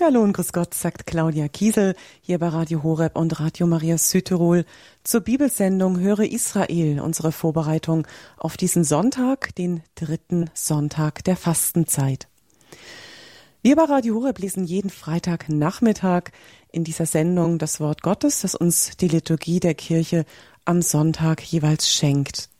Hallo 0.00 0.22
und 0.22 0.32
grüß 0.32 0.52
Gott, 0.52 0.74
sagt 0.74 1.08
Claudia 1.08 1.48
Kiesel 1.48 1.96
hier 2.20 2.38
bei 2.38 2.46
Radio 2.48 2.84
Horeb 2.84 3.18
und 3.18 3.40
Radio 3.40 3.66
Maria 3.66 3.98
Südtirol 3.98 4.64
zur 5.02 5.22
Bibelsendung 5.22 5.98
Höre 5.98 6.20
Israel, 6.20 7.00
unsere 7.00 7.32
Vorbereitung 7.32 8.06
auf 8.36 8.56
diesen 8.56 8.84
Sonntag, 8.84 9.56
den 9.56 9.82
dritten 9.96 10.50
Sonntag 10.54 11.24
der 11.24 11.34
Fastenzeit. 11.34 12.28
Wir 13.60 13.74
bei 13.74 13.84
Radio 13.84 14.14
Horeb 14.14 14.38
lesen 14.38 14.62
jeden 14.62 14.90
Freitagnachmittag 14.90 16.30
in 16.70 16.84
dieser 16.84 17.06
Sendung 17.06 17.58
das 17.58 17.80
Wort 17.80 18.02
Gottes, 18.02 18.42
das 18.42 18.54
uns 18.54 18.96
die 18.98 19.08
Liturgie 19.08 19.58
der 19.58 19.74
Kirche 19.74 20.26
am 20.64 20.80
Sonntag 20.80 21.42
jeweils 21.42 21.92
schenkt. 21.92 22.50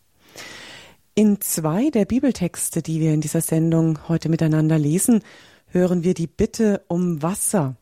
In 1.15 1.41
zwei 1.41 1.91
der 1.91 2.05
Bibeltexte, 2.05 2.83
die 2.83 2.99
wir 2.99 3.13
in 3.13 3.21
dieser 3.21 3.43
Sendung 3.43 4.01
heute 4.09 4.29
miteinander 4.29 4.79
lesen, 4.79 5.23
hören 5.71 6.03
wir 6.05 6.15
die 6.15 6.27
Bitte 6.27 6.83
um 6.89 7.23
Wasser. 7.23 7.77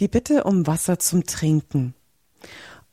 Die 0.00 0.08
Bitte 0.08 0.44
um 0.44 0.66
Wasser 0.66 0.98
zum 0.98 1.24
Trinken. 1.24 1.94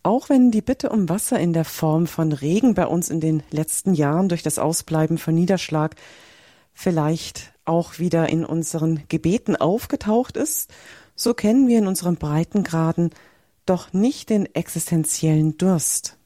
Auch 0.03 0.29
wenn 0.29 0.51
die 0.51 0.61
Bitte 0.61 0.89
um 0.89 1.09
Wasser 1.09 1.39
in 1.39 1.53
der 1.53 1.65
Form 1.65 2.07
von 2.07 2.31
Regen 2.31 2.73
bei 2.73 2.87
uns 2.87 3.09
in 3.09 3.19
den 3.19 3.43
letzten 3.51 3.93
Jahren 3.93 4.29
durch 4.29 4.43
das 4.43 4.57
Ausbleiben 4.57 5.17
von 5.17 5.35
Niederschlag 5.35 5.95
vielleicht 6.73 7.53
auch 7.65 7.99
wieder 7.99 8.29
in 8.29 8.45
unseren 8.45 9.03
Gebeten 9.09 9.55
aufgetaucht 9.55 10.37
ist, 10.37 10.71
so 11.15 11.33
kennen 11.33 11.67
wir 11.67 11.77
in 11.77 11.87
unseren 11.87 12.15
Breitengraden 12.15 13.09
doch 13.65 13.93
nicht 13.93 14.29
den 14.29 14.45
existenziellen 14.55 15.57
Durst. 15.57 16.17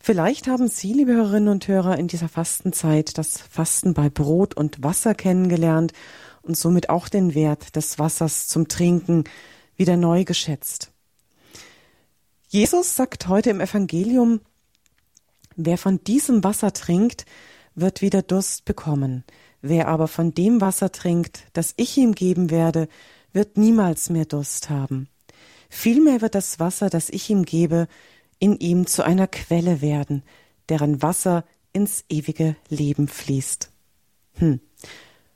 Vielleicht 0.00 0.48
haben 0.48 0.68
Sie, 0.68 0.92
liebe 0.92 1.14
Hörerinnen 1.14 1.48
und 1.48 1.66
Hörer, 1.66 1.96
in 1.98 2.08
dieser 2.08 2.28
Fastenzeit 2.28 3.16
das 3.16 3.38
Fasten 3.38 3.94
bei 3.94 4.10
Brot 4.10 4.54
und 4.54 4.82
Wasser 4.82 5.14
kennengelernt 5.14 5.94
und 6.44 6.56
somit 6.56 6.88
auch 6.88 7.08
den 7.08 7.34
Wert 7.34 7.76
des 7.76 7.98
Wassers 7.98 8.46
zum 8.48 8.68
Trinken 8.68 9.24
wieder 9.76 9.96
neu 9.96 10.24
geschätzt. 10.24 10.92
Jesus 12.48 12.94
sagt 12.94 13.28
heute 13.28 13.50
im 13.50 13.60
Evangelium, 13.60 14.40
wer 15.56 15.78
von 15.78 16.02
diesem 16.04 16.44
Wasser 16.44 16.72
trinkt, 16.72 17.26
wird 17.74 18.02
wieder 18.02 18.22
Durst 18.22 18.64
bekommen. 18.64 19.24
Wer 19.60 19.88
aber 19.88 20.08
von 20.08 20.34
dem 20.34 20.60
Wasser 20.60 20.92
trinkt, 20.92 21.46
das 21.52 21.74
ich 21.76 21.96
ihm 21.96 22.14
geben 22.14 22.50
werde, 22.50 22.88
wird 23.32 23.56
niemals 23.56 24.10
mehr 24.10 24.26
Durst 24.26 24.70
haben. 24.70 25.08
Vielmehr 25.68 26.20
wird 26.20 26.34
das 26.36 26.60
Wasser, 26.60 26.90
das 26.90 27.10
ich 27.10 27.30
ihm 27.30 27.44
gebe, 27.44 27.88
in 28.38 28.56
ihm 28.58 28.86
zu 28.86 29.02
einer 29.02 29.26
Quelle 29.26 29.80
werden, 29.80 30.22
deren 30.68 31.02
Wasser 31.02 31.44
ins 31.72 32.04
ewige 32.08 32.56
Leben 32.68 33.08
fließt. 33.08 33.70
Hm. 34.34 34.60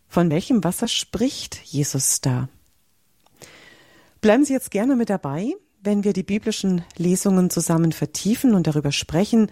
Von 0.08 0.30
welchem 0.30 0.64
Wasser 0.64 0.88
spricht 0.88 1.62
Jesus 1.64 2.22
da? 2.22 2.48
Bleiben 4.22 4.44
Sie 4.44 4.54
jetzt 4.54 4.70
gerne 4.70 4.96
mit 4.96 5.10
dabei, 5.10 5.52
wenn 5.82 6.02
wir 6.02 6.14
die 6.14 6.22
biblischen 6.22 6.82
Lesungen 6.96 7.50
zusammen 7.50 7.92
vertiefen 7.92 8.54
und 8.54 8.66
darüber 8.66 8.90
sprechen. 8.90 9.50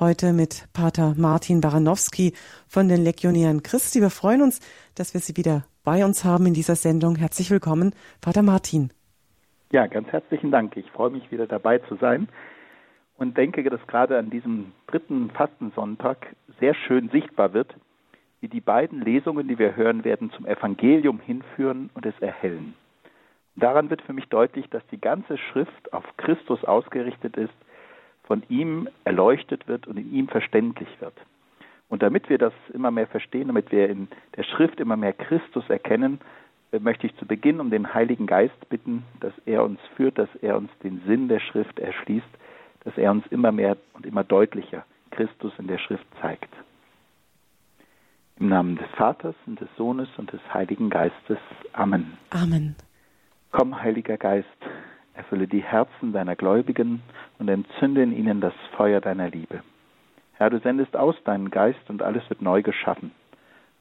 Heute 0.00 0.32
mit 0.32 0.66
Pater 0.72 1.14
Martin 1.18 1.60
Baranowski 1.60 2.32
von 2.66 2.88
den 2.88 3.04
Legionären 3.04 3.62
Christi. 3.62 4.00
Wir 4.00 4.08
freuen 4.08 4.40
uns, 4.40 4.60
dass 4.94 5.12
wir 5.12 5.20
Sie 5.20 5.36
wieder 5.36 5.66
bei 5.84 6.04
uns 6.04 6.24
haben 6.24 6.46
in 6.46 6.54
dieser 6.54 6.74
Sendung. 6.74 7.16
Herzlich 7.16 7.50
willkommen, 7.50 7.94
Pater 8.22 8.42
Martin. 8.42 8.90
Ja, 9.72 9.86
ganz 9.86 10.08
herzlichen 10.08 10.50
Dank. 10.50 10.74
Ich 10.78 10.90
freue 10.90 11.10
mich 11.10 11.30
wieder 11.30 11.46
dabei 11.46 11.80
zu 11.80 11.96
sein 11.96 12.28
und 13.18 13.36
denke, 13.36 13.62
dass 13.62 13.86
gerade 13.86 14.18
an 14.18 14.30
diesem 14.30 14.72
dritten 14.86 15.30
Fastensonntag 15.30 16.34
sehr 16.60 16.74
schön 16.74 17.10
sichtbar 17.10 17.52
wird, 17.52 17.74
wie 18.40 18.48
die 18.48 18.60
beiden 18.60 19.02
Lesungen, 19.02 19.48
die 19.48 19.58
wir 19.58 19.76
hören 19.76 20.04
werden, 20.04 20.30
zum 20.30 20.46
Evangelium 20.46 21.20
hinführen 21.20 21.90
und 21.94 22.06
es 22.06 22.18
erhellen. 22.20 22.74
Daran 23.56 23.90
wird 23.90 24.02
für 24.02 24.12
mich 24.12 24.28
deutlich, 24.28 24.68
dass 24.70 24.86
die 24.88 25.00
ganze 25.00 25.36
Schrift 25.36 25.92
auf 25.92 26.04
Christus 26.16 26.64
ausgerichtet 26.64 27.36
ist, 27.36 27.54
von 28.22 28.42
ihm 28.48 28.88
erleuchtet 29.04 29.66
wird 29.66 29.86
und 29.88 29.98
in 29.98 30.12
ihm 30.12 30.28
verständlich 30.28 30.88
wird. 31.00 31.14
Und 31.88 32.02
damit 32.02 32.28
wir 32.28 32.38
das 32.38 32.52
immer 32.72 32.90
mehr 32.90 33.06
verstehen, 33.06 33.48
damit 33.48 33.72
wir 33.72 33.88
in 33.88 34.08
der 34.36 34.44
Schrift 34.44 34.78
immer 34.78 34.96
mehr 34.96 35.14
Christus 35.14 35.68
erkennen, 35.68 36.20
möchte 36.78 37.06
ich 37.06 37.16
zu 37.16 37.26
Beginn 37.26 37.60
um 37.60 37.70
den 37.70 37.94
Heiligen 37.94 38.26
Geist 38.26 38.68
bitten, 38.68 39.04
dass 39.20 39.32
er 39.46 39.64
uns 39.64 39.80
führt, 39.96 40.18
dass 40.18 40.28
er 40.42 40.56
uns 40.56 40.70
den 40.82 41.00
Sinn 41.06 41.28
der 41.28 41.40
Schrift 41.40 41.78
erschließt, 41.78 42.28
dass 42.84 42.96
er 42.98 43.10
uns 43.10 43.26
immer 43.28 43.52
mehr 43.52 43.76
und 43.94 44.06
immer 44.06 44.22
deutlicher 44.22 44.84
Christus 45.10 45.52
in 45.58 45.66
der 45.66 45.78
Schrift 45.78 46.06
zeigt. 46.20 46.52
Im 48.40 48.50
Namen 48.50 48.76
des 48.76 48.86
Vaters 48.90 49.34
und 49.46 49.60
des 49.60 49.68
Sohnes 49.76 50.08
und 50.16 50.32
des 50.32 50.40
Heiligen 50.54 50.90
Geistes. 50.90 51.38
Amen. 51.72 52.16
Amen. 52.30 52.76
Komm, 53.50 53.82
Heiliger 53.82 54.16
Geist, 54.16 54.46
erfülle 55.14 55.48
die 55.48 55.62
Herzen 55.62 56.12
deiner 56.12 56.36
Gläubigen 56.36 57.02
und 57.40 57.48
entzünde 57.48 58.00
in 58.00 58.12
ihnen 58.12 58.40
das 58.40 58.52
Feuer 58.76 59.00
deiner 59.00 59.28
Liebe. 59.28 59.64
Herr, 60.34 60.50
du 60.50 60.60
sendest 60.60 60.96
aus 60.96 61.16
deinen 61.24 61.50
Geist 61.50 61.80
und 61.88 62.00
alles 62.00 62.30
wird 62.30 62.40
neu 62.40 62.62
geschaffen. 62.62 63.10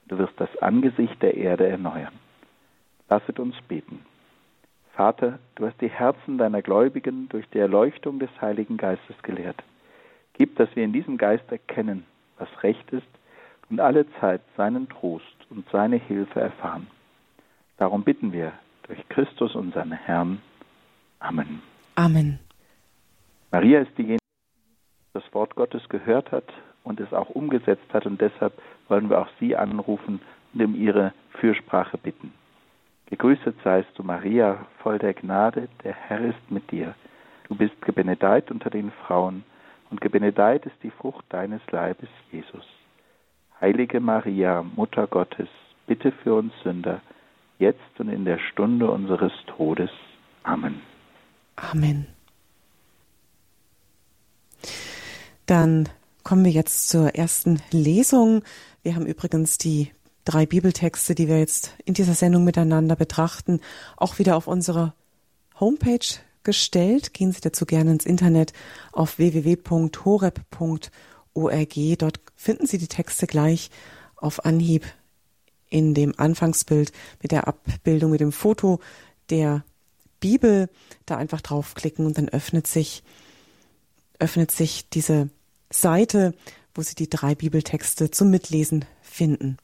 Du 0.08 0.18
wirst 0.18 0.34
das 0.38 0.50
Angesicht 0.60 1.22
der 1.22 1.38
Erde 1.38 1.68
erneuern. 1.68 2.14
Lasset 3.10 3.40
uns 3.40 3.56
beten. 3.68 4.04
Vater, 4.94 5.38
du 5.54 5.68
hast 5.68 5.80
die 5.82 5.90
Herzen 5.90 6.40
deiner 6.40 6.64
Gläubigen 6.64 7.30
durch 7.30 7.48
die 7.50 7.60
Erleuchtung 7.60 8.18
des 8.18 8.32
Heiligen 8.42 8.78
Geistes 8.78 9.22
gelehrt. 9.22 9.64
Gib, 10.34 10.56
dass 10.56 10.76
wir 10.76 10.84
in 10.84 10.94
diesem 10.94 11.20
Geist 11.20 11.52
erkennen, 11.52 12.06
was 12.40 12.50
recht 12.64 12.90
ist 12.92 13.08
und 13.70 13.80
alle 13.80 14.06
Zeit 14.20 14.42
seinen 14.56 14.88
Trost 14.90 15.26
und 15.50 15.68
seine 15.72 15.98
Hilfe 15.98 16.40
erfahren. 16.40 16.88
Darum 17.78 18.04
bitten 18.04 18.32
wir 18.32 18.54
durch 18.84 19.08
Christus 19.10 19.56
unseren 19.56 19.92
Herrn. 19.92 20.42
Amen. 21.20 21.62
Amen. 21.96 22.40
Maria 23.52 23.82
ist 23.82 23.98
diejenige, 23.98 24.20
die 24.20 25.20
das 25.20 25.34
Wort 25.34 25.56
Gottes 25.56 25.88
gehört 25.90 26.32
hat 26.32 26.52
und 26.84 27.00
es 27.00 27.12
auch 27.14 27.30
umgesetzt 27.30 27.94
hat 27.94 28.06
und 28.06 28.22
deshalb 28.22 28.54
wollen 28.88 29.10
wir 29.10 29.20
auch 29.20 29.30
sie 29.40 29.56
anrufen 29.56 30.22
und 30.54 30.64
um 30.64 30.76
ihre 30.76 31.14
Fürsprache 31.40 31.98
bitten. 31.98 32.34
Gegrüßet 33.08 33.56
seist 33.64 33.90
du, 33.96 34.04
Maria, 34.04 34.66
voll 34.80 35.00
der 35.00 35.14
Gnade, 35.14 35.70
der 35.84 35.94
Herr 35.94 36.22
ist 36.22 36.52
mit 36.52 36.70
dir. 36.72 36.94
Du 37.48 37.56
bist 37.56 37.82
gebenedeit 37.82 38.52
unter 38.52 38.70
den 38.70 38.92
Frauen, 39.06 39.44
und 39.90 40.02
gebenedeit 40.02 40.66
ist 40.66 40.76
die 40.84 40.92
Frucht 40.92 41.26
deines 41.30 41.62
Leibes, 41.72 42.10
Jesus. 42.32 42.66
Heilige 43.60 44.00
Maria, 44.00 44.64
Mutter 44.76 45.08
Gottes, 45.08 45.48
bitte 45.88 46.12
für 46.24 46.36
uns 46.36 46.54
Sünder, 46.64 47.02
jetzt 47.58 48.00
und 48.00 48.10
in 48.10 48.24
der 48.24 48.38
Stunde 48.38 48.92
unseres 48.92 49.32
Todes. 49.48 49.90
Amen. 50.44 50.82
Amen. 51.56 52.08
Dann 55.48 55.90
kommen 56.24 56.46
wir 56.46 56.52
jetzt 56.52 56.90
zur 56.90 57.16
ersten 57.16 57.60
Lesung. 57.72 58.44
Wir 58.84 58.96
haben 58.96 59.08
übrigens 59.08 59.58
die 59.58 59.92
drei 60.24 60.46
Bibeltexte, 60.46 61.16
die 61.16 61.28
wir 61.28 61.40
jetzt 61.40 61.76
in 61.86 61.94
dieser 61.94 62.14
Sendung 62.14 62.44
miteinander 62.44 62.96
betrachten, 62.96 63.62
auch 63.96 64.20
wieder 64.20 64.36
auf 64.36 64.48
unsere 64.48 64.94
Homepage 65.60 66.20
gestellt. 66.44 67.14
Gehen 67.14 67.32
Sie 67.32 67.42
dazu 67.42 67.66
gerne 67.66 67.92
ins 67.92 68.06
Internet 68.06 68.54
auf 68.92 69.18
www.horeb.org 69.18 70.92
org. 71.38 71.74
Dort 71.98 72.20
finden 72.36 72.68
Sie 72.68 72.78
die 72.78 72.88
Texte 72.88 73.28
gleich 73.28 73.70
auf 74.16 74.46
Anhieb 74.46 74.86
in 75.70 75.94
dem 75.94 76.14
Anfangsbild 76.18 76.92
mit 77.22 77.32
der 77.32 77.48
Abbildung, 77.48 78.12
mit 78.12 78.22
dem 78.22 78.32
Foto 78.32 78.80
der 79.30 79.64
Bibel. 80.20 80.70
Da 81.06 81.18
einfach 81.18 81.42
draufklicken 81.42 82.06
und 82.06 82.18
dann 82.18 82.30
öffnet 82.30 82.68
sich, 82.68 83.04
öffnet 84.20 84.52
sich 84.52 84.90
diese 84.90 85.30
Seite, 85.70 86.34
wo 86.74 86.82
Sie 86.82 86.96
die 86.96 87.10
drei 87.10 87.36
Bibeltexte 87.36 88.12
zum 88.12 88.30
Mitlesen 88.30 88.86
finden. 89.02 89.58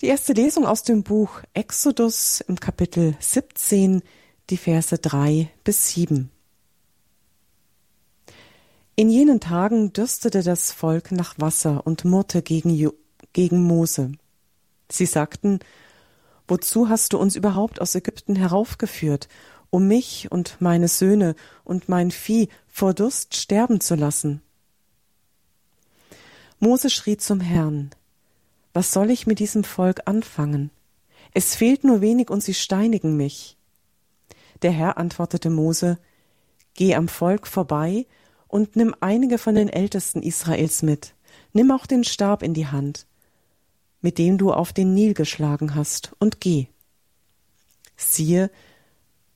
Die 0.00 0.06
erste 0.06 0.32
Lesung 0.32 0.66
aus 0.66 0.82
dem 0.82 1.02
Buch 1.02 1.40
Exodus 1.54 2.40
im 2.42 2.60
Kapitel 2.60 3.16
17, 3.18 4.02
die 4.50 4.56
Verse 4.56 4.96
3 4.96 5.50
bis 5.64 5.88
7. 5.88 6.30
In 8.98 9.10
jenen 9.10 9.40
Tagen 9.40 9.92
dürstete 9.92 10.42
das 10.42 10.72
Volk 10.72 11.12
nach 11.12 11.34
Wasser 11.36 11.86
und 11.86 12.06
murrte 12.06 12.40
gegen, 12.40 12.90
gegen 13.34 13.62
Mose. 13.62 14.12
Sie 14.90 15.04
sagten, 15.04 15.60
Wozu 16.48 16.88
hast 16.88 17.12
du 17.12 17.18
uns 17.18 17.36
überhaupt 17.36 17.80
aus 17.82 17.94
Ägypten 17.94 18.36
heraufgeführt, 18.36 19.28
um 19.68 19.86
mich 19.86 20.32
und 20.32 20.56
meine 20.60 20.88
Söhne 20.88 21.34
und 21.62 21.90
mein 21.90 22.10
Vieh 22.10 22.48
vor 22.68 22.94
Durst 22.94 23.36
sterben 23.36 23.80
zu 23.80 23.96
lassen? 23.96 24.40
Mose 26.58 26.88
schrie 26.88 27.18
zum 27.18 27.40
Herrn, 27.40 27.90
Was 28.72 28.92
soll 28.92 29.10
ich 29.10 29.26
mit 29.26 29.40
diesem 29.40 29.64
Volk 29.64 30.02
anfangen? 30.06 30.70
Es 31.34 31.54
fehlt 31.54 31.84
nur 31.84 32.00
wenig 32.00 32.30
und 32.30 32.42
sie 32.42 32.54
steinigen 32.54 33.14
mich. 33.14 33.58
Der 34.62 34.70
Herr 34.70 34.96
antwortete 34.96 35.50
Mose, 35.50 35.98
Geh 36.72 36.94
am 36.94 37.08
Volk 37.08 37.46
vorbei 37.46 38.06
und 38.56 38.74
nimm 38.74 38.94
einige 39.00 39.36
von 39.36 39.54
den 39.54 39.68
Ältesten 39.68 40.22
Israels 40.22 40.80
mit. 40.80 41.12
Nimm 41.52 41.70
auch 41.70 41.84
den 41.84 42.04
Stab 42.04 42.42
in 42.42 42.54
die 42.54 42.66
Hand, 42.66 43.06
mit 44.00 44.16
dem 44.16 44.38
du 44.38 44.50
auf 44.50 44.72
den 44.72 44.94
Nil 44.94 45.12
geschlagen 45.12 45.74
hast, 45.74 46.12
und 46.20 46.40
geh. 46.40 46.68
siehe, 47.98 48.50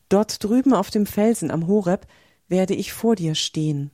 dort 0.09 0.43
drüben 0.43 0.73
auf 0.73 0.89
dem 0.89 1.05
Felsen 1.05 1.51
am 1.51 1.67
Horeb 1.67 2.07
werde 2.49 2.75
ich 2.75 2.95
vor 2.95 3.15
dir 3.15 3.35
stehen. 3.35 3.91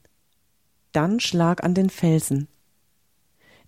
Dann 0.93 1.19
schlag 1.19 1.65
an 1.65 1.75
den 1.75 1.91
Felsen. 1.91 2.47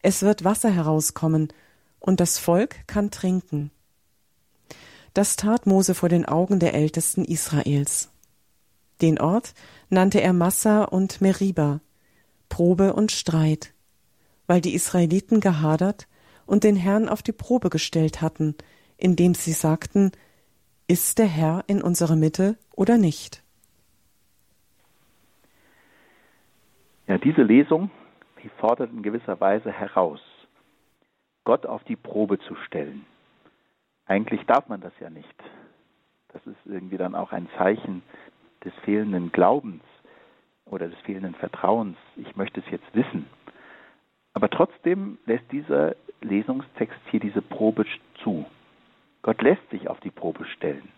Es 0.01 0.23
wird 0.23 0.45
Wasser 0.45 0.71
herauskommen, 0.71 1.53
und 1.99 2.21
das 2.21 2.39
Volk 2.39 2.87
kann 2.87 3.11
trinken. 3.11 3.73
Das 5.13 5.35
tat 5.35 5.67
Mose 5.67 5.97
vor 5.97 6.09
den 6.09 6.25
Augen 6.25 6.61
der 6.61 6.75
Ältesten 6.75 7.25
Israels. 7.25 8.11
Den 9.01 9.21
Ort 9.21 9.55
nannte 9.91 10.21
er 10.21 10.33
Massa 10.33 10.85
und 10.85 11.21
Meriba, 11.21 11.81
Probe 12.49 12.93
und 12.95 13.13
Streit, 13.13 13.75
weil 14.47 14.61
die 14.61 14.75
Israeliten 14.75 15.41
gehadert 15.41 16.09
und 16.47 16.65
den 16.65 16.77
Herrn 16.77 17.09
auf 17.09 17.23
die 17.23 17.33
Probe 17.33 17.71
gestellt 17.71 18.21
hatten, 18.23 18.55
indem 18.97 19.35
sie 19.35 19.53
sagten, 19.53 20.13
ist 20.87 21.19
der 21.19 21.27
Herr 21.27 21.65
in 21.67 21.83
unserer 21.83 22.17
Mitte 22.17 22.57
oder 22.75 22.97
nicht? 22.97 23.43
Ja, 27.07 27.19
diese 27.19 27.43
Lesung, 27.43 27.91
die 28.43 28.49
fordert 28.61 28.91
in 28.93 29.03
gewisser 29.03 29.41
Weise 29.41 29.71
heraus, 29.71 30.21
Gott 31.45 31.67
auf 31.67 31.83
die 31.85 31.97
Probe 31.97 32.39
zu 32.41 32.55
stellen. 32.67 33.07
Eigentlich 34.07 34.45
darf 34.47 34.69
man 34.69 34.81
das 34.81 34.93
ja 35.01 35.11
nicht. 35.11 35.35
Das 36.33 36.47
ist 36.47 36.59
irgendwie 36.67 36.99
dann 36.99 37.15
auch 37.15 37.33
ein 37.33 37.49
Zeichen 37.57 38.03
des 38.65 38.73
fehlenden 38.85 39.33
Glaubens 39.33 39.83
oder 40.67 40.89
des 40.89 40.99
fehlenden 41.01 41.35
Vertrauens. 41.35 41.97
Ich 42.17 42.37
möchte 42.37 42.61
es 42.61 42.71
jetzt 42.71 42.95
wissen. 42.95 43.27
Aber 44.35 44.51
trotzdem 44.51 45.19
lässt 45.27 45.51
dieser 45.51 45.97
Lesungstext 46.21 46.99
hier 47.11 47.21
diese 47.21 47.43
Probe 47.43 47.85
zu. 48.23 48.47
Gott 49.23 49.41
lässt 49.43 49.69
sich 49.71 49.89
auf 49.89 50.01
die 50.01 50.11
Probe 50.11 50.45
stellen. 50.45 50.89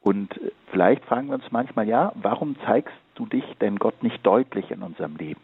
Und 0.00 0.38
vielleicht 0.70 1.04
fragen 1.04 1.28
wir 1.28 1.34
uns 1.34 1.50
manchmal, 1.50 1.88
ja, 1.88 2.12
warum 2.14 2.56
zeigst 2.64 2.94
du 3.16 3.26
dich 3.26 3.44
denn 3.60 3.78
Gott 3.78 4.02
nicht 4.02 4.24
deutlich 4.24 4.70
in 4.70 4.82
unserem 4.82 5.16
Leben? 5.16 5.40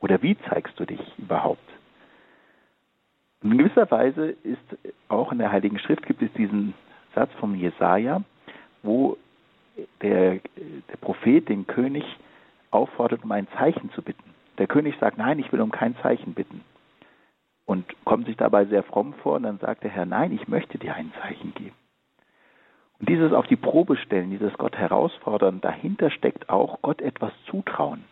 Oder 0.00 0.22
wie 0.22 0.36
zeigst 0.48 0.78
du 0.78 0.84
dich 0.84 1.00
überhaupt? 1.18 1.68
In 3.42 3.58
gewisser 3.58 3.90
Weise 3.90 4.30
ist 4.42 4.78
auch 5.08 5.32
in 5.32 5.38
der 5.38 5.50
Heiligen 5.50 5.78
Schrift 5.78 6.06
gibt 6.06 6.22
es 6.22 6.32
diesen 6.34 6.74
Satz 7.14 7.32
vom 7.40 7.54
Jesaja, 7.54 8.22
wo 8.82 9.16
der, 10.02 10.40
der 10.90 10.96
Prophet 11.00 11.48
den 11.48 11.66
König 11.66 12.04
auffordert, 12.70 13.24
um 13.24 13.32
ein 13.32 13.48
Zeichen 13.56 13.90
zu 13.92 14.02
bitten. 14.02 14.34
Der 14.58 14.66
König 14.66 14.96
sagt, 14.98 15.18
nein, 15.18 15.38
ich 15.38 15.52
will 15.52 15.60
um 15.60 15.70
kein 15.70 15.96
Zeichen 15.96 16.34
bitten. 16.34 16.62
Und 17.64 17.84
kommt 18.04 18.26
sich 18.26 18.36
dabei 18.36 18.64
sehr 18.66 18.82
fromm 18.82 19.14
vor 19.14 19.36
und 19.36 19.42
dann 19.42 19.58
sagt 19.58 19.82
der 19.82 19.90
Herr, 19.90 20.06
nein, 20.06 20.32
ich 20.32 20.46
möchte 20.48 20.78
dir 20.78 20.94
ein 20.94 21.12
Zeichen 21.20 21.52
geben. 21.54 21.74
Und 22.98 23.08
dieses 23.08 23.32
auf 23.32 23.46
die 23.46 23.56
Probe 23.56 23.96
stellen, 23.96 24.30
dieses 24.30 24.54
Gott 24.54 24.76
herausfordern, 24.76 25.60
dahinter 25.60 26.10
steckt 26.10 26.48
auch 26.48 26.80
Gott 26.82 27.02
etwas 27.02 27.32
zutrauen. 27.50 28.04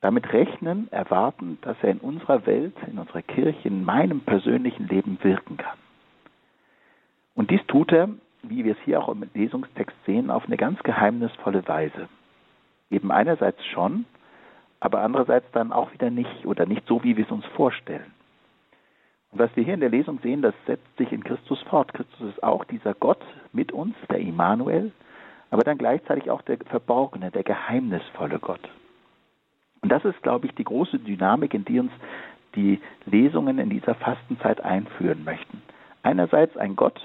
Damit 0.00 0.32
rechnen, 0.34 0.92
erwarten, 0.92 1.56
dass 1.62 1.76
er 1.82 1.90
in 1.92 1.98
unserer 1.98 2.44
Welt, 2.44 2.74
in 2.90 2.98
unserer 2.98 3.22
Kirche, 3.22 3.68
in 3.68 3.84
meinem 3.84 4.20
persönlichen 4.20 4.86
Leben 4.88 5.18
wirken 5.22 5.56
kann. 5.56 5.78
Und 7.34 7.50
dies 7.50 7.64
tut 7.66 7.90
er, 7.92 8.10
wie 8.48 8.64
wir 8.64 8.72
es 8.72 8.84
hier 8.84 9.00
auch 9.00 9.08
im 9.08 9.28
Lesungstext 9.34 9.96
sehen, 10.06 10.30
auf 10.30 10.46
eine 10.46 10.56
ganz 10.56 10.82
geheimnisvolle 10.82 11.66
Weise. 11.66 12.08
Eben 12.90 13.10
einerseits 13.10 13.64
schon, 13.66 14.04
aber 14.80 15.00
andererseits 15.00 15.50
dann 15.52 15.72
auch 15.72 15.92
wieder 15.92 16.10
nicht 16.10 16.46
oder 16.46 16.66
nicht 16.66 16.86
so, 16.86 17.02
wie 17.02 17.16
wir 17.16 17.24
es 17.24 17.30
uns 17.30 17.44
vorstellen. 17.56 18.12
Und 19.30 19.40
was 19.40 19.56
wir 19.56 19.64
hier 19.64 19.74
in 19.74 19.80
der 19.80 19.88
Lesung 19.88 20.20
sehen, 20.22 20.42
das 20.42 20.54
setzt 20.66 20.96
sich 20.96 21.10
in 21.10 21.24
Christus 21.24 21.60
fort. 21.62 21.92
Christus 21.92 22.28
ist 22.28 22.42
auch 22.42 22.64
dieser 22.64 22.94
Gott 22.94 23.22
mit 23.52 23.72
uns, 23.72 23.96
der 24.08 24.20
Immanuel, 24.20 24.92
aber 25.50 25.62
dann 25.62 25.78
gleichzeitig 25.78 26.30
auch 26.30 26.42
der 26.42 26.58
verborgene, 26.58 27.30
der 27.30 27.42
geheimnisvolle 27.42 28.38
Gott. 28.38 28.68
Und 29.82 29.90
das 29.90 30.04
ist, 30.04 30.22
glaube 30.22 30.46
ich, 30.46 30.54
die 30.54 30.64
große 30.64 30.98
Dynamik, 30.98 31.52
in 31.52 31.64
die 31.64 31.80
uns 31.80 31.92
die 32.54 32.80
Lesungen 33.06 33.58
in 33.58 33.70
dieser 33.70 33.94
Fastenzeit 33.94 34.60
einführen 34.60 35.24
möchten. 35.24 35.62
Einerseits 36.02 36.56
ein 36.56 36.76
Gott, 36.76 37.00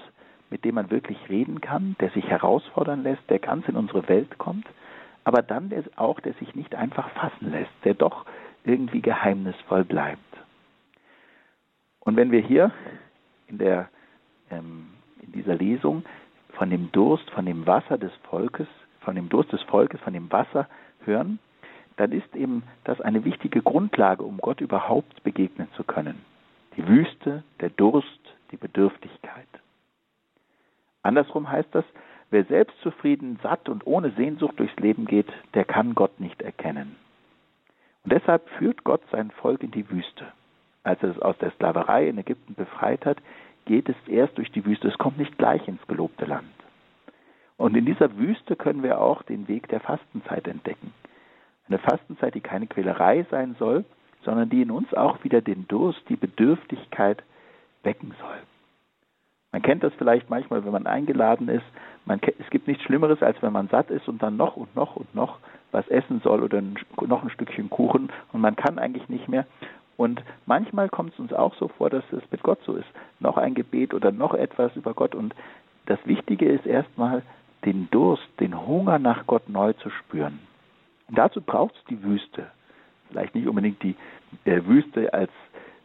mit 0.50 0.66
dem 0.66 0.75
man 0.75 0.92
wirklich 0.92 1.18
reden 1.30 1.62
kann, 1.62 1.96
der 2.00 2.10
sich 2.12 2.25
herausfordern 2.28 3.04
lässt, 3.04 3.30
der 3.30 3.40
ganz 3.40 3.68
in 3.68 3.75
unsere 3.75 4.07
Welt 4.10 4.38
kommt, 4.38 4.68
aber 5.24 5.42
dann 5.42 5.69
der 5.69 5.84
auch, 5.96 6.19
der 6.19 6.34
sich 6.34 6.56
nicht 6.56 6.75
einfach 6.75 7.10
fassen 7.12 7.51
lässt, 7.51 7.72
der 7.84 7.94
doch 7.94 8.25
irgendwie 8.63 9.01
geheimnisvoll 9.01 9.84
bleibt. 9.84 10.19
Und 12.00 12.16
wenn 12.16 12.31
wir 12.31 12.42
hier 12.42 12.72
in, 13.48 13.57
der, 13.57 13.90
ähm, 14.50 14.88
in 15.22 15.31
dieser 15.31 15.56
Lesung 15.56 16.04
von 16.54 16.69
dem 16.69 16.92
Durst, 16.92 17.30
von 17.31 17.46
dem 17.46 17.68
Wasser 17.68 17.98
des 17.98 18.12
Volkes, 18.24 18.68
von 19.01 19.16
dem 19.16 19.30
Durst 19.30 19.51
des 19.54 19.62
Volkes, 19.63 20.00
von 20.01 20.13
dem 20.13 20.31
Wasser 20.31 20.68
hören, 21.06 21.40
dann 21.98 22.12
ist 22.12 22.36
eben 22.36 22.63
das 22.86 23.01
eine 23.01 23.25
wichtige 23.25 23.62
Grundlage, 23.62 24.24
um 24.24 24.38
Gott 24.38 24.62
überhaupt 24.62 25.22
begegnen 25.24 25.68
zu 25.75 25.84
können. 25.84 26.24
Die 26.78 26.88
Wüste, 26.88 27.44
der 27.60 27.69
Durst, 27.69 28.07
die 28.51 28.57
Bedürftigkeit. 28.57 29.48
Andersrum 31.04 31.50
heißt 31.50 31.69
das, 31.74 31.86
wer 32.30 32.46
selbstzufrieden, 32.46 33.40
satt 33.42 33.69
und 33.69 33.88
ohne 33.88 34.12
Sehnsucht 34.12 34.60
durchs 34.60 34.75
Leben 34.78 35.06
geht, 35.06 35.28
der 35.54 35.66
kann 35.66 35.96
Gott 35.96 36.19
nicht 36.19 36.42
erkennen. 36.42 36.96
Und 38.04 38.13
deshalb 38.13 38.48
führt 38.57 38.84
Gott 38.84 39.01
sein 39.12 39.31
Volk 39.31 39.63
in 39.63 39.72
die 39.72 39.90
Wüste. 39.90 40.25
Als 40.84 41.01
er 41.04 41.10
es 41.10 41.19
aus 41.19 41.38
der 41.40 41.51
Sklaverei 41.51 42.07
in 42.07 42.18
Ägypten 42.18 42.56
befreit 42.56 43.06
hat, 43.06 43.18
geht 43.66 43.90
es 43.90 43.96
erst 44.07 44.38
durch 44.38 44.51
die 44.51 44.66
Wüste. 44.66 44.88
Es 44.88 44.98
kommt 44.98 45.18
nicht 45.18 45.38
gleich 45.38 45.68
ins 45.68 45.86
gelobte 45.88 46.25
Land. 46.25 46.48
Und 47.57 47.75
in 47.75 47.86
dieser 47.86 48.18
Wüste 48.18 48.56
können 48.56 48.84
wir 48.84 49.01
auch 49.01 49.22
den 49.24 49.48
Weg 49.48 49.68
der 49.68 49.81
Fastenzeit 49.81 50.48
entdecken. 50.48 50.94
Eine 51.68 51.78
Fastenzeit, 51.78 52.34
die 52.34 52.42
keine 52.42 52.68
Quälerei 52.68 53.25
sein 53.30 53.56
soll, 53.60 53.84
sondern 54.24 54.50
die 54.50 54.62
in 54.62 54.72
uns 54.72 54.94
auch 54.94 55.24
wieder 55.24 55.42
den 55.42 55.68
Durst, 55.68 56.01
die 56.10 56.16
Bedürftigkeit 56.16 57.22
wecken 57.84 58.13
soll. 58.19 58.38
Man 59.51 59.62
kennt 59.62 59.84
das 59.84 59.94
vielleicht 59.98 60.30
manchmal, 60.30 60.63
wenn 60.63 60.72
man 60.72 60.86
eingeladen 60.86 61.50
ist. 61.50 61.66
Man, 62.06 62.19
es 62.40 62.50
gibt 62.50 62.68
nichts 62.68 62.84
Schlimmeres, 62.84 63.22
als 63.24 63.42
wenn 63.42 63.54
man 63.54 63.68
satt 63.68 63.90
ist 63.90 64.07
und 64.07 64.22
dann 64.22 64.38
noch 64.38 64.56
und 64.56 64.75
noch 64.75 64.96
und 64.96 65.13
noch 65.16 65.40
was 65.72 65.88
essen 65.88 66.22
soll 66.24 66.44
oder 66.44 66.62
noch 67.01 67.24
ein 67.24 67.30
Stückchen 67.30 67.69
Kuchen 67.69 68.12
und 68.31 68.42
man 68.42 68.56
kann 68.56 68.80
eigentlich 68.80 69.07
nicht 69.10 69.28
mehr. 69.28 69.46
Und 69.98 70.24
manchmal 70.46 70.88
kommt 70.88 71.13
es 71.13 71.19
uns 71.19 71.34
auch 71.34 71.54
so 71.56 71.68
vor, 71.68 71.90
dass 71.90 72.04
es 72.12 72.24
mit 72.31 72.42
Gott 72.42 72.60
so 72.66 72.75
ist. 72.75 72.88
Noch 73.19 73.38
ein 73.38 73.54
Gebet 73.54 73.94
oder 73.94 74.12
noch 74.12 74.34
etwas 74.34 74.75
über 74.75 74.94
Gott. 74.94 75.13
Und 75.13 75.36
das 75.88 76.00
Wichtige 76.06 76.46
ist 76.46 76.66
erstmal, 76.66 77.22
den 77.66 77.90
Durst, 77.92 78.24
den 78.39 78.65
Hunger 78.65 79.00
nach 79.00 79.27
Gott 79.27 79.50
neu 79.50 79.74
zu 79.74 79.89
spüren. 79.89 80.39
Und 81.10 81.18
dazu 81.18 81.41
braucht 81.41 81.75
es 81.75 81.84
die 81.89 82.01
Wüste. 82.01 82.48
Vielleicht 83.10 83.36
nicht 83.36 83.48
unbedingt 83.48 83.84
die 83.84 83.96
äh, 84.46 84.63
Wüste 84.65 85.13
als 85.13 85.32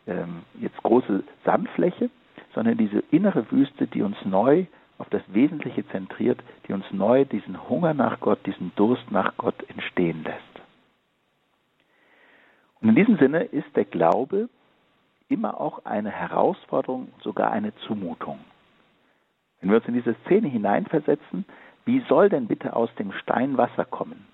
ähm, 0.07 0.43
jetzt 0.61 0.81
große 0.83 1.25
Sandfläche, 1.45 2.11
sondern 2.55 2.79
diese 2.79 3.03
innere 3.11 3.51
Wüste, 3.51 3.87
die 3.87 4.03
uns 4.03 4.17
neu 4.25 4.67
auf 4.99 5.09
das 5.11 5.23
Wesentliche 5.29 5.87
zentriert, 5.89 6.41
die 6.67 6.73
uns 6.73 6.85
neu 6.93 7.25
diesen 7.25 7.69
Hunger 7.69 7.95
nach 7.95 8.21
Gott, 8.21 8.45
diesen 8.47 8.73
Durst 8.77 9.11
nach 9.11 9.37
Gott 9.37 9.69
entstehen 9.69 10.23
lässt. 10.23 10.41
Und 12.81 12.91
in 12.91 12.95
diesem 12.95 13.19
Sinne 13.19 13.45
ist 13.45 13.75
der 13.75 13.85
Glaube 13.85 14.49
immer 15.29 15.61
auch 15.61 15.85
eine 15.85 16.11
Herausforderung, 16.11 17.09
sogar 17.23 17.51
eine 17.51 17.75
Zumutung. 17.87 18.39
Wenn 19.61 19.71
wir 19.71 19.79
uns 19.79 19.89
in 19.89 19.95
diese 19.95 20.15
Szene 20.27 20.49
hineinversetzen, 20.49 21.45
wie 21.87 22.01
soll 22.09 22.29
denn 22.29 22.47
bitte 22.47 22.77
aus 22.77 22.95
dem 22.97 23.13
Stein 23.13 23.57
Wasser 23.57 23.85
kommen? 23.85 24.27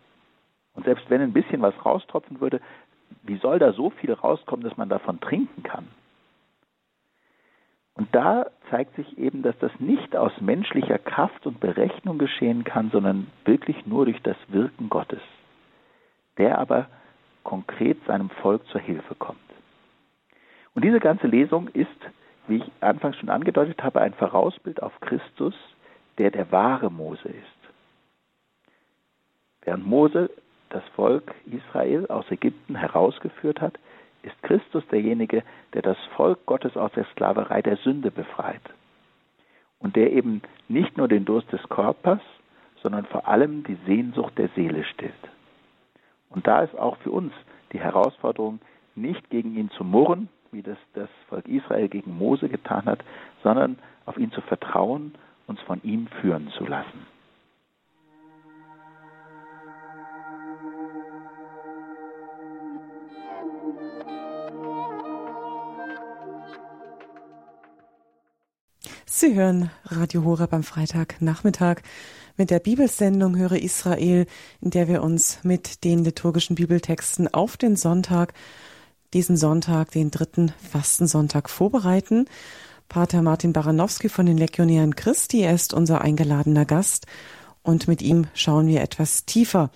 Und 0.74 0.84
selbst 0.84 1.08
wenn 1.08 1.20
ein 1.20 1.32
bisschen 1.32 1.62
was 1.62 1.74
raustropfen 1.84 2.40
würde, 2.40 2.60
wie 3.22 3.36
soll 3.36 3.58
da 3.58 3.72
so 3.72 3.90
viel 3.90 4.12
rauskommen, 4.12 4.64
dass 4.64 4.76
man 4.76 4.88
davon 4.88 5.20
trinken 5.20 5.62
kann? 5.62 5.86
Und 8.00 8.09
da 8.14 8.47
zeigt 8.71 8.97
sich 8.97 9.19
eben, 9.19 9.42
dass 9.42 9.59
das 9.59 9.73
nicht 9.78 10.16
aus 10.16 10.33
menschlicher 10.40 10.97
Kraft 10.97 11.47
und 11.47 11.61
Berechnung 11.61 12.16
geschehen 12.16 12.64
kann, 12.64 12.88
sondern 12.90 13.26
wirklich 13.45 13.85
nur 13.85 14.07
durch 14.07 14.23
das 14.23 14.38
Wirken 14.49 14.88
Gottes, 14.88 15.21
der 16.38 16.57
aber 16.57 16.87
konkret 17.42 17.99
seinem 18.07 18.30
Volk 18.30 18.66
zur 18.69 18.80
Hilfe 18.80 19.14
kommt. 19.16 19.38
Und 20.75 20.83
diese 20.83 20.99
ganze 20.99 21.26
Lesung 21.26 21.69
ist, 21.69 21.90
wie 22.49 22.57
ich 22.57 22.73
anfangs 22.80 23.19
schon 23.19 23.28
angedeutet 23.28 23.83
habe, 23.83 24.00
ein 24.00 24.14
Vorausbild 24.14 24.83
auf 24.83 24.99
Christus, 25.02 25.54
der 26.16 26.30
der 26.30 26.50
wahre 26.50 26.90
Mose 26.90 27.28
ist. 27.28 27.73
Während 29.61 29.85
Mose 29.87 30.30
das 30.71 30.85
Volk 30.97 31.35
Israel 31.45 32.07
aus 32.07 32.25
Ägypten 32.30 32.76
herausgeführt 32.76 33.61
hat, 33.61 33.78
ist 34.22 34.42
Christus 34.42 34.86
derjenige, 34.88 35.42
der 35.74 35.82
das 35.82 35.98
Volk 36.16 36.44
Gottes 36.46 36.76
aus 36.76 36.92
der 36.92 37.04
Sklaverei 37.12 37.62
der 37.62 37.76
Sünde 37.76 38.10
befreit. 38.10 38.62
Und 39.78 39.96
der 39.96 40.12
eben 40.12 40.42
nicht 40.68 40.96
nur 40.96 41.08
den 41.08 41.24
Durst 41.24 41.50
des 41.52 41.62
Körpers, 41.68 42.20
sondern 42.82 43.06
vor 43.06 43.26
allem 43.28 43.64
die 43.64 43.78
Sehnsucht 43.86 44.36
der 44.38 44.48
Seele 44.54 44.84
stillt. 44.84 45.12
Und 46.28 46.46
da 46.46 46.62
ist 46.62 46.78
auch 46.78 46.96
für 46.98 47.10
uns 47.10 47.32
die 47.72 47.80
Herausforderung, 47.80 48.60
nicht 48.94 49.30
gegen 49.30 49.56
ihn 49.56 49.70
zu 49.70 49.84
murren, 49.84 50.28
wie 50.52 50.62
das 50.62 50.78
das 50.94 51.08
Volk 51.28 51.46
Israel 51.48 51.88
gegen 51.88 52.16
Mose 52.16 52.48
getan 52.48 52.84
hat, 52.86 53.00
sondern 53.42 53.78
auf 54.04 54.16
ihn 54.18 54.32
zu 54.32 54.40
vertrauen 54.42 55.14
uns 55.50 55.60
von 55.62 55.82
ihm 55.82 56.06
führen 56.20 56.48
zu 56.56 56.64
lassen. 56.64 57.00
Sie 69.20 69.34
hören 69.34 69.68
Radio 69.84 70.24
Horeb 70.24 70.54
am 70.54 70.62
Freitagnachmittag 70.62 71.82
mit 72.38 72.48
der 72.48 72.58
Bibelsendung 72.58 73.36
Höre 73.36 73.60
Israel, 73.60 74.24
in 74.62 74.70
der 74.70 74.88
wir 74.88 75.02
uns 75.02 75.40
mit 75.42 75.84
den 75.84 76.02
liturgischen 76.04 76.56
Bibeltexten 76.56 77.28
auf 77.28 77.58
den 77.58 77.76
Sonntag, 77.76 78.32
diesen 79.12 79.36
Sonntag, 79.36 79.90
den 79.90 80.10
dritten 80.10 80.54
Fastensonntag 80.72 81.50
vorbereiten. 81.50 82.30
Pater 82.88 83.20
Martin 83.20 83.52
Baranowski 83.52 84.08
von 84.08 84.24
den 84.24 84.38
Legionären 84.38 84.96
Christi, 84.96 85.42
er 85.42 85.54
ist 85.54 85.74
unser 85.74 86.00
eingeladener 86.00 86.64
Gast 86.64 87.04
und 87.62 87.88
mit 87.88 88.00
ihm 88.00 88.26
schauen 88.32 88.68
wir 88.68 88.80
etwas 88.80 89.26
tiefer 89.26 89.70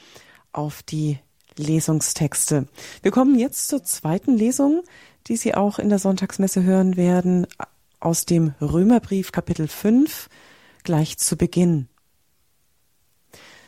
auf 0.52 0.82
die 0.82 1.18
Lesungstexte. 1.58 2.66
Wir 3.02 3.10
kommen 3.10 3.38
jetzt 3.38 3.68
zur 3.68 3.84
zweiten 3.84 4.38
Lesung, 4.38 4.84
die 5.26 5.36
Sie 5.36 5.54
auch 5.54 5.78
in 5.78 5.90
der 5.90 5.98
Sonntagsmesse 5.98 6.62
hören 6.62 6.96
werden, 6.96 7.46
aus 8.04 8.26
dem 8.26 8.54
Römerbrief 8.60 9.32
Kapitel 9.32 9.66
5 9.66 10.28
gleich 10.82 11.16
zu 11.18 11.36
Beginn. 11.36 11.88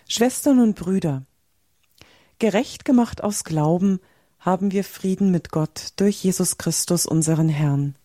Schwestern 0.09 0.61
und 0.61 0.77
Brüder, 0.77 1.25
gerecht 2.39 2.85
gemacht 2.85 3.25
aus 3.25 3.45
Glauben 3.45 3.99
haben 4.39 4.71
wir 4.73 4.85
Frieden 4.85 5.31
mit 5.31 5.51
Gott 5.51 5.89
durch 5.97 6.23
Jesus 6.23 6.59
Christus 6.59 7.07
unseren 7.07 7.49
Herrn. 7.49 7.97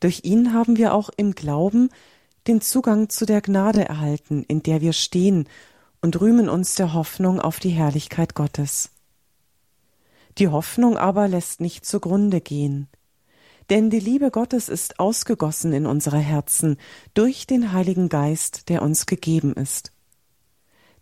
Durch 0.00 0.20
ihn 0.24 0.54
haben 0.54 0.76
wir 0.76 0.94
auch 0.94 1.10
im 1.16 1.34
Glauben 1.34 1.90
den 2.46 2.60
Zugang 2.60 3.08
zu 3.08 3.26
der 3.26 3.40
Gnade 3.40 3.88
erhalten, 3.88 4.44
in 4.44 4.62
der 4.62 4.80
wir 4.80 4.92
stehen 4.92 5.48
und 6.00 6.20
rühmen 6.20 6.48
uns 6.48 6.76
der 6.76 6.94
Hoffnung 6.94 7.40
auf 7.40 7.58
die 7.60 7.70
Herrlichkeit 7.70 8.34
Gottes. 8.34 8.90
Die 10.38 10.48
Hoffnung 10.48 10.96
aber 10.96 11.28
lässt 11.28 11.60
nicht 11.60 11.84
zugrunde 11.84 12.40
gehen. 12.40 12.88
Denn 13.70 13.90
die 13.90 14.00
Liebe 14.00 14.30
Gottes 14.30 14.68
ist 14.68 14.98
ausgegossen 14.98 15.72
in 15.72 15.86
unsere 15.86 16.18
Herzen 16.18 16.76
durch 17.14 17.46
den 17.46 17.72
Heiligen 17.72 18.08
Geist, 18.08 18.68
der 18.68 18.82
uns 18.82 19.06
gegeben 19.06 19.54
ist. 19.54 19.92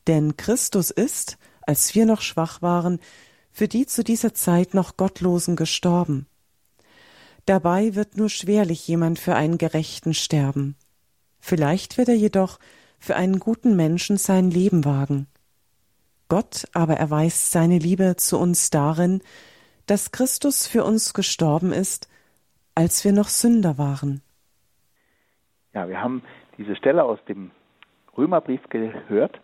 Denn 0.07 0.37
Christus 0.37 0.90
ist, 0.90 1.38
als 1.62 1.95
wir 1.95 2.07
noch 2.07 2.21
schwach 2.21 2.62
waren, 2.62 3.00
für 3.50 3.69
die 3.69 3.87
zu 3.87 4.05
dieser 4.05 4.35
Zeit 4.35 4.75
noch 4.75 4.97
Gottlosen 4.97 5.57
gestorben. 5.57 6.26
Dabei 7.47 7.95
wird 7.95 8.17
nur 8.17 8.29
schwerlich 8.29 8.87
jemand 8.87 9.19
für 9.19 9.35
einen 9.35 9.59
Gerechten 9.59 10.14
sterben. 10.14 10.76
Vielleicht 11.40 11.97
wird 11.99 12.09
er 12.09 12.14
jedoch 12.14 12.59
für 12.99 13.17
einen 13.17 13.40
guten 13.40 13.76
Menschen 13.76 14.19
sein 14.19 14.50
Leben 14.50 14.85
wagen. 14.85 15.26
Gott 16.29 16.69
aber 16.73 16.97
erweist 16.97 17.50
seine 17.50 17.79
Liebe 17.79 18.14
zu 18.17 18.38
uns 18.38 18.71
darin, 18.71 19.21
dass 19.87 20.12
Christus 20.12 20.67
für 20.67 20.85
uns 20.85 21.12
gestorben 21.14 21.73
ist, 21.73 22.09
als 22.80 23.04
wir 23.04 23.12
noch 23.12 23.28
Sünder 23.28 23.76
waren. 23.76 24.22
Ja, 25.75 25.87
wir 25.87 26.02
haben 26.02 26.22
diese 26.56 26.75
Stelle 26.76 27.04
aus 27.04 27.18
dem 27.28 27.50
Römerbrief 28.16 28.62
gehört 28.70 29.38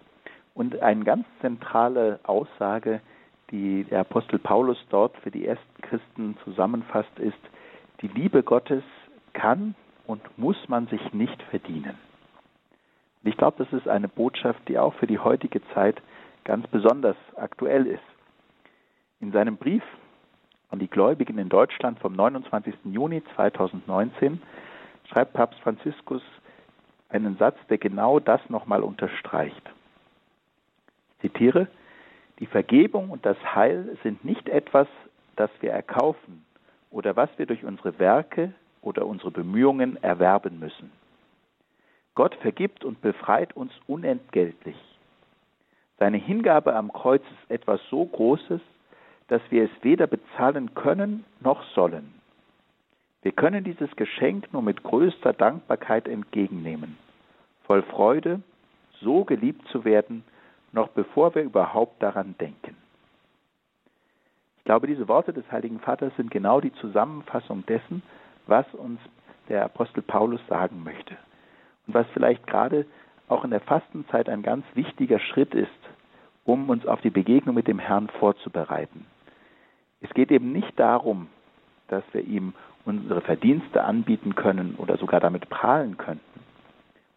und 0.55 0.81
eine 0.81 1.05
ganz 1.05 1.27
zentrale 1.43 2.19
Aussage, 2.23 3.03
die 3.51 3.85
der 3.85 4.01
Apostel 4.01 4.39
Paulus 4.39 4.79
dort 4.89 5.15
für 5.19 5.31
die 5.31 5.47
ersten 5.47 5.83
Christen 5.83 6.39
zusammenfasst, 6.45 7.19
ist, 7.19 7.39
die 8.01 8.09
Liebe 8.09 8.43
Gottes 8.43 8.83
kann 9.35 9.75
und 10.07 10.23
muss 10.39 10.57
man 10.69 10.87
sich 10.87 11.13
nicht 11.13 11.43
verdienen. 11.51 11.99
Und 13.23 13.31
ich 13.31 13.37
glaube, 13.37 13.63
das 13.63 13.73
ist 13.79 13.87
eine 13.87 14.09
Botschaft, 14.09 14.67
die 14.67 14.79
auch 14.79 14.95
für 14.95 15.07
die 15.07 15.19
heutige 15.19 15.61
Zeit 15.75 16.01
ganz 16.45 16.67
besonders 16.69 17.17
aktuell 17.37 17.87
ist. 17.87 18.09
In 19.21 19.31
seinem 19.31 19.59
Brief 19.59 19.83
an 20.71 20.79
die 20.79 20.89
Gläubigen 20.89 21.39
in 21.39 21.49
Deutschland 21.49 21.99
vom 22.01 22.15
29. 22.15 22.75
Juni 22.85 23.23
2019 23.35 24.43
schreibt 25.09 25.33
Papst 25.33 25.61
Franziskus 25.61 26.23
einen 27.09 27.37
Satz, 27.37 27.57
der 27.69 27.79
genau 27.79 28.19
das 28.19 28.41
nochmal 28.49 28.83
unterstreicht. 28.83 29.63
Ich 31.23 31.33
zitiere, 31.33 31.69
die 32.39 32.47
Vergebung 32.47 33.11
und 33.11 33.25
das 33.25 33.37
Heil 33.55 33.97
sind 34.03 34.25
nicht 34.25 34.49
etwas, 34.49 34.89
das 35.37 35.51
wir 35.61 35.73
erkaufen 35.73 36.45
oder 36.91 37.17
was 37.17 37.31
wir 37.37 37.47
durch 37.47 37.65
unsere 37.65 37.99
Werke 37.99 38.53
oder 38.83 39.07
unsere 39.07 39.31
Bemühungen 39.31 40.03
erwerben 40.03 40.59
müssen. 40.59 40.93
Gott 42.15 42.35
vergibt 42.37 42.85
und 42.85 43.01
befreit 43.01 43.55
uns 43.57 43.73
unentgeltlich. 43.87 44.77
Seine 45.99 46.19
Hingabe 46.19 46.75
am 46.75 46.93
Kreuz 46.93 47.23
ist 47.23 47.51
etwas 47.51 47.81
so 47.91 48.05
Großes, 48.05 48.61
dass 49.29 49.43
wir 49.51 49.65
es 49.65 49.71
weder 49.83 50.07
bezahlen 50.07 50.75
können 50.75 51.25
noch 51.41 51.63
sollen. 51.75 52.15
Wir 53.23 53.33
können 53.33 53.65
dieses 53.65 53.95
Geschenk 53.97 54.53
nur 54.53 54.63
mit 54.63 54.83
größter 54.83 55.33
Dankbarkeit 55.33 56.07
entgegennehmen, 56.07 56.97
voll 57.65 57.83
Freude, 57.83 58.41
so 59.01 59.25
geliebt 59.25 59.67
zu 59.69 59.85
werden, 59.85 60.25
noch 60.73 60.89
bevor 60.89 61.35
wir 61.35 61.43
überhaupt 61.43 62.03
daran 62.03 62.37
denken. 62.39 62.77
Ich 64.59 64.65
glaube, 64.65 64.87
diese 64.87 65.09
Worte 65.09 65.33
des 65.33 65.51
Heiligen 65.51 65.81
Vaters 65.81 66.13
sind 66.17 66.31
genau 66.31 66.61
die 66.61 66.73
Zusammenfassung 66.75 67.65
dessen, 67.67 68.03
was 68.47 68.67
uns 68.75 69.01
der 69.49 69.65
Apostel 69.65 70.03
Paulus 70.03 70.41
sagen 70.49 70.83
möchte. 70.85 71.17
Und 71.87 71.95
was 71.95 72.07
vielleicht 72.13 72.47
gerade 72.47 72.85
auch 73.29 73.45
in 73.45 73.51
der 73.51 73.61
Fastenzeit 73.61 74.29
ein 74.29 74.43
ganz 74.43 74.65
wichtiger 74.75 75.19
Schritt 75.19 75.55
ist, 75.55 75.71
um 76.45 76.69
uns 76.71 76.87
auf 76.87 77.01
die 77.01 77.11
Begegnung 77.11 77.55
mit 77.55 77.69
dem 77.69 77.79
Herrn 77.79 78.09
vorzubereiten. 78.09 79.07
Es 80.01 80.11
geht 80.11 80.31
eben 80.31 80.53
nicht 80.53 80.79
darum, 80.79 81.29
dass 81.89 82.05
wir 82.13 82.23
ihm 82.23 82.55
unsere 82.85 83.21
Verdienste 83.21 83.83
anbieten 83.83 84.35
können 84.35 84.77
oder 84.77 84.97
sogar 84.97 85.21
damit 85.21 85.49
prahlen 85.49 85.97
könnten. 85.97 86.41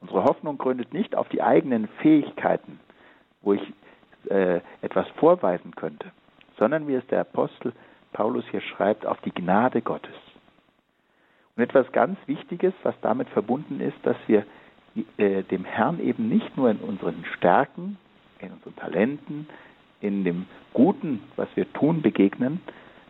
Unsere 0.01 0.23
Hoffnung 0.23 0.57
gründet 0.57 0.93
nicht 0.93 1.15
auf 1.15 1.27
die 1.29 1.41
eigenen 1.41 1.87
Fähigkeiten, 2.01 2.79
wo 3.41 3.53
ich 3.53 3.73
äh, 4.29 4.61
etwas 4.81 5.07
vorweisen 5.17 5.75
könnte, 5.75 6.11
sondern 6.57 6.87
wie 6.87 6.95
es 6.95 7.05
der 7.07 7.21
Apostel 7.21 7.73
Paulus 8.13 8.45
hier 8.49 8.61
schreibt, 8.61 9.05
auf 9.05 9.19
die 9.21 9.33
Gnade 9.33 9.81
Gottes. 9.81 10.15
Und 11.55 11.63
etwas 11.63 11.91
ganz 11.91 12.17
Wichtiges, 12.25 12.73
was 12.83 12.95
damit 13.01 13.29
verbunden 13.29 13.81
ist, 13.81 13.97
dass 14.03 14.17
wir 14.27 14.45
äh, 15.17 15.43
dem 15.43 15.65
Herrn 15.65 15.99
eben 15.99 16.29
nicht 16.29 16.57
nur 16.57 16.71
in 16.71 16.77
unseren 16.77 17.23
Stärken, 17.37 17.97
in 18.39 18.51
unseren 18.51 18.75
Talenten, 18.77 19.47
in 20.01 20.23
dem 20.23 20.45
Guten, 20.73 21.21
was 21.35 21.47
wir 21.55 21.71
tun, 21.73 22.01
begegnen, 22.01 22.61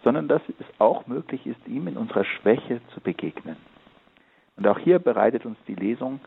sondern 0.03 0.27
dass 0.27 0.41
es 0.48 0.65
auch 0.79 1.08
möglich 1.08 1.46
ist, 1.46 1.60
ihm 1.67 1.88
in 1.88 1.98
unserer 1.98 2.24
Schwäche 2.24 2.81
zu 2.93 3.01
begegnen. 3.01 3.58
Und 4.58 4.67
auch 4.67 4.79
hier 4.79 5.00
bereitet 5.00 5.46
uns 5.46 5.58
die 5.67 5.75
Lesung 5.75 6.19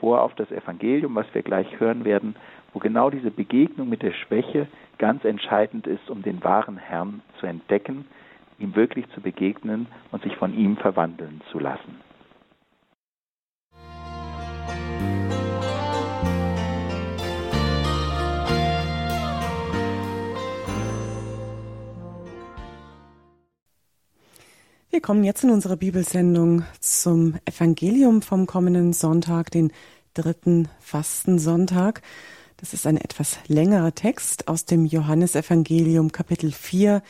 vor 0.00 0.22
auf 0.22 0.34
das 0.34 0.50
Evangelium, 0.50 1.14
was 1.14 1.26
wir 1.32 1.42
gleich 1.42 1.80
hören 1.80 2.04
werden, 2.04 2.36
wo 2.72 2.78
genau 2.78 3.10
diese 3.10 3.30
Begegnung 3.30 3.88
mit 3.88 4.02
der 4.02 4.12
Schwäche 4.12 4.68
ganz 4.98 5.24
entscheidend 5.24 5.86
ist, 5.86 6.10
um 6.10 6.22
den 6.22 6.42
wahren 6.44 6.76
Herrn 6.76 7.22
zu 7.40 7.46
entdecken, 7.46 8.04
ihm 8.58 8.74
wirklich 8.74 9.08
zu 9.10 9.20
begegnen 9.20 9.86
und 10.10 10.22
sich 10.22 10.36
von 10.36 10.54
ihm 10.56 10.76
verwandeln 10.76 11.40
zu 11.50 11.58
lassen. 11.58 12.07
Wir 24.98 25.02
kommen 25.02 25.22
jetzt 25.22 25.44
in 25.44 25.50
unserer 25.50 25.76
Bibelsendung 25.76 26.64
zum 26.80 27.36
Evangelium 27.44 28.20
vom 28.20 28.46
kommenden 28.46 28.92
Sonntag, 28.92 29.48
den 29.52 29.70
dritten 30.12 30.68
Fastensonntag. 30.80 32.02
Das 32.56 32.74
ist 32.74 32.84
ein 32.84 32.96
etwas 32.96 33.38
längerer 33.46 33.94
Text 33.94 34.48
aus 34.48 34.64
dem 34.64 34.84
Johannesevangelium 34.84 36.10
Kapitel 36.10 36.50
4, 36.50 37.00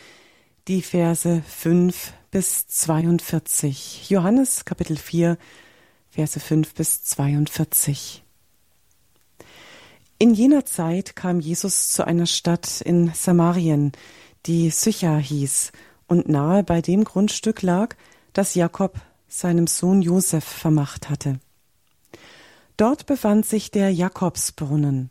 die 0.69 0.83
Verse 0.83 1.43
5 1.49 2.13
bis 2.31 2.67
42. 2.67 4.11
Johannes 4.11 4.67
Kapitel 4.67 4.99
4, 4.99 5.39
Verse 6.11 6.39
5 6.39 6.75
bis 6.75 7.05
42. 7.05 8.23
In 10.19 10.35
jener 10.35 10.67
Zeit 10.67 11.17
kam 11.17 11.41
Jesus 11.41 11.89
zu 11.89 12.07
einer 12.07 12.27
Stadt 12.27 12.83
in 12.83 13.15
Samarien, 13.15 13.93
die 14.45 14.69
Sychar 14.69 15.19
hieß, 15.19 15.73
und 16.09 16.29
nahe 16.29 16.65
bei 16.65 16.81
dem 16.81 17.05
Grundstück 17.05 17.63
lag, 17.63 17.95
das 18.33 18.55
Jakob 18.55 19.01
seinem 19.29 19.67
Sohn 19.67 20.03
Josef 20.03 20.45
vermacht 20.45 21.11
hatte. 21.11 21.39
Dort 22.77 23.07
befand 23.07 23.47
sich 23.47 23.71
der 23.71 23.93
Jakobsbrunnen. 23.93 25.11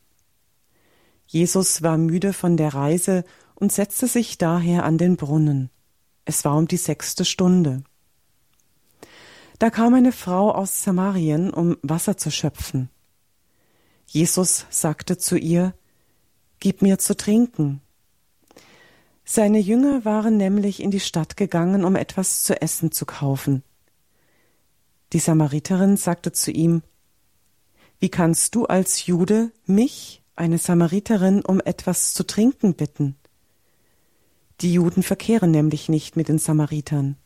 Jesus 1.27 1.83
war 1.83 1.97
müde 1.97 2.33
von 2.33 2.57
der 2.57 2.73
Reise 2.73 3.23
und 3.55 3.71
setzte 3.71 4.07
sich 4.07 4.37
daher 4.37 4.83
an 4.85 4.97
den 4.97 5.17
Brunnen. 5.17 5.69
Es 6.25 6.45
war 6.45 6.57
um 6.57 6.67
die 6.67 6.77
sechste 6.77 7.25
Stunde. 7.25 7.83
Da 9.59 9.69
kam 9.69 9.93
eine 9.93 10.11
Frau 10.11 10.51
aus 10.51 10.83
Samarien, 10.83 11.51
um 11.51 11.77
Wasser 11.81 12.17
zu 12.17 12.31
schöpfen. 12.31 12.89
Jesus 14.05 14.65
sagte 14.69 15.17
zu 15.17 15.37
ihr, 15.37 15.73
Gib 16.59 16.81
mir 16.81 16.97
zu 16.97 17.15
trinken. 17.15 17.81
Seine 19.29 19.59
Jünger 19.59 20.05
waren 20.05 20.37
nämlich 20.37 20.81
in 20.81 20.89
die 20.89 21.01
Stadt 21.01 21.35
gegangen, 21.35 21.83
um 21.83 21.97
etwas 21.97 22.43
zu 22.43 22.61
essen 22.61 22.93
zu 22.93 23.05
kaufen. 23.05 23.61
Die 25.11 25.19
Samariterin 25.19 25.97
sagte 25.97 26.31
zu 26.31 26.49
ihm, 26.49 26.81
Wie 27.99 28.07
kannst 28.07 28.55
du 28.55 28.67
als 28.67 29.05
Jude 29.05 29.51
mich, 29.65 30.23
eine 30.37 30.57
Samariterin, 30.57 31.43
um 31.43 31.59
etwas 31.59 32.13
zu 32.13 32.25
trinken 32.25 32.73
bitten? 32.75 33.17
Die 34.61 34.71
Juden 34.71 35.03
verkehren 35.03 35.51
nämlich 35.51 35.89
nicht 35.89 36.15
mit 36.15 36.29
den 36.29 36.39
Samaritern. 36.39 37.17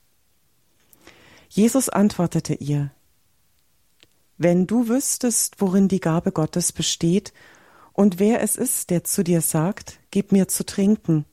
Jesus 1.49 1.87
antwortete 1.87 2.55
ihr, 2.55 2.89
Wenn 4.39 4.65
du 4.65 4.87
wüsstest, 4.87 5.61
worin 5.61 5.87
die 5.87 5.99
Gabe 5.99 6.31
Gottes 6.31 6.71
besteht 6.71 7.31
und 7.93 8.17
wer 8.17 8.41
es 8.41 8.55
ist, 8.55 8.89
der 8.89 9.03
zu 9.03 9.23
dir 9.23 9.41
sagt, 9.41 9.99
Gib 10.09 10.31
mir 10.31 10.47
zu 10.47 10.65
trinken, 10.65 11.25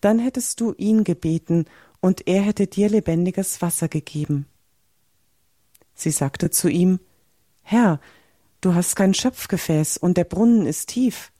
dann 0.00 0.18
hättest 0.18 0.60
du 0.60 0.74
ihn 0.76 1.04
gebeten, 1.04 1.66
und 2.00 2.28
er 2.28 2.42
hätte 2.42 2.66
dir 2.66 2.88
lebendiges 2.88 3.62
Wasser 3.62 3.88
gegeben. 3.88 4.46
Sie 5.94 6.10
sagte 6.10 6.50
zu 6.50 6.68
ihm, 6.68 7.00
Herr, 7.62 8.00
du 8.60 8.74
hast 8.74 8.96
kein 8.96 9.14
Schöpfgefäß, 9.14 9.96
und 9.96 10.16
der 10.16 10.24
Brunnen 10.24 10.66
ist 10.66 10.90
tief. 10.90 11.32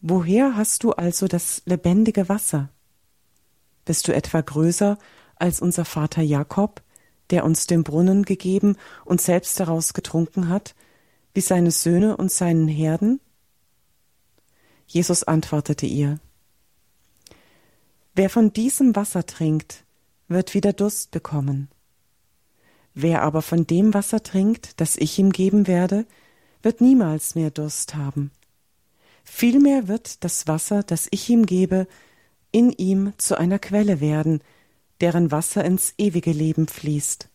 Woher 0.00 0.56
hast 0.56 0.84
du 0.84 0.92
also 0.92 1.26
das 1.26 1.62
lebendige 1.64 2.28
Wasser? 2.28 2.70
Bist 3.84 4.06
du 4.06 4.14
etwa 4.14 4.40
größer 4.42 4.98
als 5.36 5.60
unser 5.60 5.84
Vater 5.84 6.22
Jakob, 6.22 6.82
der 7.30 7.44
uns 7.44 7.66
den 7.66 7.84
Brunnen 7.84 8.24
gegeben 8.24 8.76
und 9.04 9.20
selbst 9.20 9.58
daraus 9.58 9.94
getrunken 9.94 10.48
hat, 10.48 10.74
wie 11.34 11.40
seine 11.40 11.70
Söhne 11.70 12.16
und 12.16 12.30
seinen 12.30 12.68
Herden? 12.68 13.20
Jesus 14.86 15.24
antwortete 15.24 15.86
ihr, 15.86 16.20
Wer 18.18 18.30
von 18.30 18.52
diesem 18.52 18.96
Wasser 18.96 19.26
trinkt, 19.26 19.84
wird 20.26 20.52
wieder 20.52 20.72
Durst 20.72 21.12
bekommen. 21.12 21.68
Wer 22.92 23.22
aber 23.22 23.42
von 23.42 23.64
dem 23.64 23.94
Wasser 23.94 24.24
trinkt, 24.24 24.80
das 24.80 24.96
ich 24.96 25.20
ihm 25.20 25.30
geben 25.30 25.68
werde, 25.68 26.04
wird 26.60 26.80
niemals 26.80 27.36
mehr 27.36 27.52
Durst 27.52 27.94
haben. 27.94 28.32
Vielmehr 29.22 29.86
wird 29.86 30.24
das 30.24 30.48
Wasser, 30.48 30.82
das 30.82 31.06
ich 31.12 31.30
ihm 31.30 31.46
gebe, 31.46 31.86
in 32.50 32.72
ihm 32.72 33.12
zu 33.18 33.38
einer 33.38 33.60
Quelle 33.60 34.00
werden, 34.00 34.40
deren 35.00 35.30
Wasser 35.30 35.64
ins 35.64 35.94
ewige 35.96 36.32
Leben 36.32 36.66
fließt. 36.66 37.28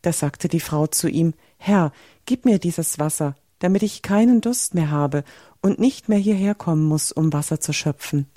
Da 0.00 0.14
sagte 0.14 0.48
die 0.48 0.60
Frau 0.60 0.86
zu 0.86 1.10
ihm, 1.10 1.34
Herr, 1.58 1.92
gib 2.24 2.46
mir 2.46 2.58
dieses 2.58 2.98
Wasser, 2.98 3.36
damit 3.58 3.82
ich 3.82 4.00
keinen 4.00 4.40
Durst 4.40 4.72
mehr 4.72 4.90
habe 4.90 5.24
und 5.60 5.78
nicht 5.78 6.08
mehr 6.08 6.16
hierher 6.16 6.54
kommen 6.54 6.84
muss, 6.84 7.12
um 7.12 7.34
Wasser 7.34 7.60
zu 7.60 7.74
schöpfen. 7.74 8.28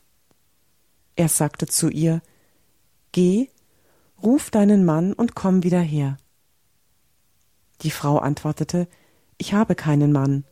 Er 1.15 1.29
sagte 1.29 1.67
zu 1.67 1.89
ihr, 1.89 2.21
Geh, 3.11 3.49
ruf 4.21 4.51
deinen 4.51 4.83
Mann 4.83 5.13
und 5.13 5.35
komm 5.35 5.63
wieder 5.63 5.79
her. 5.79 6.17
Die 7.81 7.91
Frau 7.91 8.17
antwortete, 8.17 8.87
Ich 9.37 9.53
habe 9.53 9.75
keinen 9.75 10.11
Mann. 10.11 10.43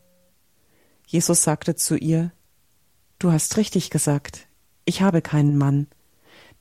Jesus 1.06 1.42
sagte 1.42 1.74
zu 1.74 1.96
ihr, 1.96 2.32
Du 3.18 3.32
hast 3.32 3.56
richtig 3.56 3.90
gesagt, 3.90 4.48
ich 4.84 5.02
habe 5.02 5.22
keinen 5.22 5.56
Mann. 5.56 5.86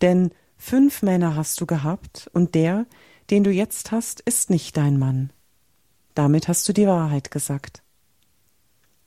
Denn 0.02 0.32
fünf 0.58 1.02
Männer 1.02 1.36
hast 1.36 1.60
du 1.60 1.66
gehabt, 1.66 2.30
und 2.34 2.56
der, 2.56 2.86
den 3.30 3.44
du 3.44 3.52
jetzt 3.52 3.92
hast, 3.92 4.22
ist 4.22 4.50
nicht 4.50 4.78
dein 4.78 5.00
Mann. 5.00 5.32
Damit 6.14 6.48
hast 6.48 6.68
du 6.68 6.74
die 6.74 6.88
Wahrheit 6.88 7.32
gesagt. 7.32 7.84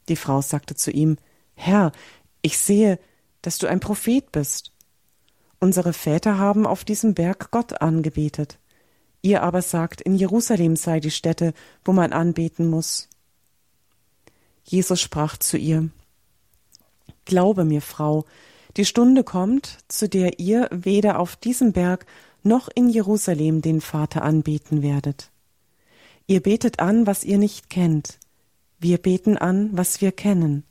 Die 0.09 0.17
Frau 0.17 0.41
sagte 0.41 0.75
zu 0.75 0.91
ihm, 0.91 1.17
Herr, 1.55 1.93
ich 2.43 2.59
sehe, 2.59 2.99
dass 3.43 3.59
du 3.59 3.67
ein 3.67 3.81
Prophet 3.81 4.33
bist. 4.33 4.73
Unsere 5.59 5.93
Väter 5.93 6.39
haben 6.39 6.67
auf 6.67 6.85
diesem 6.85 7.15
Berg 7.15 7.51
Gott 7.51 7.81
angebetet. 7.81 8.59
Ihr 9.23 9.43
aber 9.43 9.63
sagt, 9.63 10.01
in 10.01 10.15
Jerusalem 10.15 10.77
sei 10.77 11.01
die 11.01 11.11
Stätte, 11.11 11.55
wo 11.85 11.93
man 11.93 12.13
anbeten 12.13 12.69
muss. 12.69 13.09
Jesus 14.65 15.01
sprach 15.01 15.37
zu 15.37 15.57
ihr, 15.57 15.89
Glaube 17.25 17.65
mir, 17.65 17.83
Frau, 17.83 18.25
die 18.77 18.85
Stunde 18.85 19.25
kommt, 19.25 19.79
zu 19.89 20.09
der 20.09 20.39
ihr 20.39 20.69
weder 20.71 21.19
auf 21.19 21.37
diesem 21.37 21.73
Berg 21.73 22.07
noch 22.43 22.69
in 22.73 22.89
Jerusalem 22.89 23.63
den 23.63 23.81
Vater 23.81 24.23
anbeten 24.23 24.83
werdet. 24.83 25.31
Ihr 26.27 26.43
betet 26.43 26.79
an, 26.79 27.07
was 27.07 27.25
ihr 27.25 27.39
nicht 27.39 27.71
kennt. 27.71 28.19
Wir 28.79 28.99
beten 28.99 29.37
an, 29.37 29.71
was 29.73 30.01
wir 30.01 30.13
kennen. 30.13 30.65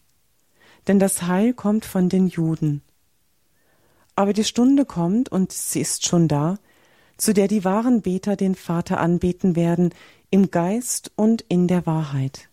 Denn 0.87 0.99
das 0.99 1.23
Heil 1.23 1.53
kommt 1.53 1.85
von 1.85 2.09
den 2.09 2.27
Juden. 2.27 2.81
Aber 4.15 4.33
die 4.33 4.43
Stunde 4.43 4.85
kommt, 4.85 5.29
und 5.29 5.51
sie 5.51 5.81
ist 5.81 6.05
schon 6.05 6.27
da, 6.27 6.57
zu 7.17 7.33
der 7.33 7.47
die 7.47 7.63
wahren 7.63 8.01
Beter 8.01 8.35
den 8.35 8.55
Vater 8.55 8.99
anbeten 8.99 9.55
werden, 9.55 9.93
im 10.29 10.51
Geist 10.51 11.11
und 11.15 11.43
in 11.47 11.67
der 11.67 11.85
Wahrheit. 11.85 12.49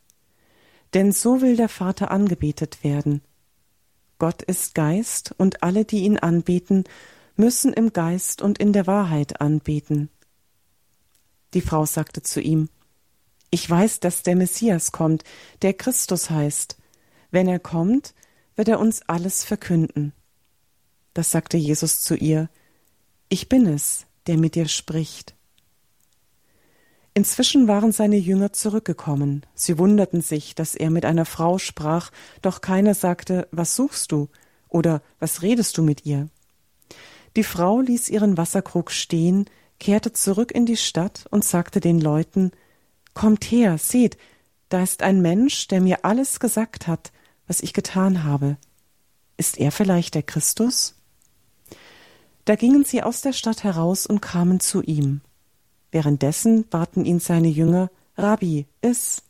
Denn 0.95 1.13
so 1.13 1.41
will 1.41 1.57
der 1.57 1.69
Vater 1.69 2.11
angebetet 2.11 2.85
werden. 2.85 3.23
Gott 4.19 4.43
ist 4.43 4.75
Geist, 4.75 5.35
und 5.39 5.63
alle, 5.63 5.85
die 5.85 6.01
ihn 6.01 6.19
anbeten, 6.19 6.85
müssen 7.37 7.73
im 7.73 7.93
Geist 7.93 8.43
und 8.43 8.59
in 8.59 8.73
der 8.73 8.87
Wahrheit 8.87 9.41
anbeten. 9.41 10.11
Die 11.55 11.61
Frau 11.61 11.87
sagte 11.87 12.23
zu 12.23 12.41
ihm, 12.41 12.69
Ich 13.51 13.69
weiß, 13.69 14.01
dass 14.01 14.23
der 14.23 14.37
Messias 14.37 14.93
kommt, 14.93 15.25
der 15.63 15.75
Christus 15.75 16.31
heißt. 16.31 16.77
Wenn 17.31 17.49
er 17.49 17.59
kommt, 17.59 18.15
wird 18.55 18.69
er 18.69 18.81
uns 18.81 19.03
alles 19.09 19.45
verkünden. 19.45 20.13
Das 21.15 21.31
sagte 21.31 21.57
Jesus 21.57 22.03
zu 22.03 22.15
ihr, 22.15 22.49
Ich 23.29 23.49
bin 23.49 23.67
es, 23.67 24.07
der 24.27 24.39
mit 24.39 24.55
dir 24.55 24.69
spricht. 24.69 25.35
Inzwischen 27.15 27.69
waren 27.69 27.93
seine 27.93 28.17
Jünger 28.17 28.53
zurückgekommen. 28.53 29.45
Sie 29.55 29.79
wunderten 29.79 30.23
sich, 30.23 30.55
dass 30.55 30.75
er 30.75 30.91
mit 30.91 31.05
einer 31.05 31.27
Frau 31.27 31.59
sprach, 31.59 32.11
doch 32.41 32.63
keiner 32.63 32.95
sagte, 32.95 33.49
was 33.51 33.77
suchst 33.77 34.13
du? 34.13 34.29
oder 34.73 35.03
was 35.19 35.43
redest 35.43 35.77
du 35.79 35.83
mit 35.83 36.07
ihr? 36.07 36.29
Die 37.37 37.45
Frau 37.45 37.81
ließ 37.81 38.09
ihren 38.09 38.37
Wasserkrug 38.37 38.91
stehen, 38.91 39.49
kehrte 39.79 40.13
zurück 40.13 40.53
in 40.53 40.67
die 40.67 40.77
Stadt 40.77 41.27
und 41.31 41.45
sagte 41.45 41.81
den 41.81 42.01
Leuten, 42.01 42.51
Kommt 43.15 43.45
her, 43.45 43.77
seht, 43.77 44.17
da 44.71 44.83
ist 44.83 45.03
ein 45.03 45.21
Mensch, 45.21 45.69
der 45.69 45.83
mir 45.83 46.05
alles 46.05 46.41
gesagt 46.41 46.87
hat, 46.87 47.13
was 47.47 47.61
ich 47.61 47.75
getan 47.75 48.25
habe. 48.25 48.57
Ist 49.37 49.59
er 49.59 49.71
vielleicht 49.71 50.15
der 50.15 50.23
Christus? 50.23 50.95
Da 52.45 52.57
gingen 52.57 52.85
sie 52.85 53.03
aus 53.03 53.21
der 53.21 53.33
Stadt 53.33 53.63
heraus 53.63 54.07
und 54.07 54.21
kamen 54.21 54.59
zu 54.61 54.83
ihm. 54.83 55.21
Währenddessen 55.91 56.67
baten 56.69 57.05
ihn 57.05 57.21
seine 57.21 57.49
Jünger, 57.49 57.91
Rabbi, 58.17 58.67
iss. 58.81 59.23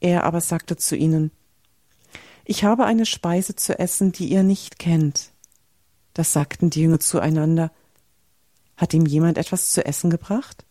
Er 0.00 0.24
aber 0.24 0.40
sagte 0.40 0.76
zu 0.76 0.96
ihnen, 0.96 1.30
Ich 2.44 2.64
habe 2.64 2.84
eine 2.84 3.06
Speise 3.06 3.54
zu 3.56 3.78
essen, 3.78 4.12
die 4.12 4.26
ihr 4.26 4.42
nicht 4.42 4.78
kennt. 4.78 5.30
Da 6.12 6.24
sagten 6.24 6.70
die 6.70 6.82
Jünger 6.82 7.00
zueinander, 7.00 7.70
Hat 8.76 8.92
ihm 8.92 9.06
jemand 9.06 9.38
etwas 9.38 9.70
zu 9.70 9.84
essen 9.84 10.10
gebracht? 10.10 10.64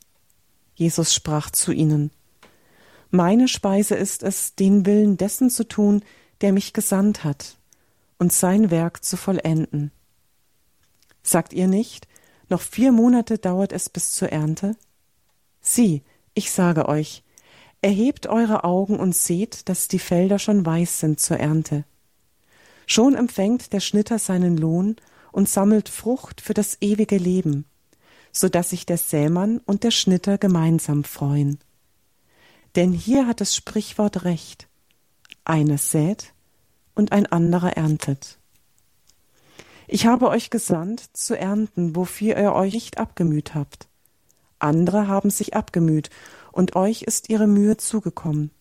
Jesus 0.75 1.13
sprach 1.13 1.49
zu 1.49 1.71
ihnen, 1.71 2.11
Meine 3.09 3.47
Speise 3.47 3.95
ist 3.95 4.21
es, 4.21 4.55
den 4.55 4.85
Willen 4.85 5.17
dessen 5.17 5.49
zu 5.49 5.67
tun, 5.67 6.03
der 6.41 6.53
mich 6.53 6.73
gesandt 6.73 7.23
hat, 7.23 7.57
und 8.19 8.33
sein 8.33 8.69
Werk 8.69 9.03
zu 9.03 9.17
vollenden. 9.17 9.91
Sagt 11.23 11.53
ihr 11.53 11.67
nicht, 11.67 12.07
noch 12.49 12.61
vier 12.61 12.91
Monate 12.91 13.37
dauert 13.37 13.71
es 13.71 13.89
bis 13.89 14.11
zur 14.11 14.29
Ernte? 14.29 14.75
Sieh, 15.61 16.01
ich 16.33 16.51
sage 16.51 16.87
euch, 16.87 17.23
erhebt 17.81 18.27
eure 18.27 18.63
Augen 18.63 18.99
und 18.99 19.15
seht, 19.15 19.69
dass 19.69 19.87
die 19.87 19.99
Felder 19.99 20.39
schon 20.39 20.65
weiß 20.65 20.99
sind 20.99 21.19
zur 21.19 21.37
Ernte. 21.37 21.85
Schon 22.87 23.15
empfängt 23.15 23.73
der 23.73 23.79
Schnitter 23.79 24.19
seinen 24.19 24.57
Lohn 24.57 24.97
und 25.31 25.47
sammelt 25.47 25.89
Frucht 25.89 26.41
für 26.41 26.53
das 26.53 26.77
ewige 26.81 27.17
Leben, 27.17 27.65
so 28.31 28.49
dass 28.49 28.71
sich 28.71 28.85
der 28.85 28.97
Sämann 28.97 29.59
und 29.59 29.83
der 29.83 29.91
Schnitter 29.91 30.37
gemeinsam 30.37 31.03
freuen. 31.03 31.59
Denn 32.75 32.91
hier 32.91 33.27
hat 33.27 33.41
das 33.41 33.55
Sprichwort 33.55 34.23
recht. 34.25 34.67
Einer 35.45 35.77
sät 35.77 36.33
und 36.95 37.11
ein 37.11 37.25
anderer 37.25 37.77
erntet. 37.77 38.40
Ich 39.93 40.05
habe 40.05 40.29
euch 40.29 40.49
gesandt, 40.49 41.03
zu 41.11 41.37
ernten, 41.37 41.97
wofür 41.97 42.37
ihr 42.37 42.53
euch 42.53 42.73
nicht 42.73 42.97
abgemüht 42.97 43.53
habt. 43.55 43.89
Andere 44.57 45.09
haben 45.09 45.29
sich 45.29 45.53
abgemüht, 45.53 46.09
und 46.53 46.77
euch 46.77 47.01
ist 47.01 47.27
ihre 47.27 47.45
Mühe 47.45 47.75
zugekommen. 47.75 48.51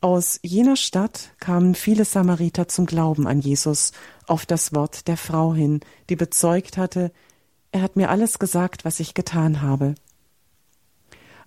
Aus 0.00 0.38
jener 0.44 0.76
Stadt 0.76 1.32
kamen 1.40 1.74
viele 1.74 2.04
Samariter 2.04 2.68
zum 2.68 2.86
Glauben 2.86 3.26
an 3.26 3.40
Jesus 3.40 3.90
auf 4.28 4.46
das 4.46 4.76
Wort 4.76 5.08
der 5.08 5.16
Frau 5.16 5.54
hin, 5.54 5.80
die 6.08 6.14
bezeugt 6.14 6.76
hatte, 6.76 7.10
er 7.72 7.82
hat 7.82 7.96
mir 7.96 8.10
alles 8.10 8.38
gesagt, 8.38 8.84
was 8.84 9.00
ich 9.00 9.12
getan 9.12 9.60
habe. 9.60 9.96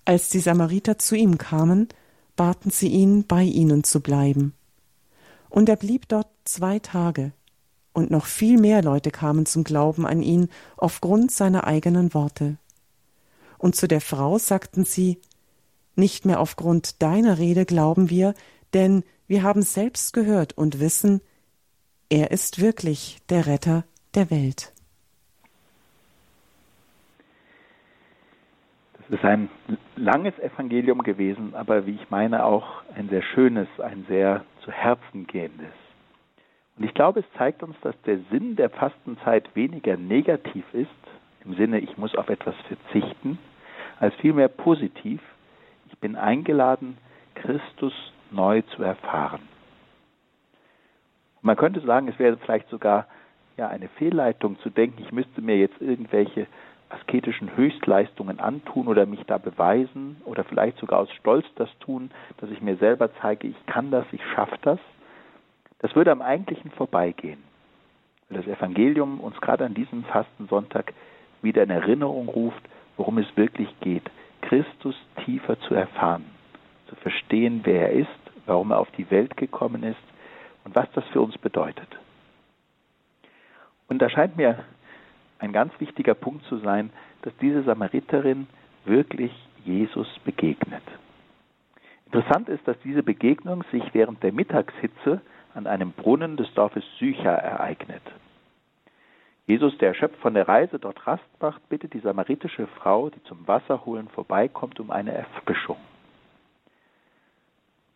Als 0.04 0.28
die 0.28 0.42
Samariter 0.42 0.98
zu 0.98 1.16
ihm 1.16 1.38
kamen, 1.38 1.88
baten 2.36 2.72
sie 2.72 2.90
ihn, 2.90 3.26
bei 3.26 3.44
ihnen 3.44 3.86
zu 3.86 4.02
bleiben. 4.02 4.54
Und 5.50 5.70
er 5.70 5.78
blieb 5.78 6.10
dort 6.10 6.28
zwei 6.44 6.78
Tage, 6.80 7.32
und 7.94 8.12
noch 8.12 8.26
viel 8.26 8.60
mehr 8.60 8.82
Leute 8.82 9.12
kamen 9.12 9.46
zum 9.46 9.64
Glauben 9.64 10.06
an 10.06 10.22
ihn 10.22 10.50
aufgrund 10.78 11.32
seiner 11.32 11.66
eigenen 11.66 12.14
Worte. 12.14 12.58
Und 13.58 13.76
zu 13.76 13.88
der 13.88 14.02
Frau 14.02 14.38
sagten 14.38 14.86
sie, 14.86 15.20
nicht 15.96 16.26
mehr 16.26 16.40
aufgrund 16.40 17.02
deiner 17.02 17.38
Rede 17.38 17.66
glauben 17.66 18.10
wir, 18.10 18.34
denn 18.74 19.04
wir 19.28 19.44
haben 19.44 19.62
selbst 19.62 20.14
gehört 20.14 20.58
und 20.58 20.80
wissen, 20.80 21.22
er 22.10 22.32
ist 22.32 22.62
wirklich 22.62 23.20
der 23.30 23.48
Retter 23.48 23.86
der 24.16 24.32
Welt. 24.32 24.74
Das 28.98 29.20
ist 29.20 29.26
ein 29.26 29.50
langes 29.96 30.38
Evangelium 30.40 31.04
gewesen, 31.04 31.54
aber 31.54 31.86
wie 31.86 31.96
ich 31.96 32.10
meine 32.10 32.46
auch 32.46 32.82
ein 32.96 33.10
sehr 33.10 33.22
schönes, 33.22 33.68
ein 33.80 34.06
sehr 34.08 34.46
zu 34.64 34.72
Herzen 34.72 35.28
gehendes. 35.28 35.74
Und 36.78 36.86
ich 36.86 36.94
glaube, 36.94 37.20
es 37.22 37.26
zeigt 37.38 37.64
uns, 37.64 37.76
dass 37.82 38.00
der 38.04 38.20
Sinn 38.32 38.56
der 38.56 38.70
Fastenzeit 38.70 39.56
weniger 39.56 39.98
negativ 39.98 40.66
ist, 40.74 40.90
im 41.46 41.56
Sinne, 41.56 41.80
ich 41.80 41.98
muss 41.98 42.16
auf 42.16 42.30
etwas 42.30 42.56
verzichten, 42.68 43.40
als 44.00 44.14
vielmehr 44.16 44.48
positiv, 44.48 45.22
ich 45.92 45.98
bin 46.00 46.16
eingeladen, 46.16 46.98
Christus 47.36 47.94
neu 48.32 48.62
zu 48.76 48.84
erfahren. 48.84 49.42
Man 51.42 51.56
könnte 51.56 51.82
sagen, 51.82 52.08
es 52.08 52.20
wäre 52.20 52.38
vielleicht 52.38 52.70
sogar 52.70 53.08
ja, 53.58 53.68
eine 53.68 53.90
Fehlleitung 53.90 54.60
zu 54.60 54.70
denken, 54.70 55.02
ich 55.02 55.12
müsste 55.12 55.42
mir 55.42 55.58
jetzt 55.58 55.82
irgendwelche 55.82 56.48
asketischen 56.90 57.56
Höchstleistungen 57.56 58.40
antun 58.40 58.88
oder 58.88 59.06
mich 59.06 59.24
da 59.26 59.38
beweisen 59.38 60.18
oder 60.26 60.44
vielleicht 60.44 60.78
sogar 60.78 61.00
aus 61.00 61.12
Stolz 61.12 61.46
das 61.56 61.70
tun, 61.80 62.12
dass 62.38 62.50
ich 62.52 62.62
mir 62.62 62.76
selber 62.78 63.10
zeige, 63.22 63.48
ich 63.48 63.66
kann 63.66 63.92
das, 63.92 64.06
ich 64.12 64.22
schaffe 64.36 64.58
das. 64.62 64.80
Das 65.82 65.96
würde 65.96 66.12
am 66.12 66.22
eigentlichen 66.22 66.70
vorbeigehen. 66.72 67.44
Weil 68.30 68.42
das 68.42 68.48
Evangelium 68.48 69.20
uns 69.20 69.40
gerade 69.42 69.66
an 69.66 69.74
diesem 69.74 70.04
Fastensonntag 70.06 70.94
wieder 71.42 71.64
in 71.64 71.72
Erinnerung 71.72 72.28
ruft, 72.30 72.62
worum 72.98 73.18
es 73.18 73.36
wirklich 73.36 73.68
geht. 73.80 74.04
Christus 74.42 74.96
tiefer 75.26 75.60
zu 75.62 75.74
erfahren, 75.74 76.26
zu 76.88 76.96
verstehen, 76.98 77.62
wer 77.64 77.90
er 77.90 77.94
ist, 77.94 78.10
warum 78.46 78.72
er 78.72 78.80
auf 78.80 78.92
die 78.92 79.10
Welt 79.10 79.36
gekommen 79.38 79.84
ist 79.84 80.02
und 80.66 80.76
was 80.76 80.90
das 80.94 81.04
für 81.06 81.22
uns 81.22 81.38
bedeutet. 81.40 81.88
Und 83.88 84.00
da 84.00 84.10
scheint 84.10 84.38
mir 84.38 84.64
ein 85.40 85.52
ganz 85.52 85.74
wichtiger 85.80 86.14
Punkt 86.14 86.46
zu 86.46 86.58
sein, 86.58 86.92
dass 87.24 87.36
diese 87.38 87.64
Samariterin 87.64 88.48
wirklich 88.86 89.32
Jesus 89.66 90.08
begegnet. 90.26 90.84
Interessant 92.06 92.50
ist, 92.50 92.68
dass 92.68 92.78
diese 92.84 93.04
Begegnung 93.04 93.64
sich 93.72 93.84
während 93.94 94.22
der 94.22 94.32
Mittagshitze 94.32 95.22
an 95.54 95.68
einem 95.68 95.92
Brunnen 95.92 96.38
des 96.38 96.54
Dorfes 96.54 96.84
Sycha 97.00 97.34
ereignet. 97.34 98.04
Jesus, 99.48 99.78
der 99.80 99.90
erschöpft 99.90 100.20
von 100.22 100.34
der 100.34 100.48
Reise 100.48 100.80
dort 100.80 101.06
Rast 101.06 101.24
macht, 101.42 101.68
bittet 101.70 101.94
die 101.94 102.00
samaritische 102.00 102.68
Frau, 102.68 103.10
die 103.10 103.24
zum 103.24 103.48
Wasserholen 103.48 104.08
vorbeikommt, 104.10 104.80
um 104.80 104.92
eine 104.92 105.12
Erfrischung. 105.12 105.78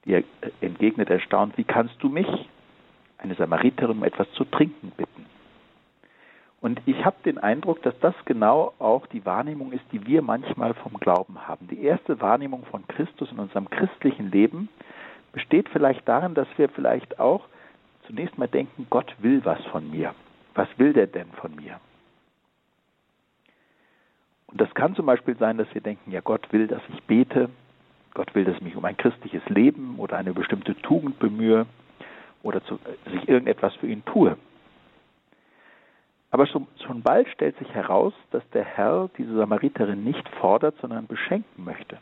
Die 0.05 0.23
entgegnet 0.61 1.09
erstaunt, 1.09 1.57
wie 1.57 1.63
kannst 1.63 1.95
du 2.03 2.09
mich, 2.09 2.27
eine 3.17 3.35
Samariterin, 3.35 3.97
um 3.97 4.03
etwas 4.03 4.29
zu 4.33 4.43
trinken 4.43 4.91
bitten? 4.97 5.25
Und 6.61 6.81
ich 6.85 7.05
habe 7.05 7.17
den 7.23 7.37
Eindruck, 7.37 7.81
dass 7.83 7.97
das 7.99 8.15
genau 8.25 8.73
auch 8.79 9.05
die 9.07 9.25
Wahrnehmung 9.25 9.71
ist, 9.71 9.85
die 9.91 10.05
wir 10.07 10.21
manchmal 10.21 10.73
vom 10.73 10.99
Glauben 10.99 11.47
haben. 11.47 11.67
Die 11.67 11.83
erste 11.83 12.19
Wahrnehmung 12.21 12.65
von 12.65 12.87
Christus 12.87 13.31
in 13.31 13.39
unserem 13.39 13.69
christlichen 13.69 14.31
Leben 14.31 14.69
besteht 15.35 15.67
vielleicht 15.67 16.07
darin, 16.07 16.33
dass 16.33 16.47
wir 16.55 16.69
vielleicht 16.69 17.19
auch 17.19 17.45
zunächst 18.07 18.37
mal 18.37 18.47
denken, 18.47 18.87
Gott 18.89 19.13
will 19.19 19.43
was 19.43 19.63
von 19.65 19.91
mir. 19.91 20.15
Was 20.53 20.69
will 20.77 20.93
der 20.93 21.07
denn 21.07 21.27
von 21.33 21.53
mir? 21.55 21.79
Und 24.47 24.61
das 24.61 24.73
kann 24.73 24.95
zum 24.95 25.05
Beispiel 25.05 25.35
sein, 25.37 25.57
dass 25.57 25.67
wir 25.73 25.81
denken, 25.81 26.11
ja, 26.11 26.21
Gott 26.21 26.53
will, 26.53 26.67
dass 26.67 26.81
ich 26.93 27.03
bete, 27.03 27.49
Gott 28.13 28.33
will, 28.33 28.45
dass 28.45 28.55
ich 28.55 28.61
mich 28.61 28.77
um 28.77 28.85
ein 28.85 28.95
christliches 28.95 29.43
Leben 29.49 29.99
oder 29.99 30.15
eine 30.15 30.33
bestimmte 30.33 30.73
Tugend 30.77 31.19
bemühe 31.19 31.65
oder 32.41 32.63
zu, 32.63 32.79
dass 33.03 33.13
ich 33.13 33.27
irgendetwas 33.27 33.75
für 33.75 33.87
ihn 33.87 34.05
tue. 34.05 34.37
Aber 36.31 36.47
schon, 36.47 36.67
schon 36.85 37.01
bald 37.01 37.27
stellt 37.27 37.57
sich 37.57 37.73
heraus, 37.73 38.13
dass 38.31 38.49
der 38.51 38.63
Herr 38.63 39.09
diese 39.17 39.35
Samariterin 39.35 40.05
nicht 40.05 40.27
fordert, 40.39 40.75
sondern 40.79 41.07
beschenken 41.07 41.65
möchte. 41.65 41.97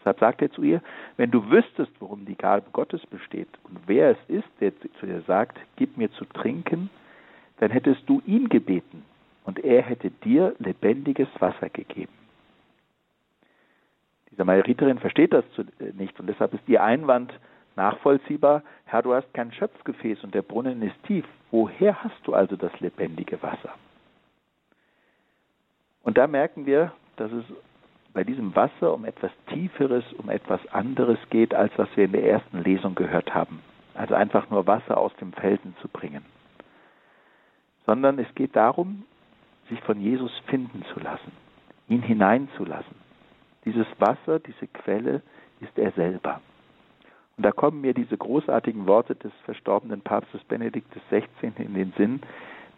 Deshalb 0.00 0.18
sagt 0.18 0.42
er 0.42 0.50
zu 0.50 0.62
ihr, 0.62 0.80
wenn 1.18 1.30
du 1.30 1.50
wüsstest, 1.50 1.92
worum 2.00 2.24
die 2.24 2.34
Gabe 2.34 2.64
Gottes 2.72 3.04
besteht 3.06 3.48
und 3.64 3.78
wer 3.86 4.12
es 4.12 4.18
ist, 4.28 4.48
der 4.60 4.72
zu 4.98 5.06
dir 5.06 5.20
sagt, 5.26 5.58
gib 5.76 5.96
mir 5.98 6.10
zu 6.12 6.24
trinken, 6.24 6.88
dann 7.58 7.70
hättest 7.70 8.08
du 8.08 8.22
ihn 8.26 8.48
gebeten 8.48 9.04
und 9.44 9.58
er 9.58 9.82
hätte 9.82 10.10
dir 10.10 10.54
lebendiges 10.58 11.28
Wasser 11.38 11.68
gegeben. 11.68 12.12
Die 14.30 14.36
Samariterin 14.36 14.98
versteht 14.98 15.34
das 15.34 15.44
äh, 15.58 15.92
nicht 15.92 16.18
und 16.18 16.26
deshalb 16.26 16.54
ist 16.54 16.66
ihr 16.66 16.82
Einwand, 16.82 17.32
nachvollziehbar, 17.76 18.62
Herr, 18.86 19.02
du 19.02 19.14
hast 19.14 19.32
kein 19.34 19.52
Schöpfgefäß 19.52 20.24
und 20.24 20.34
der 20.34 20.42
Brunnen 20.42 20.82
ist 20.82 21.02
tief. 21.04 21.24
Woher 21.50 22.02
hast 22.02 22.20
du 22.24 22.34
also 22.34 22.56
das 22.56 22.72
lebendige 22.80 23.42
Wasser? 23.42 23.74
Und 26.02 26.16
da 26.16 26.26
merken 26.26 26.66
wir, 26.66 26.92
dass 27.16 27.30
es 27.32 27.44
bei 28.12 28.24
diesem 28.24 28.54
Wasser 28.56 28.92
um 28.92 29.04
etwas 29.04 29.30
Tieferes, 29.48 30.04
um 30.14 30.28
etwas 30.30 30.60
anderes 30.72 31.18
geht, 31.30 31.54
als 31.54 31.72
was 31.76 31.88
wir 31.96 32.04
in 32.04 32.12
der 32.12 32.24
ersten 32.24 32.62
Lesung 32.62 32.94
gehört 32.94 33.34
haben. 33.34 33.60
Also 33.94 34.14
einfach 34.14 34.50
nur 34.50 34.66
Wasser 34.66 34.98
aus 34.98 35.14
dem 35.16 35.32
Felsen 35.32 35.76
zu 35.80 35.88
bringen. 35.88 36.24
Sondern 37.86 38.18
es 38.18 38.32
geht 38.34 38.56
darum, 38.56 39.04
sich 39.68 39.80
von 39.82 40.00
Jesus 40.00 40.32
finden 40.46 40.84
zu 40.92 41.00
lassen, 41.00 41.32
ihn 41.88 42.02
hineinzulassen. 42.02 42.96
Dieses 43.64 43.86
Wasser, 43.98 44.38
diese 44.40 44.66
Quelle 44.66 45.22
ist 45.60 45.78
er 45.78 45.92
selber. 45.92 46.40
Und 47.36 47.44
da 47.44 47.52
kommen 47.52 47.80
mir 47.80 47.94
diese 47.94 48.16
großartigen 48.16 48.86
Worte 48.86 49.14
des 49.14 49.32
verstorbenen 49.44 50.02
Papstes 50.02 50.42
Benedikt 50.44 50.92
XVI. 51.08 51.52
in 51.56 51.74
den 51.74 51.92
Sinn, 51.96 52.20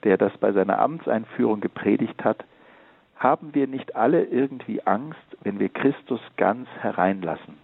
der 0.04 0.16
das 0.18 0.36
bei 0.38 0.52
seiner 0.52 0.78
Amtseinführung 0.78 1.60
gepredigt 1.60 2.22
hat. 2.24 2.44
Haben 3.22 3.54
wir 3.54 3.68
nicht 3.68 3.94
alle 3.94 4.24
irgendwie 4.24 4.84
Angst, 4.84 5.20
wenn 5.42 5.60
wir 5.60 5.68
Christus 5.68 6.20
ganz 6.36 6.68
hereinlassen, 6.80 7.56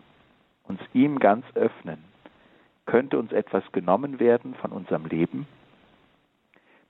uns 0.68 0.78
ihm 0.94 1.18
ganz 1.18 1.44
öffnen? 1.56 1.98
Könnte 2.86 3.18
uns 3.18 3.32
etwas 3.32 3.64
genommen 3.72 4.20
werden 4.20 4.54
von 4.54 4.70
unserem 4.70 5.06
Leben? 5.06 5.48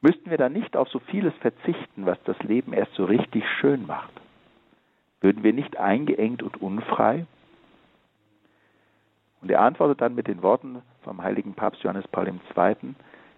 Müssten 0.02 0.28
wir 0.28 0.36
dann 0.36 0.52
nicht 0.52 0.76
auf 0.76 0.86
so 0.90 0.98
vieles 0.98 1.32
verzichten, 1.36 2.04
was 2.04 2.22
das 2.24 2.38
Leben 2.40 2.74
erst 2.74 2.92
so 2.92 3.06
richtig 3.06 3.42
schön 3.58 3.86
macht? 3.86 4.12
Würden 5.22 5.42
wir 5.42 5.54
nicht 5.54 5.78
eingeengt 5.78 6.42
und 6.42 6.60
unfrei? 6.60 7.24
Und 9.40 9.50
er 9.50 9.62
antwortet 9.62 10.02
dann 10.02 10.14
mit 10.14 10.28
den 10.28 10.42
Worten 10.42 10.82
vom 11.04 11.22
heiligen 11.22 11.54
Papst 11.54 11.82
Johannes 11.82 12.06
Paul 12.08 12.28
II. 12.28 12.94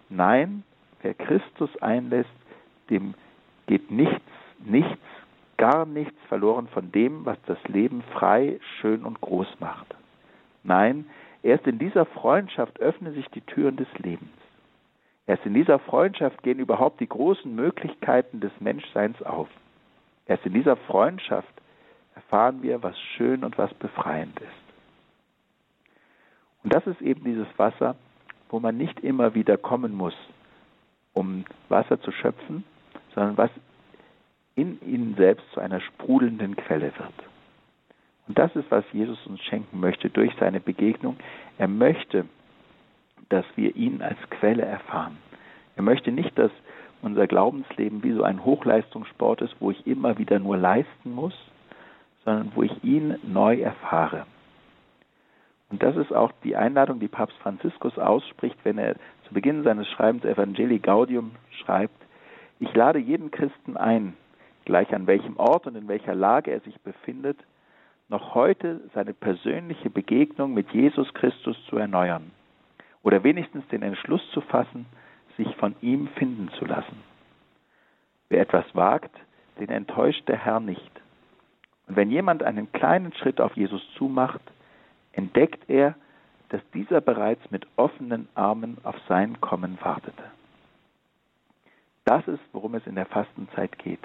Nein, 0.09 0.65
wer 1.01 1.13
Christus 1.13 1.69
einlässt, 1.81 2.29
dem 2.89 3.13
geht 3.67 3.89
nichts, 3.91 4.19
nichts, 4.59 4.99
gar 5.61 5.85
nichts 5.85 6.17
verloren 6.27 6.67
von 6.69 6.91
dem, 6.91 7.23
was 7.23 7.37
das 7.45 7.59
Leben 7.67 8.01
frei, 8.13 8.59
schön 8.79 9.05
und 9.05 9.21
groß 9.21 9.59
macht. 9.59 9.93
Nein, 10.63 11.05
erst 11.43 11.67
in 11.67 11.77
dieser 11.77 12.07
Freundschaft 12.07 12.79
öffnen 12.79 13.13
sich 13.13 13.27
die 13.27 13.41
Türen 13.41 13.77
des 13.77 13.87
Lebens. 13.99 14.31
Erst 15.27 15.45
in 15.45 15.53
dieser 15.53 15.77
Freundschaft 15.77 16.41
gehen 16.41 16.57
überhaupt 16.57 16.99
die 16.99 17.07
großen 17.07 17.53
Möglichkeiten 17.53 18.39
des 18.39 18.51
Menschseins 18.59 19.21
auf. 19.21 19.49
Erst 20.25 20.47
in 20.47 20.53
dieser 20.53 20.77
Freundschaft 20.77 21.53
erfahren 22.15 22.63
wir, 22.63 22.81
was 22.81 22.99
schön 22.99 23.43
und 23.43 23.59
was 23.59 23.71
befreiend 23.75 24.39
ist. 24.39 24.49
Und 26.63 26.73
das 26.73 26.87
ist 26.87 27.01
eben 27.01 27.23
dieses 27.23 27.47
Wasser, 27.57 27.95
wo 28.49 28.59
man 28.59 28.77
nicht 28.77 28.99
immer 29.01 29.35
wieder 29.35 29.57
kommen 29.57 29.95
muss, 29.95 30.15
um 31.13 31.45
Wasser 31.69 32.01
zu 32.01 32.11
schöpfen, 32.11 32.63
sondern 33.13 33.37
was 33.37 33.51
in 34.61 34.79
ihnen 34.85 35.15
selbst 35.15 35.45
zu 35.53 35.59
einer 35.59 35.81
sprudelnden 35.81 36.55
Quelle 36.55 36.91
wird. 36.97 37.13
Und 38.27 38.37
das 38.37 38.55
ist, 38.55 38.69
was 38.69 38.85
Jesus 38.93 39.25
uns 39.27 39.41
schenken 39.41 39.79
möchte 39.79 40.09
durch 40.09 40.31
seine 40.39 40.59
Begegnung. 40.59 41.17
Er 41.57 41.67
möchte, 41.67 42.25
dass 43.29 43.45
wir 43.55 43.75
ihn 43.75 44.01
als 44.01 44.17
Quelle 44.29 44.63
erfahren. 44.63 45.17
Er 45.75 45.83
möchte 45.83 46.11
nicht, 46.11 46.37
dass 46.37 46.51
unser 47.01 47.27
Glaubensleben 47.27 48.03
wie 48.03 48.13
so 48.13 48.23
ein 48.23 48.45
Hochleistungssport 48.45 49.41
ist, 49.41 49.55
wo 49.59 49.71
ich 49.71 49.87
immer 49.87 50.17
wieder 50.17 50.39
nur 50.39 50.57
leisten 50.57 51.13
muss, 51.13 51.33
sondern 52.23 52.51
wo 52.55 52.63
ich 52.63 52.83
ihn 52.83 53.15
neu 53.23 53.59
erfahre. 53.59 54.25
Und 55.71 55.81
das 55.81 55.95
ist 55.95 56.13
auch 56.13 56.31
die 56.43 56.55
Einladung, 56.55 56.99
die 56.99 57.07
Papst 57.07 57.37
Franziskus 57.37 57.97
ausspricht, 57.97 58.57
wenn 58.63 58.77
er 58.77 58.95
zu 59.27 59.33
Beginn 59.33 59.63
seines 59.63 59.87
Schreibens 59.87 60.25
Evangelii 60.25 60.79
Gaudium 60.79 61.31
schreibt, 61.63 61.95
ich 62.59 62.73
lade 62.75 62.99
jeden 62.99 63.31
Christen 63.31 63.75
ein, 63.75 64.13
gleich 64.65 64.93
an 64.93 65.07
welchem 65.07 65.37
Ort 65.37 65.67
und 65.67 65.75
in 65.75 65.87
welcher 65.87 66.15
Lage 66.15 66.51
er 66.51 66.59
sich 66.61 66.79
befindet, 66.81 67.37
noch 68.09 68.35
heute 68.35 68.81
seine 68.93 69.13
persönliche 69.13 69.89
Begegnung 69.89 70.53
mit 70.53 70.69
Jesus 70.71 71.13
Christus 71.13 71.57
zu 71.69 71.77
erneuern 71.77 72.31
oder 73.03 73.23
wenigstens 73.23 73.67
den 73.69 73.81
Entschluss 73.81 74.21
zu 74.31 74.41
fassen, 74.41 74.85
sich 75.37 75.55
von 75.55 75.75
ihm 75.81 76.07
finden 76.09 76.49
zu 76.59 76.65
lassen. 76.65 77.01
Wer 78.29 78.41
etwas 78.41 78.65
wagt, 78.73 79.15
den 79.59 79.69
enttäuscht 79.69 80.27
der 80.27 80.37
Herr 80.37 80.59
nicht. 80.59 80.91
Und 81.87 81.95
wenn 81.95 82.11
jemand 82.11 82.43
einen 82.43 82.71
kleinen 82.71 83.13
Schritt 83.13 83.41
auf 83.41 83.55
Jesus 83.55 83.81
zumacht, 83.97 84.41
entdeckt 85.13 85.69
er, 85.69 85.95
dass 86.49 86.61
dieser 86.73 87.01
bereits 87.01 87.49
mit 87.49 87.65
offenen 87.77 88.27
Armen 88.35 88.77
auf 88.83 88.95
sein 89.07 89.39
Kommen 89.39 89.77
wartete. 89.81 90.23
Das 92.03 92.27
ist, 92.27 92.41
worum 92.51 92.75
es 92.75 92.85
in 92.87 92.95
der 92.95 93.05
Fastenzeit 93.05 93.77
geht, 93.79 94.01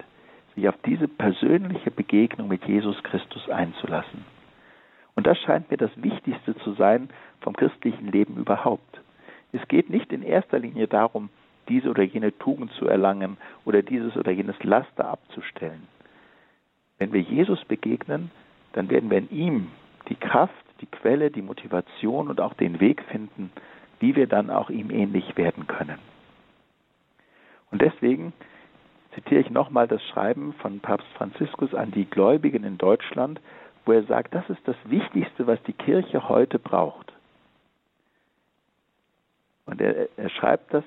sich 0.57 0.69
auf 0.69 0.75
diese 0.85 1.07
persönliche 1.07 1.91
Begegnung 1.91 2.49
mit 2.49 2.65
Jesus 2.65 3.01
Christus 3.05 3.49
einzulassen. 3.49 4.25
Und 5.15 5.27
das 5.27 5.39
scheint 5.39 5.71
mir 5.71 5.77
das 5.77 5.91
Wichtigste 5.97 6.57
zu 6.57 6.73
sein 6.73 7.09
vom 7.41 7.55
christlichen 7.55 8.11
Leben 8.11 8.37
überhaupt. 8.37 9.01
Es 9.53 9.67
geht 9.69 9.89
nicht 9.91 10.13
in 10.13 10.23
erster 10.23 10.59
Linie 10.59 10.89
darum, 10.89 11.29
diese 11.69 11.91
oder 11.91 12.03
jene 12.03 12.37
Tugend 12.39 12.73
zu 12.73 12.87
erlangen 12.87 13.37
oder 13.65 13.83
dieses 13.83 14.17
oder 14.17 14.31
jenes 14.31 14.63
Laster 14.63 15.09
abzustellen. 15.09 15.87
Wenn 16.99 17.13
wir 17.13 17.21
Jesus 17.21 17.65
begegnen, 17.65 18.31
dann 18.73 18.91
werden 18.91 19.11
wir 19.11 19.19
in 19.19 19.31
ihm 19.31 19.71
die 20.09 20.17
Kraft, 20.17 20.55
die 20.81 20.87
Quelle, 20.87 21.31
die 21.31 21.43
Motivation 21.43 22.29
und 22.29 22.41
auch 22.41 22.55
den 22.55 22.81
Weg 22.81 23.03
finden, 23.05 23.51
wie 24.01 24.15
wir 24.15 24.27
dann 24.27 24.51
auch 24.51 24.71
ihm 24.71 24.91
ähnlich 24.91 25.37
werden 25.37 25.67
können. 25.67 25.99
Und 27.71 27.83
deswegen 27.83 28.33
zitiere 29.17 29.41
ich 29.41 29.51
nochmal 29.51 29.89
das 29.89 30.03
Schreiben 30.09 30.53
von 30.61 30.81
Papst 30.81 31.09
Franziskus 31.17 31.75
an 31.75 31.91
die 31.91 32.05
Gläubigen 32.05 32.65
in 32.65 32.77
Deutschland, 32.79 33.41
wo 33.87 33.93
er 33.93 34.05
sagt, 34.05 34.35
das 34.35 34.49
ist 34.51 34.61
das 34.67 34.77
Wichtigste, 34.85 35.47
was 35.47 35.63
die 35.63 35.73
Kirche 35.73 36.29
heute 36.29 36.59
braucht. 36.59 37.13
Und 39.65 39.81
er, 39.81 40.09
er 40.17 40.29
schreibt 40.29 40.73
das, 40.75 40.85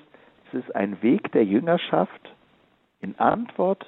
es 0.48 0.60
ist 0.60 0.74
ein 0.74 1.02
Weg 1.02 1.32
der 1.32 1.44
Jüngerschaft 1.44 2.34
in 3.00 3.18
Antwort 3.18 3.84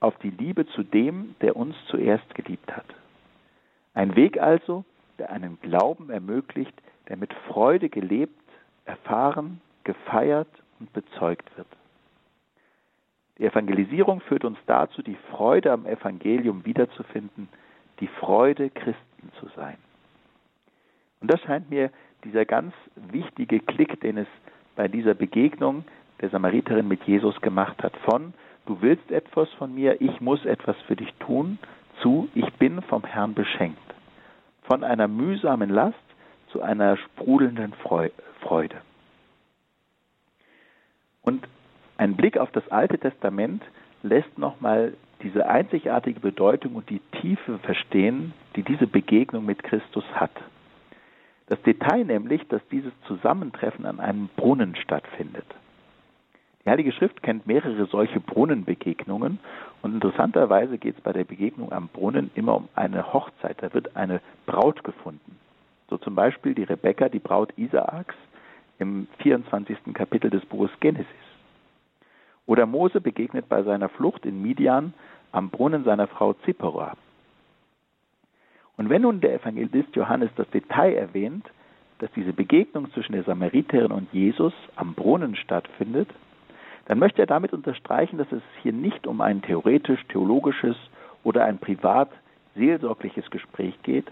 auf 0.00 0.16
die 0.18 0.30
Liebe 0.30 0.66
zu 0.68 0.82
dem, 0.82 1.34
der 1.42 1.56
uns 1.56 1.76
zuerst 1.88 2.34
geliebt 2.34 2.74
hat. 2.74 2.86
Ein 3.94 4.16
Weg 4.16 4.40
also, 4.40 4.84
der 5.18 5.30
einen 5.30 5.58
Glauben 5.60 6.10
ermöglicht, 6.10 6.74
der 7.08 7.16
mit 7.16 7.32
Freude 7.48 7.88
gelebt, 7.88 8.38
erfahren, 8.84 9.60
gefeiert 9.84 10.48
und 10.80 10.92
bezeugt 10.92 11.48
wird. 11.56 11.68
Die 13.38 13.44
Evangelisierung 13.44 14.20
führt 14.20 14.44
uns 14.44 14.58
dazu, 14.66 15.02
die 15.02 15.18
Freude 15.30 15.72
am 15.72 15.86
Evangelium 15.86 16.64
wiederzufinden, 16.64 17.48
die 18.00 18.06
Freude, 18.06 18.70
Christen 18.70 19.30
zu 19.40 19.48
sein. 19.54 19.76
Und 21.20 21.32
das 21.32 21.40
scheint 21.40 21.70
mir 21.70 21.90
dieser 22.24 22.44
ganz 22.44 22.72
wichtige 22.94 23.60
Klick, 23.60 24.00
den 24.00 24.18
es 24.18 24.28
bei 24.74 24.88
dieser 24.88 25.14
Begegnung 25.14 25.84
der 26.20 26.30
Samariterin 26.30 26.88
mit 26.88 27.04
Jesus 27.04 27.40
gemacht 27.40 27.82
hat, 27.82 27.96
von 27.98 28.32
du 28.64 28.80
willst 28.80 29.10
etwas 29.10 29.50
von 29.54 29.74
mir, 29.74 30.00
ich 30.00 30.20
muss 30.20 30.44
etwas 30.44 30.76
für 30.86 30.96
dich 30.96 31.12
tun, 31.20 31.58
zu 32.00 32.28
ich 32.34 32.50
bin 32.54 32.82
vom 32.82 33.04
Herrn 33.04 33.34
beschenkt. 33.34 33.78
Von 34.62 34.82
einer 34.82 35.08
mühsamen 35.08 35.70
Last 35.70 35.96
zu 36.50 36.62
einer 36.62 36.96
sprudelnden 36.96 37.74
Freude. 38.40 38.76
Und 41.22 41.46
ein 41.98 42.16
Blick 42.16 42.38
auf 42.38 42.50
das 42.52 42.66
Alte 42.68 42.98
Testament 42.98 43.62
lässt 44.02 44.38
nochmal 44.38 44.94
diese 45.22 45.48
einzigartige 45.48 46.20
Bedeutung 46.20 46.74
und 46.74 46.90
die 46.90 47.00
Tiefe 47.20 47.58
verstehen, 47.58 48.34
die 48.54 48.62
diese 48.62 48.86
Begegnung 48.86 49.46
mit 49.46 49.62
Christus 49.62 50.04
hat. 50.14 50.32
Das 51.46 51.60
Detail 51.62 52.04
nämlich, 52.04 52.46
dass 52.48 52.60
dieses 52.70 52.92
Zusammentreffen 53.06 53.86
an 53.86 54.00
einem 54.00 54.28
Brunnen 54.36 54.76
stattfindet. 54.76 55.46
Die 56.64 56.70
Heilige 56.70 56.92
Schrift 56.92 57.22
kennt 57.22 57.46
mehrere 57.46 57.86
solche 57.86 58.18
Brunnenbegegnungen 58.18 59.38
und 59.82 59.94
interessanterweise 59.94 60.78
geht 60.78 60.96
es 60.96 61.00
bei 61.00 61.12
der 61.12 61.24
Begegnung 61.24 61.72
am 61.72 61.88
Brunnen 61.88 62.30
immer 62.34 62.56
um 62.56 62.68
eine 62.74 63.12
Hochzeit. 63.12 63.62
Da 63.62 63.72
wird 63.72 63.96
eine 63.96 64.20
Braut 64.46 64.82
gefunden. 64.82 65.38
So 65.88 65.96
zum 65.96 66.16
Beispiel 66.16 66.54
die 66.54 66.64
Rebekka, 66.64 67.08
die 67.08 67.20
Braut 67.20 67.52
Isaaks, 67.56 68.16
im 68.78 69.06
24. 69.18 69.78
Kapitel 69.94 70.28
des 70.28 70.44
Buches 70.44 70.72
Genesis. 70.80 71.06
Oder 72.46 72.66
Mose 72.66 73.00
begegnet 73.00 73.48
bei 73.48 73.62
seiner 73.62 73.88
Flucht 73.88 74.24
in 74.24 74.40
Midian 74.40 74.94
am 75.32 75.50
Brunnen 75.50 75.84
seiner 75.84 76.06
Frau 76.06 76.32
Zippora. 76.44 76.96
Und 78.76 78.90
wenn 78.90 79.02
nun 79.02 79.20
der 79.20 79.34
Evangelist 79.34 79.94
Johannes 79.96 80.30
das 80.36 80.48
Detail 80.50 80.94
erwähnt, 80.94 81.46
dass 81.98 82.10
diese 82.12 82.32
Begegnung 82.32 82.90
zwischen 82.92 83.12
der 83.12 83.24
Samariterin 83.24 83.90
und 83.90 84.12
Jesus 84.12 84.52
am 84.76 84.94
Brunnen 84.94 85.34
stattfindet, 85.34 86.08
dann 86.86 86.98
möchte 86.98 87.22
er 87.22 87.26
damit 87.26 87.52
unterstreichen, 87.52 88.18
dass 88.18 88.30
es 88.30 88.42
hier 88.62 88.72
nicht 88.72 89.06
um 89.06 89.20
ein 89.20 89.42
theoretisch-theologisches 89.42 90.76
oder 91.24 91.44
ein 91.44 91.58
privat-seelsorgliches 91.58 93.30
Gespräch 93.30 93.74
geht, 93.82 94.06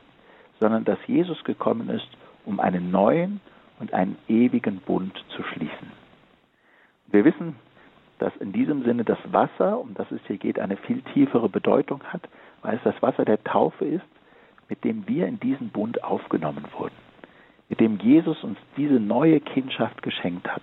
sondern 0.61 0.85
dass 0.85 0.99
Jesus 1.07 1.44
gekommen 1.44 1.88
ist, 1.90 2.09
um 2.44 2.59
einen 2.59 2.90
neuen 2.90 3.40
und 3.79 3.92
einen 3.92 4.16
ewigen 4.29 4.79
Bund 4.79 5.12
zu 5.37 5.42
schließen. 5.42 5.92
Wir 7.09 7.25
wissen, 7.25 7.55
dass 8.25 8.35
in 8.37 8.53
diesem 8.53 8.85
Sinne 8.85 9.05
das 9.05 9.19
Wasser, 9.33 9.79
um 9.79 9.93
das 9.93 10.11
es 10.11 10.21
hier 10.27 10.39
geht, 10.39 10.59
eine 10.59 10.79
viel 10.79 11.03
tiefere 11.13 11.51
Bedeutung 11.51 12.03
hat, 12.05 12.23
weil 12.63 12.77
es 12.77 12.83
das 12.83 13.03
Wasser 13.03 13.27
der 13.27 13.45
Taufe 13.45 13.85
ist, 13.85 14.07
mit 14.71 14.83
dem 14.83 15.07
wir 15.07 15.27
in 15.27 15.39
diesen 15.41 15.69
Bund 15.69 16.03
aufgenommen 16.03 16.65
wurden, 16.79 16.95
mit 17.69 17.81
dem 17.81 17.99
Jesus 17.99 18.43
uns 18.43 18.57
diese 18.79 18.95
neue 18.95 19.41
Kindschaft 19.41 20.03
geschenkt 20.03 20.49
hat. 20.49 20.63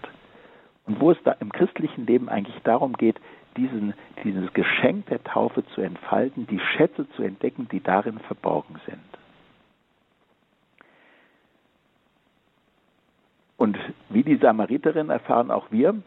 Und 0.87 0.99
wo 0.99 1.11
es 1.11 1.17
da 1.23 1.33
im 1.33 1.51
christlichen 1.51 2.07
Leben 2.07 2.29
eigentlich 2.29 2.59
darum 2.63 2.93
geht, 2.93 3.21
diesen, 3.55 3.93
dieses 4.23 4.51
Geschenk 4.53 5.05
der 5.05 5.23
Taufe 5.23 5.63
zu 5.75 5.81
entfalten, 5.81 6.47
die 6.47 6.59
Schätze 6.59 7.07
zu 7.11 7.21
entdecken, 7.21 7.67
die 7.71 7.81
darin 7.81 8.17
verborgen 8.21 8.77
sind. 8.87 8.97
Und 13.55 13.77
wie 14.09 14.23
die 14.23 14.37
Samariterin 14.37 15.11
erfahren 15.11 15.51
auch 15.51 15.67
wir, 15.69 16.01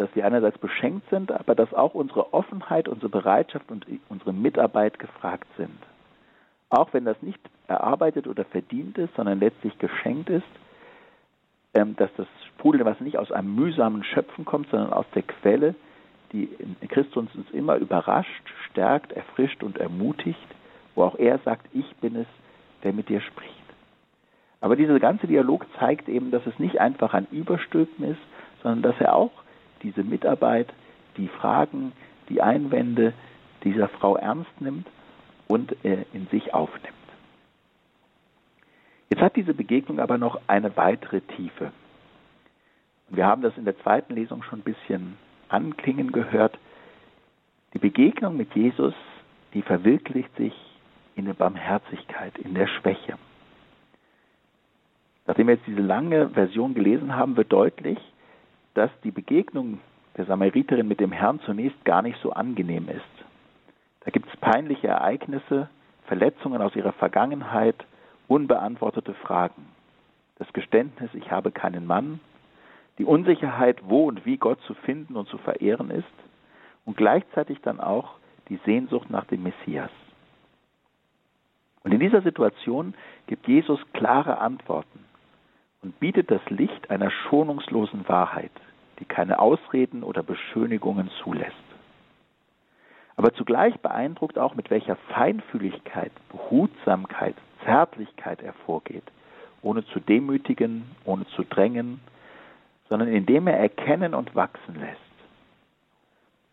dass 0.00 0.08
wir 0.14 0.24
einerseits 0.24 0.56
beschenkt 0.56 1.10
sind, 1.10 1.30
aber 1.30 1.54
dass 1.54 1.74
auch 1.74 1.92
unsere 1.92 2.32
Offenheit, 2.32 2.88
unsere 2.88 3.10
Bereitschaft 3.10 3.70
und 3.70 3.86
unsere 4.08 4.32
Mitarbeit 4.32 4.98
gefragt 4.98 5.46
sind. 5.58 5.76
Auch 6.70 6.94
wenn 6.94 7.04
das 7.04 7.20
nicht 7.20 7.38
erarbeitet 7.68 8.26
oder 8.26 8.46
verdient 8.46 8.96
ist, 8.96 9.14
sondern 9.14 9.40
letztlich 9.40 9.78
geschenkt 9.78 10.30
ist, 10.30 10.46
ähm, 11.74 11.96
dass 11.96 12.08
das 12.16 12.26
sprudelnde 12.48 12.86
Wasser 12.86 13.04
nicht 13.04 13.18
aus 13.18 13.30
einem 13.30 13.54
mühsamen 13.54 14.02
Schöpfen 14.02 14.46
kommt, 14.46 14.70
sondern 14.70 14.90
aus 14.90 15.04
der 15.14 15.22
Quelle, 15.22 15.74
die 16.32 16.48
Christus 16.88 17.28
uns 17.34 17.50
immer 17.52 17.76
überrascht, 17.76 18.48
stärkt, 18.70 19.12
erfrischt 19.12 19.62
und 19.62 19.76
ermutigt, 19.76 20.38
wo 20.94 21.02
auch 21.02 21.18
er 21.18 21.40
sagt, 21.40 21.66
ich 21.74 21.94
bin 21.96 22.16
es, 22.16 22.26
der 22.84 22.94
mit 22.94 23.10
dir 23.10 23.20
spricht. 23.20 23.52
Aber 24.62 24.76
dieser 24.76 24.98
ganze 24.98 25.26
Dialog 25.26 25.66
zeigt 25.78 26.08
eben, 26.08 26.30
dass 26.30 26.46
es 26.46 26.58
nicht 26.58 26.80
einfach 26.80 27.12
ein 27.12 27.26
Überstülpen 27.30 28.12
ist, 28.12 28.20
sondern 28.62 28.80
dass 28.80 28.98
er 28.98 29.14
auch 29.14 29.32
diese 29.82 30.02
Mitarbeit, 30.02 30.72
die 31.16 31.28
Fragen, 31.28 31.92
die 32.28 32.42
Einwände 32.42 33.12
dieser 33.64 33.88
Frau 33.88 34.16
ernst 34.16 34.60
nimmt 34.60 34.86
und 35.48 35.84
äh, 35.84 36.04
in 36.12 36.26
sich 36.28 36.54
aufnimmt. 36.54 36.94
Jetzt 39.10 39.22
hat 39.22 39.36
diese 39.36 39.54
Begegnung 39.54 39.98
aber 39.98 40.18
noch 40.18 40.40
eine 40.46 40.76
weitere 40.76 41.20
Tiefe. 41.20 41.72
wir 43.08 43.26
haben 43.26 43.42
das 43.42 43.56
in 43.56 43.64
der 43.64 43.78
zweiten 43.80 44.14
Lesung 44.14 44.42
schon 44.44 44.60
ein 44.60 44.62
bisschen 44.62 45.16
anklingen 45.48 46.12
gehört. 46.12 46.56
Die 47.74 47.78
Begegnung 47.78 48.36
mit 48.36 48.54
Jesus, 48.54 48.94
die 49.52 49.62
verwirklicht 49.62 50.34
sich 50.36 50.54
in 51.16 51.24
der 51.24 51.34
Barmherzigkeit, 51.34 52.38
in 52.38 52.54
der 52.54 52.68
Schwäche. 52.68 53.18
Nachdem 55.26 55.48
wir 55.48 55.54
jetzt 55.54 55.66
diese 55.66 55.82
lange 55.82 56.30
Version 56.30 56.74
gelesen 56.74 57.14
haben, 57.14 57.36
wird 57.36 57.52
deutlich, 57.52 57.98
dass 58.74 58.90
die 59.02 59.10
Begegnung 59.10 59.80
der 60.16 60.26
Samariterin 60.26 60.88
mit 60.88 61.00
dem 61.00 61.12
Herrn 61.12 61.40
zunächst 61.40 61.84
gar 61.84 62.02
nicht 62.02 62.18
so 62.22 62.32
angenehm 62.32 62.88
ist. 62.88 63.24
Da 64.00 64.10
gibt 64.10 64.28
es 64.28 64.36
peinliche 64.40 64.88
Ereignisse, 64.88 65.68
Verletzungen 66.06 66.62
aus 66.62 66.74
ihrer 66.74 66.92
Vergangenheit, 66.92 67.76
unbeantwortete 68.28 69.14
Fragen. 69.14 69.66
Das 70.38 70.52
Geständnis, 70.52 71.10
ich 71.14 71.30
habe 71.30 71.52
keinen 71.52 71.86
Mann, 71.86 72.20
die 72.98 73.04
Unsicherheit, 73.04 73.78
wo 73.84 74.08
und 74.08 74.24
wie 74.26 74.36
Gott 74.36 74.60
zu 74.62 74.74
finden 74.74 75.16
und 75.16 75.28
zu 75.28 75.38
verehren 75.38 75.90
ist 75.90 76.04
und 76.84 76.96
gleichzeitig 76.96 77.60
dann 77.62 77.80
auch 77.80 78.14
die 78.48 78.58
Sehnsucht 78.64 79.10
nach 79.10 79.24
dem 79.26 79.42
Messias. 79.42 79.90
Und 81.82 81.92
in 81.92 82.00
dieser 82.00 82.22
Situation 82.22 82.94
gibt 83.26 83.46
Jesus 83.48 83.80
klare 83.92 84.38
Antworten 84.38 85.09
und 85.82 85.98
bietet 86.00 86.30
das 86.30 86.42
Licht 86.48 86.90
einer 86.90 87.10
schonungslosen 87.10 88.08
Wahrheit, 88.08 88.52
die 88.98 89.04
keine 89.04 89.38
Ausreden 89.38 90.02
oder 90.02 90.22
Beschönigungen 90.22 91.10
zulässt. 91.22 91.54
Aber 93.16 93.34
zugleich 93.34 93.78
beeindruckt 93.80 94.38
auch, 94.38 94.54
mit 94.54 94.70
welcher 94.70 94.96
Feinfühligkeit, 95.14 96.12
Behutsamkeit, 96.30 97.34
Zärtlichkeit 97.64 98.42
er 98.42 98.54
vorgeht, 98.64 99.04
ohne 99.62 99.84
zu 99.86 100.00
demütigen, 100.00 100.84
ohne 101.04 101.26
zu 101.36 101.44
drängen, 101.44 102.00
sondern 102.88 103.08
indem 103.08 103.46
er 103.46 103.58
erkennen 103.58 104.14
und 104.14 104.34
wachsen 104.34 104.80
lässt. 104.80 104.98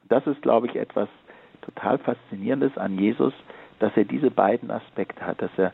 Das 0.09 0.25
ist, 0.27 0.41
glaube 0.41 0.67
ich, 0.67 0.75
etwas 0.75 1.09
total 1.61 1.97
Faszinierendes 1.97 2.77
an 2.77 2.97
Jesus, 2.97 3.33
dass 3.79 3.95
er 3.95 4.05
diese 4.05 4.31
beiden 4.31 4.71
Aspekte 4.71 5.25
hat, 5.25 5.41
dass 5.41 5.51
er 5.57 5.73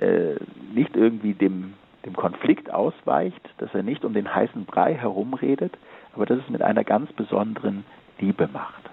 äh, 0.00 0.36
nicht 0.72 0.96
irgendwie 0.96 1.34
dem, 1.34 1.74
dem 2.04 2.14
Konflikt 2.14 2.72
ausweicht, 2.72 3.40
dass 3.58 3.74
er 3.74 3.82
nicht 3.82 4.04
um 4.04 4.14
den 4.14 4.34
heißen 4.34 4.64
Brei 4.64 4.94
herumredet, 4.94 5.76
aber 6.14 6.26
dass 6.26 6.38
es 6.38 6.48
mit 6.48 6.62
einer 6.62 6.84
ganz 6.84 7.12
besonderen 7.12 7.84
Liebe 8.18 8.48
macht. 8.48 8.90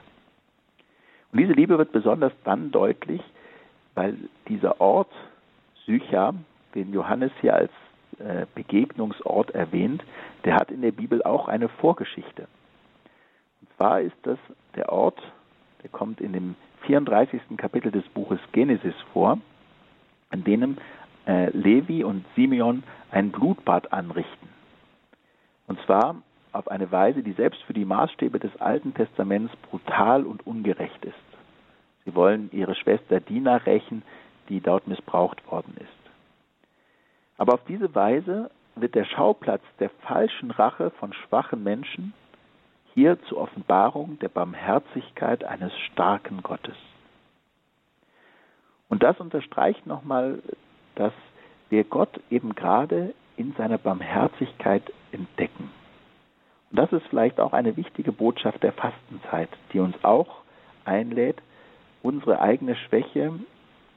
Und 1.32 1.40
diese 1.40 1.54
Liebe 1.54 1.78
wird 1.78 1.92
besonders 1.92 2.34
dann 2.44 2.72
deutlich, 2.72 3.22
weil 3.96 4.18
dieser 4.48 4.80
Ort 4.82 5.12
Sycha, 5.86 6.34
den 6.76 6.94
Johannes 6.94 7.32
hier 7.42 7.56
als 7.56 7.72
äh, 8.20 8.46
Begegnungsort 8.56 9.52
erwähnt, 9.52 10.04
der 10.46 10.56
hat 10.56 10.72
in 10.72 10.82
der 10.82 10.92
Bibel 10.92 11.24
auch 11.24 11.48
eine 11.48 11.70
Vorgeschichte. 11.70 12.48
Und 13.62 13.70
zwar 13.76 14.02
ist 14.02 14.16
das 14.24 14.38
der 14.76 14.90
Ort, 14.90 15.20
der 15.84 15.90
kommt 15.90 16.22
in 16.22 16.34
dem 16.34 16.56
34. 16.86 17.42
Kapitel 17.58 17.92
des 17.92 18.08
Buches 18.10 18.40
Genesis 18.52 18.96
vor, 19.14 19.40
an 20.30 20.44
dem 20.44 20.78
äh, 21.28 21.50
Levi 21.50 22.04
und 22.04 22.26
Simeon 22.36 22.84
ein 23.12 23.32
Blutbad 23.32 23.92
anrichten. 23.94 24.50
Und 25.68 25.80
zwar 25.82 26.16
auf 26.54 26.70
eine 26.70 26.92
Weise, 26.92 27.22
die 27.22 27.34
selbst 27.34 27.62
für 27.64 27.74
die 27.74 27.86
Maßstäbe 27.86 28.40
des 28.40 28.56
Alten 28.60 28.94
Testaments 28.94 29.56
brutal 29.70 30.26
und 30.26 30.48
ungerecht 30.48 31.04
ist. 31.06 31.16
Sie 32.06 32.16
wollen 32.16 32.50
ihre 32.54 32.74
Schwester 32.74 33.20
Dina 33.20 33.58
rächen, 33.58 34.02
die 34.50 34.62
dort 34.62 34.88
missbraucht 34.88 35.46
worden 35.52 35.76
ist. 35.78 36.12
Aber 37.38 37.56
auf 37.56 37.66
diese 37.68 37.94
Weise 37.94 38.50
wird 38.76 38.96
der 38.96 39.06
Schauplatz 39.06 39.62
der 39.80 39.90
falschen 39.90 40.52
Rache 40.52 40.92
von 40.92 41.14
schwachen 41.14 41.64
Menschen 41.64 42.14
hier 42.94 43.22
zur 43.24 43.40
Offenbarung 43.40 44.18
der 44.20 44.30
Barmherzigkeit 44.30 45.44
eines 45.44 45.72
starken 45.92 46.42
Gottes. 46.42 46.78
Und 48.90 49.04
das 49.04 49.20
unterstreicht 49.20 49.86
nochmal, 49.86 50.42
dass 50.98 51.14
wir 51.70 51.84
Gott 51.84 52.20
eben 52.30 52.56
gerade 52.56 53.14
in 53.38 53.54
seiner 53.58 53.78
Barmherzigkeit 53.78 54.84
entdecken. 55.12 55.70
Und 56.72 56.80
das 56.80 56.92
ist 56.92 57.06
vielleicht 57.10 57.40
auch 57.40 57.54
eine 57.54 57.78
wichtige 57.78 58.12
Botschaft 58.12 58.64
der 58.64 58.74
Fastenzeit, 58.74 59.50
die 59.72 59.80
uns 59.80 59.96
auch 60.04 60.42
einlädt, 60.86 61.38
unsere 62.02 62.42
eigene 62.42 62.76
Schwäche, 62.76 63.32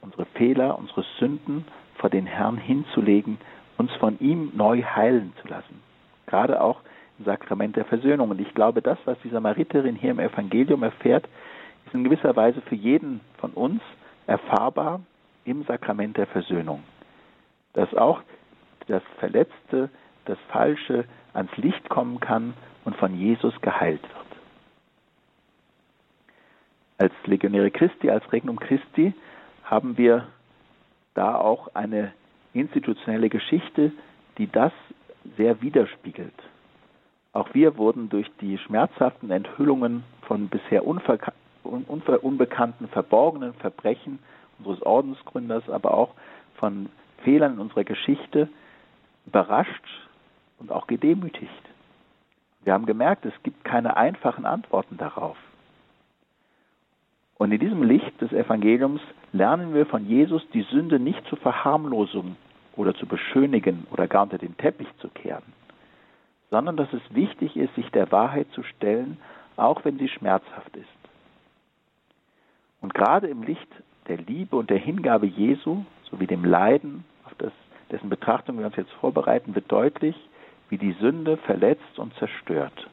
unsere 0.01 0.25
Fehler, 0.25 0.77
unsere 0.77 1.03
Sünden 1.19 1.65
vor 1.95 2.09
den 2.09 2.25
Herrn 2.25 2.57
hinzulegen, 2.57 3.37
uns 3.77 3.91
von 3.93 4.19
ihm 4.19 4.51
neu 4.55 4.83
heilen 4.83 5.33
zu 5.41 5.47
lassen. 5.47 5.81
Gerade 6.27 6.61
auch 6.61 6.81
im 7.19 7.25
Sakrament 7.25 7.75
der 7.75 7.85
Versöhnung. 7.85 8.29
Und 8.29 8.39
ich 8.39 8.53
glaube, 8.53 8.81
das, 8.81 8.97
was 9.05 9.17
die 9.23 9.29
Samariterin 9.29 9.95
hier 9.95 10.11
im 10.11 10.19
Evangelium 10.19 10.83
erfährt, 10.83 11.27
ist 11.85 11.93
in 11.93 12.03
gewisser 12.03 12.35
Weise 12.35 12.61
für 12.61 12.75
jeden 12.75 13.21
von 13.37 13.51
uns 13.51 13.81
erfahrbar 14.27 15.01
im 15.45 15.63
Sakrament 15.63 16.17
der 16.17 16.27
Versöhnung. 16.27 16.83
Dass 17.73 17.93
auch 17.93 18.21
das 18.87 19.03
Verletzte, 19.19 19.89
das 20.25 20.37
Falsche 20.49 21.05
ans 21.33 21.55
Licht 21.57 21.89
kommen 21.89 22.19
kann 22.19 22.53
und 22.85 22.95
von 22.97 23.17
Jesus 23.17 23.59
geheilt 23.61 24.01
wird. 24.01 24.11
Als 26.97 27.13
Legionäre 27.25 27.71
Christi, 27.71 28.09
als 28.09 28.31
Regnum 28.31 28.59
Christi 28.59 29.13
haben 29.63 29.97
wir 29.97 30.27
da 31.13 31.35
auch 31.35 31.73
eine 31.73 32.13
institutionelle 32.53 33.29
Geschichte, 33.29 33.91
die 34.37 34.51
das 34.51 34.71
sehr 35.37 35.61
widerspiegelt. 35.61 36.33
Auch 37.33 37.53
wir 37.53 37.77
wurden 37.77 38.09
durch 38.09 38.29
die 38.41 38.57
schmerzhaften 38.57 39.31
Enthüllungen 39.31 40.03
von 40.23 40.49
bisher 40.49 40.85
unbekannten, 40.85 42.87
verborgenen 42.89 43.53
Verbrechen 43.55 44.19
unseres 44.65 44.81
Ordensgründers, 44.85 45.69
aber 45.69 45.93
auch 45.93 46.13
von 46.55 46.89
Fehlern 47.23 47.53
in 47.53 47.59
unserer 47.59 47.83
Geschichte 47.83 48.49
überrascht 49.25 49.85
und 50.59 50.71
auch 50.71 50.87
gedemütigt. 50.87 51.51
Wir 52.63 52.73
haben 52.73 52.85
gemerkt, 52.85 53.25
es 53.25 53.33
gibt 53.43 53.63
keine 53.63 53.97
einfachen 53.97 54.45
Antworten 54.45 54.97
darauf. 54.97 55.37
Und 57.37 57.51
in 57.51 57.59
diesem 57.59 57.81
Licht 57.81 58.21
des 58.21 58.31
Evangeliums 58.31 59.01
lernen 59.33 59.73
wir 59.73 59.87
von 59.87 60.05
Jesus, 60.05 60.43
die 60.53 60.61
Sünde 60.61 60.99
nicht 60.99 61.25
zu 61.25 61.35
verharmlosen 61.35 62.37
oder 62.75 62.93
zu 62.93 63.07
beschönigen 63.07 63.87
oder 63.91 64.07
gar 64.07 64.23
unter 64.23 64.37
den 64.37 64.55
Teppich 64.57 64.87
zu 64.99 65.07
kehren, 65.09 65.41
sondern 66.51 66.77
dass 66.77 66.93
es 66.93 67.01
wichtig 67.09 67.57
ist, 67.57 67.73
sich 67.73 67.89
der 67.89 68.11
Wahrheit 68.11 68.47
zu 68.51 68.61
stellen, 68.61 69.17
auch 69.57 69.83
wenn 69.85 69.97
sie 69.97 70.07
schmerzhaft 70.07 70.75
ist. 70.75 70.87
Und 72.81 72.93
gerade 72.93 73.27
im 73.27 73.41
Licht 73.43 73.67
der 74.07 74.17
Liebe 74.17 74.55
und 74.55 74.69
der 74.69 74.77
Hingabe 74.77 75.27
Jesu 75.27 75.83
sowie 76.09 76.27
dem 76.27 76.43
Leiden, 76.43 77.05
auf 77.25 77.33
das, 77.37 77.51
dessen 77.91 78.09
Betrachtung 78.09 78.59
wir 78.59 78.65
uns 78.65 78.75
jetzt 78.75 78.91
vorbereiten, 78.93 79.55
wird 79.55 79.71
deutlich, 79.71 80.15
wie 80.69 80.77
die 80.77 80.93
Sünde 80.93 81.37
verletzt 81.37 81.99
und 81.99 82.13
zerstört. 82.15 82.87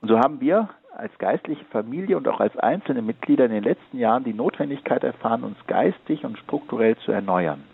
Und 0.00 0.08
so 0.08 0.18
haben 0.18 0.40
wir 0.40 0.68
als 0.96 1.16
geistliche 1.18 1.64
Familie 1.66 2.16
und 2.16 2.26
auch 2.28 2.40
als 2.40 2.56
einzelne 2.56 3.02
Mitglieder 3.02 3.44
in 3.44 3.52
den 3.52 3.64
letzten 3.64 3.98
Jahren 3.98 4.24
die 4.24 4.32
Notwendigkeit 4.32 5.04
erfahren, 5.04 5.44
uns 5.44 5.58
geistig 5.66 6.24
und 6.24 6.38
strukturell 6.38 6.96
zu 6.98 7.12
erneuern. 7.12 7.64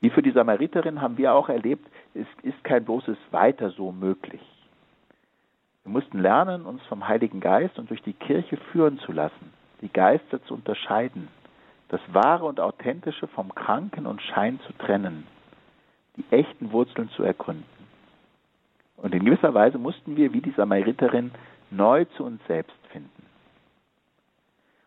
Wie 0.00 0.10
für 0.10 0.22
die 0.22 0.32
Samariterin 0.32 1.00
haben 1.00 1.16
wir 1.16 1.34
auch 1.34 1.48
erlebt, 1.48 1.86
es 2.12 2.26
ist 2.42 2.62
kein 2.62 2.84
bloßes 2.84 3.16
Weiter 3.30 3.70
so 3.70 3.90
möglich. 3.90 4.42
Wir 5.84 5.92
mussten 5.92 6.18
lernen, 6.18 6.66
uns 6.66 6.82
vom 6.82 7.08
Heiligen 7.08 7.40
Geist 7.40 7.78
und 7.78 7.88
durch 7.90 8.02
die 8.02 8.12
Kirche 8.12 8.56
führen 8.72 8.98
zu 8.98 9.12
lassen, 9.12 9.52
die 9.84 9.92
Geister 9.92 10.42
zu 10.44 10.54
unterscheiden, 10.54 11.28
das 11.88 12.00
Wahre 12.12 12.46
und 12.46 12.58
Authentische 12.58 13.28
vom 13.28 13.54
Kranken 13.54 14.06
und 14.06 14.20
Schein 14.22 14.58
zu 14.66 14.72
trennen, 14.72 15.26
die 16.16 16.24
echten 16.30 16.72
Wurzeln 16.72 17.10
zu 17.10 17.22
ergründen. 17.22 17.64
Und 18.96 19.14
in 19.14 19.24
gewisser 19.24 19.52
Weise 19.52 19.76
mussten 19.76 20.16
wir, 20.16 20.32
wie 20.32 20.40
die 20.40 20.52
Samariterin, 20.52 21.32
neu 21.70 22.06
zu 22.16 22.24
uns 22.24 22.40
selbst 22.48 22.76
finden. 22.90 23.10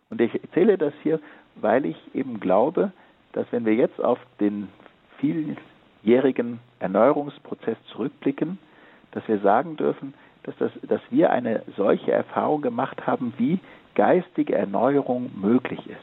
Und 0.09 0.19
ich 0.19 0.33
erzähle 0.33 0.77
das 0.77 0.93
hier, 1.03 1.19
weil 1.55 1.85
ich 1.85 1.97
eben 2.15 2.39
glaube, 2.39 2.91
dass 3.33 3.45
wenn 3.51 3.65
wir 3.65 3.75
jetzt 3.75 4.01
auf 4.03 4.17
den 4.39 4.69
vieljährigen 5.17 6.59
Erneuerungsprozess 6.79 7.77
zurückblicken, 7.91 8.57
dass 9.11 9.27
wir 9.27 9.39
sagen 9.39 9.77
dürfen, 9.77 10.15
dass, 10.43 10.55
das, 10.57 10.71
dass 10.83 11.01
wir 11.11 11.29
eine 11.29 11.61
solche 11.75 12.11
Erfahrung 12.11 12.61
gemacht 12.61 13.05
haben, 13.05 13.33
wie 13.37 13.59
geistige 13.97 14.53
Erneuerung 14.53 15.31
möglich 15.41 15.79
ist. 15.87 15.97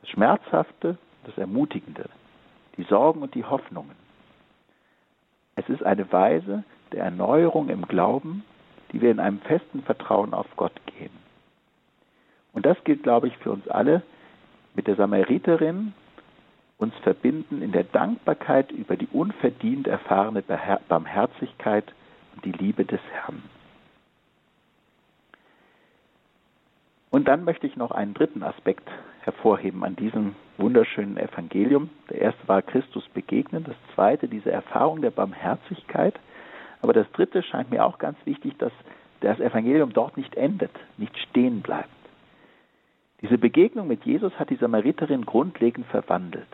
Das 0.00 0.08
Schmerzhafte, 0.08 0.96
das 1.24 1.36
Ermutigende, 1.36 2.08
die 2.78 2.84
Sorgen 2.84 3.20
und 3.20 3.34
die 3.34 3.44
Hoffnungen. 3.44 3.94
Es 5.56 5.68
ist 5.68 5.82
eine 5.82 6.10
Weise 6.10 6.64
der 6.92 7.04
Erneuerung 7.04 7.68
im 7.68 7.86
Glauben, 7.86 8.44
die 8.92 9.02
wir 9.02 9.10
in 9.10 9.20
einem 9.20 9.40
festen 9.40 9.82
Vertrauen 9.82 10.32
auf 10.32 10.46
Gott 10.56 10.74
geben. 10.86 11.18
Und 12.54 12.64
das 12.64 12.82
gilt, 12.84 13.02
glaube 13.02 13.28
ich, 13.28 13.36
für 13.38 13.52
uns 13.52 13.68
alle 13.68 14.02
mit 14.74 14.86
der 14.86 14.96
Samariterin, 14.96 15.92
uns 16.78 16.94
verbinden 17.02 17.60
in 17.60 17.72
der 17.72 17.84
Dankbarkeit 17.84 18.72
über 18.72 18.96
die 18.96 19.08
unverdient 19.12 19.86
erfahrene 19.86 20.42
Barmherzigkeit 20.88 21.92
und 22.34 22.44
die 22.46 22.52
Liebe 22.52 22.86
des 22.86 23.00
Herrn. 23.12 23.42
Und 27.14 27.28
dann 27.28 27.44
möchte 27.44 27.66
ich 27.66 27.76
noch 27.76 27.92
einen 27.92 28.14
dritten 28.14 28.42
Aspekt 28.42 28.88
hervorheben 29.20 29.84
an 29.84 29.96
diesem 29.96 30.34
wunderschönen 30.58 31.16
Evangelium. 31.16 31.90
Der 32.10 32.20
erste 32.20 32.48
war 32.48 32.60
Christus 32.60 33.08
begegnen, 33.14 33.64
das 33.64 33.76
zweite 33.94 34.28
diese 34.28 34.50
Erfahrung 34.50 35.00
der 35.00 35.10
Barmherzigkeit 35.10 36.14
aber 36.84 36.92
das 36.92 37.10
Dritte 37.12 37.42
scheint 37.42 37.70
mir 37.70 37.82
auch 37.82 37.96
ganz 37.96 38.18
wichtig, 38.26 38.58
dass 38.58 38.72
das 39.20 39.40
Evangelium 39.40 39.94
dort 39.94 40.18
nicht 40.18 40.36
endet, 40.36 40.70
nicht 40.98 41.16
stehen 41.16 41.62
bleibt. 41.62 41.88
Diese 43.22 43.38
Begegnung 43.38 43.88
mit 43.88 44.04
Jesus 44.04 44.38
hat 44.38 44.50
die 44.50 44.56
Samariterin 44.56 45.24
grundlegend 45.24 45.86
verwandelt. 45.86 46.46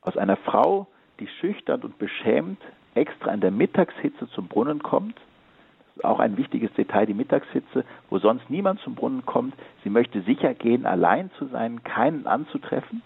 Aus 0.00 0.16
einer 0.16 0.36
Frau, 0.36 0.88
die 1.20 1.28
schüchtern 1.28 1.82
und 1.82 1.96
beschämt 1.96 2.60
extra 2.96 3.32
in 3.32 3.40
der 3.40 3.52
Mittagshitze 3.52 4.28
zum 4.30 4.48
Brunnen 4.48 4.82
kommt, 4.82 5.14
auch 6.02 6.18
ein 6.18 6.36
wichtiges 6.36 6.72
Detail, 6.72 7.06
die 7.06 7.14
Mittagshitze, 7.14 7.84
wo 8.10 8.18
sonst 8.18 8.50
niemand 8.50 8.80
zum 8.80 8.94
Brunnen 8.94 9.24
kommt, 9.24 9.54
sie 9.84 9.90
möchte 9.90 10.22
sicher 10.22 10.54
gehen, 10.54 10.86
allein 10.86 11.30
zu 11.38 11.46
sein, 11.46 11.84
keinen 11.84 12.26
anzutreffen. 12.26 13.02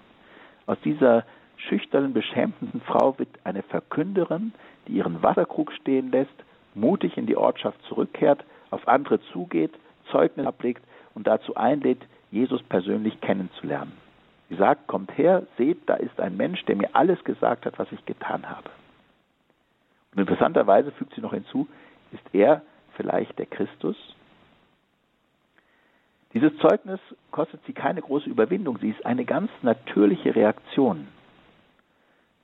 Aus 0.67 0.79
dieser 0.85 1.25
schüchternen, 1.57 2.13
beschämten 2.13 2.81
Frau 2.87 3.19
wird 3.19 3.29
eine 3.45 3.63
Verkünderin, 3.63 4.53
die 4.87 4.93
ihren 4.93 5.23
Wasserkrug 5.23 5.73
stehen 5.73 6.11
lässt, 6.11 6.31
mutig 6.75 7.17
in 7.17 7.27
die 7.27 7.37
Ortschaft 7.37 7.83
zurückkehrt, 7.89 8.45
auf 8.71 8.87
andere 8.89 9.21
zugeht, 9.33 9.73
Zeugnis 10.11 10.47
ablegt 10.47 10.83
und 11.15 11.27
dazu 11.27 11.57
einlädt, 11.57 12.01
Jesus 12.31 12.63
persönlich 12.63 13.21
kennenzulernen. 13.21 13.93
Sie 14.49 14.57
sagt, 14.57 14.87
kommt 14.87 15.17
her, 15.19 15.47
seht, 15.59 15.79
da 15.87 15.95
ist 15.95 16.21
ein 16.21 16.37
Mensch, 16.37 16.65
der 16.65 16.77
mir 16.77 16.91
alles 16.95 17.23
gesagt 17.25 17.67
hat, 17.67 17.79
was 17.79 17.91
ich 17.93 18.05
getan 18.07 18.49
habe. 18.49 18.71
Und 20.13 20.21
interessanterweise 20.21 20.91
fügt 20.93 21.15
sie 21.15 21.21
noch 21.21 21.35
hinzu, 21.35 21.67
ist 22.13 22.23
er 22.33 22.63
vielleicht 22.99 23.39
der 23.39 23.47
Christus? 23.47 23.97
Dieses 26.35 26.55
Zeugnis 26.59 27.01
kostet 27.31 27.65
sie 27.67 27.73
keine 27.73 28.03
große 28.03 28.29
Überwindung, 28.29 28.79
sie 28.79 28.91
ist 28.91 29.07
eine 29.07 29.25
ganz 29.25 29.51
natürliche 29.63 30.35
Reaktion. 30.35 31.09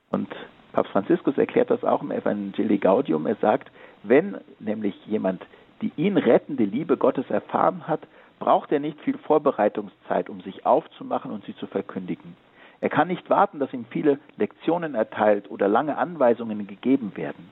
Und 0.09 0.27
Papst 0.73 0.91
Franziskus 0.91 1.37
erklärt 1.37 1.69
das 1.69 1.83
auch 1.83 2.01
im 2.01 2.11
Evangelii 2.11 2.79
Gaudium. 2.79 3.27
Er 3.27 3.35
sagt, 3.35 3.71
wenn 4.01 4.37
nämlich 4.59 4.95
jemand 5.05 5.45
die 5.81 5.91
ihn 5.97 6.17
rettende 6.17 6.63
Liebe 6.63 6.97
Gottes 6.97 7.29
erfahren 7.29 7.87
hat, 7.87 8.01
braucht 8.39 8.71
er 8.71 8.79
nicht 8.79 8.99
viel 9.01 9.17
Vorbereitungszeit, 9.17 10.29
um 10.29 10.41
sich 10.41 10.65
aufzumachen 10.65 11.31
und 11.31 11.45
sie 11.45 11.55
zu 11.57 11.67
verkündigen. 11.67 12.35
Er 12.81 12.89
kann 12.89 13.07
nicht 13.07 13.29
warten, 13.29 13.59
dass 13.59 13.73
ihm 13.73 13.85
viele 13.89 14.19
Lektionen 14.37 14.95
erteilt 14.95 15.49
oder 15.49 15.67
lange 15.67 15.97
Anweisungen 15.97 16.67
gegeben 16.67 17.13
werden. 17.15 17.49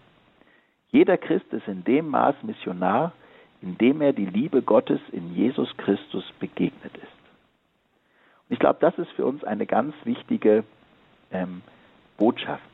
Jeder 0.94 1.18
Christ 1.18 1.52
ist 1.52 1.68
in 1.68 1.84
dem 1.84 2.10
Maß 2.10 2.36
Missionar, 2.44 3.14
in 3.64 3.80
dem 3.80 4.00
er 4.00 4.14
die 4.14 4.28
Liebe 4.28 4.62
Gottes 4.62 5.00
in 5.12 5.34
Jesus 5.34 5.76
Christus 5.78 6.24
begegnet 6.40 6.96
ist. 6.96 7.24
Und 8.48 8.54
ich 8.54 8.60
glaube, 8.60 8.78
das 8.80 8.96
ist 9.00 9.12
für 9.14 9.26
uns 9.26 9.44
eine 9.44 9.66
ganz 9.66 9.96
wichtige 10.04 10.64
ähm, 11.32 11.64
Botschaft. 12.18 12.70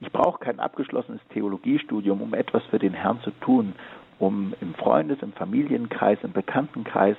Ich 0.00 0.10
brauche 0.10 0.42
kein 0.42 0.60
abgeschlossenes 0.60 1.20
Theologiestudium, 1.34 2.22
um 2.22 2.32
etwas 2.32 2.64
für 2.70 2.78
den 2.78 2.94
Herrn 2.94 3.20
zu 3.20 3.32
tun, 3.32 3.74
um 4.18 4.54
im 4.62 4.74
Freundes-, 4.74 5.20
im 5.20 5.34
Familienkreis, 5.34 6.18
im 6.22 6.32
Bekanntenkreis 6.32 7.18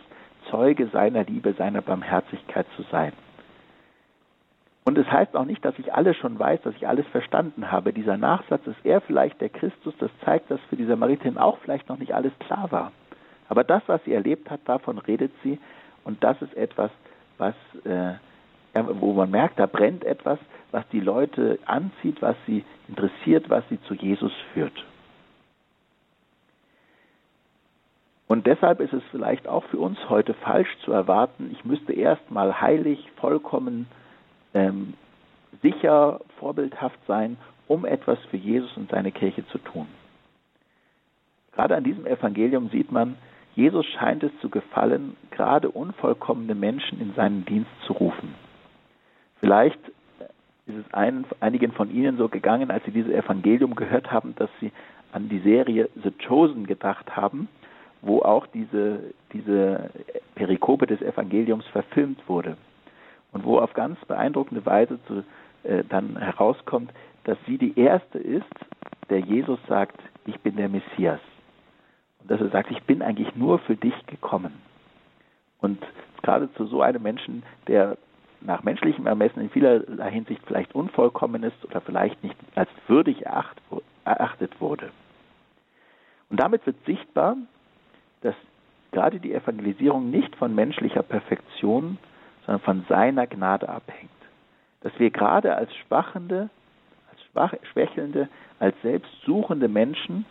Zeuge 0.50 0.88
seiner 0.88 1.26
Liebe, 1.26 1.54
seiner 1.54 1.82
Barmherzigkeit 1.82 2.66
zu 2.76 2.82
sein. 2.90 3.14
Und 4.90 4.98
es 4.98 5.12
heißt 5.12 5.36
auch 5.36 5.46
nicht, 5.46 5.64
dass 5.64 5.78
ich 5.78 5.94
alles 5.94 6.18
schon 6.18 6.40
weiß, 6.40 6.64
dass 6.64 6.74
ich 6.74 6.88
alles 6.88 7.06
verstanden 7.10 7.72
habe. 7.72 7.94
Dieser 7.94 8.18
Nachsatz 8.18 8.66
ist 8.66 8.84
eher 8.84 9.02
vielleicht 9.02 9.40
der 9.40 9.50
Christus, 9.50 9.94
das 10.00 10.10
zeigt, 10.26 10.50
dass 10.50 10.60
für 10.62 10.78
die 10.78 10.86
Samariterin 10.86 11.38
auch 11.38 11.60
vielleicht 11.60 11.90
noch 11.90 12.00
nicht 12.00 12.16
alles 12.16 12.32
klar 12.40 12.72
war. 12.72 12.92
Aber 13.50 13.64
das, 13.64 13.84
was 13.86 14.04
sie 14.04 14.14
erlebt 14.14 14.50
hat, 14.50 14.62
davon 14.66 14.98
redet 14.98 15.32
sie. 15.44 15.60
Und 16.06 16.24
das 16.24 16.42
ist 16.42 16.58
etwas, 16.58 16.90
was, 17.38 17.54
äh, 17.84 18.14
wo 18.74 19.14
man 19.14 19.30
merkt, 19.30 19.60
da 19.60 19.68
brennt 19.68 20.04
etwas, 20.04 20.40
was 20.72 20.84
die 20.88 21.02
Leute 21.02 21.60
anzieht, 21.68 22.20
was 22.24 22.36
sie 22.48 22.66
interessiert, 22.88 23.48
was 23.48 23.64
sie 23.70 23.80
zu 23.84 23.94
Jesus 23.94 24.34
führt. 24.56 24.84
Und 28.28 28.48
deshalb 28.48 28.80
ist 28.80 28.94
es 28.94 29.04
vielleicht 29.12 29.48
auch 29.48 29.66
für 29.66 29.78
uns 29.78 30.00
heute 30.10 30.34
falsch 30.34 30.76
zu 30.84 30.92
erwarten, 30.92 31.52
ich 31.52 31.64
müsste 31.64 31.94
erstmal 31.94 32.60
heilig, 32.60 33.08
vollkommen 33.18 33.86
ähm, 34.54 34.94
sicher, 35.62 36.20
vorbildhaft 36.40 37.00
sein, 37.08 37.38
um 37.68 37.86
etwas 37.86 38.20
für 38.30 38.38
Jesus 38.38 38.76
und 38.78 38.90
seine 38.90 39.12
Kirche 39.12 39.46
zu 39.48 39.58
tun. 39.60 39.88
Gerade 41.54 41.76
an 41.76 41.84
diesem 41.84 42.06
Evangelium 42.06 42.70
sieht 42.70 42.92
man, 42.92 43.16
Jesus 43.56 43.86
scheint 43.86 44.24
es 44.24 44.32
zu 44.42 44.50
gefallen, 44.50 45.18
gerade 45.32 45.70
unvollkommene 45.70 46.56
Menschen 46.56 47.02
in 47.02 47.14
seinen 47.14 47.46
Dienst 47.46 47.72
zu 47.86 47.94
rufen. 47.94 48.36
Vielleicht 49.40 49.80
ist 50.68 50.78
es 50.88 50.94
ein, 50.94 51.26
einigen 51.40 51.72
von 51.72 51.92
Ihnen 51.92 52.18
so 52.18 52.30
gegangen, 52.30 52.72
als 52.72 52.86
Sie 52.86 52.92
dieses 52.92 53.12
Evangelium 53.12 53.76
gehört 53.76 54.12
haben, 54.12 54.36
dass 54.36 54.50
Sie 54.60 54.72
an 55.12 55.28
die 55.28 55.40
Serie 55.40 55.90
The 56.04 56.12
Chosen 56.12 56.68
gedacht 56.68 57.16
haben 57.16 57.50
wo 58.02 58.22
auch 58.22 58.48
diese, 58.48 59.14
diese 59.34 59.90
Perikope 60.36 60.88
des 60.88 61.02
Evangeliums 61.02 61.66
verfilmt 61.68 62.28
wurde 62.28 62.58
und 63.32 63.46
wo 63.46 63.60
auf 63.60 63.74
ganz 63.74 64.00
beeindruckende 64.06 64.66
Weise 64.66 65.00
zu, 65.06 65.24
äh, 65.64 65.84
dann 65.88 66.18
herauskommt, 66.18 66.92
dass 67.24 67.38
sie 67.46 67.58
die 67.58 67.78
erste 67.78 68.18
ist, 68.18 68.46
der 69.10 69.20
Jesus 69.20 69.60
sagt, 69.68 70.00
ich 70.26 70.40
bin 70.40 70.56
der 70.56 70.70
Messias. 70.70 71.20
Und 72.22 72.32
dass 72.32 72.42
er 72.42 72.50
sagt, 72.50 72.72
ich 72.72 72.82
bin 72.84 73.02
eigentlich 73.02 73.36
nur 73.36 73.60
für 73.60 73.76
dich 73.76 73.94
gekommen. 74.08 74.54
Und 75.60 75.80
gerade 76.22 76.52
zu 76.54 76.66
so 76.66 76.82
einem 76.82 77.04
Menschen, 77.04 77.44
der 77.68 77.98
nach 78.42 78.64
menschlichem 78.64 79.06
Ermessen 79.06 79.42
in 79.42 79.50
vielerlei 79.50 80.12
Hinsicht 80.12 80.42
vielleicht 80.46 80.74
unvollkommen 80.74 81.44
ist 81.44 81.66
oder 81.66 81.82
vielleicht 81.82 82.24
nicht 82.24 82.36
als 82.56 82.70
würdig 82.88 83.26
erachtet 84.06 84.62
wurde. 84.62 84.92
Und 86.30 86.40
damit 86.40 86.66
wird 86.66 86.78
sichtbar, 86.86 87.36
dass 88.22 88.36
gerade 88.92 89.20
die 89.20 89.34
Evangelisierung 89.34 90.10
nicht 90.10 90.36
von 90.36 90.56
menschlicher 90.56 91.04
Perfektion, 91.04 91.98
sondern 92.50 92.62
von 92.62 92.86
seiner 92.90 93.28
Gnade 93.28 93.70
abhängt. 93.70 94.10
Dass 94.82 94.92
wir 94.98 95.12
gerade 95.12 95.56
als 95.56 95.72
Schwachende, 95.76 96.50
als 97.12 97.22
Schwach, 97.32 97.54
Schwächelnde, 97.72 98.28
als 98.58 98.76
selbstsuchende 98.82 99.68
Menschen 99.68 100.26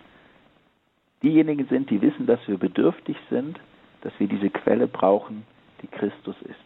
diejenigen 1.23 1.69
sind, 1.69 1.91
die 1.91 2.03
wissen, 2.03 2.27
dass 2.27 2.41
wir 2.49 2.59
bedürftig 2.59 3.17
sind, 3.31 3.61
dass 4.01 4.13
wir 4.19 4.27
diese 4.27 4.51
Quelle 4.51 4.89
brauchen, 4.89 5.45
die 5.81 5.87
Christus 5.87 6.35
ist. 6.43 6.59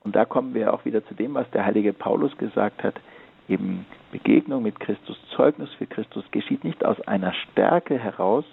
Und 0.00 0.14
da 0.14 0.26
kommen 0.26 0.52
wir 0.52 0.74
auch 0.74 0.84
wieder 0.84 1.02
zu 1.06 1.14
dem, 1.14 1.32
was 1.32 1.50
der 1.52 1.64
heilige 1.64 1.94
Paulus 1.94 2.36
gesagt 2.36 2.82
hat, 2.82 3.00
eben 3.48 3.86
Begegnung 4.12 4.62
mit 4.62 4.78
Christus, 4.78 5.18
Zeugnis 5.34 5.72
für 5.78 5.86
Christus 5.86 6.24
geschieht 6.32 6.64
nicht 6.64 6.84
aus 6.84 7.00
einer 7.08 7.32
Stärke 7.32 7.98
heraus, 7.98 8.44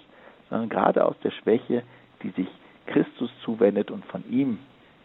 sondern 0.48 0.70
gerade 0.70 1.04
aus 1.04 1.16
der 1.22 1.32
Schwäche, 1.32 1.82
die 2.22 2.30
sich 2.30 2.48
Christus 2.86 3.30
zuwendet 3.44 3.90
und 3.90 4.06
von 4.06 4.24
ihm 4.30 4.58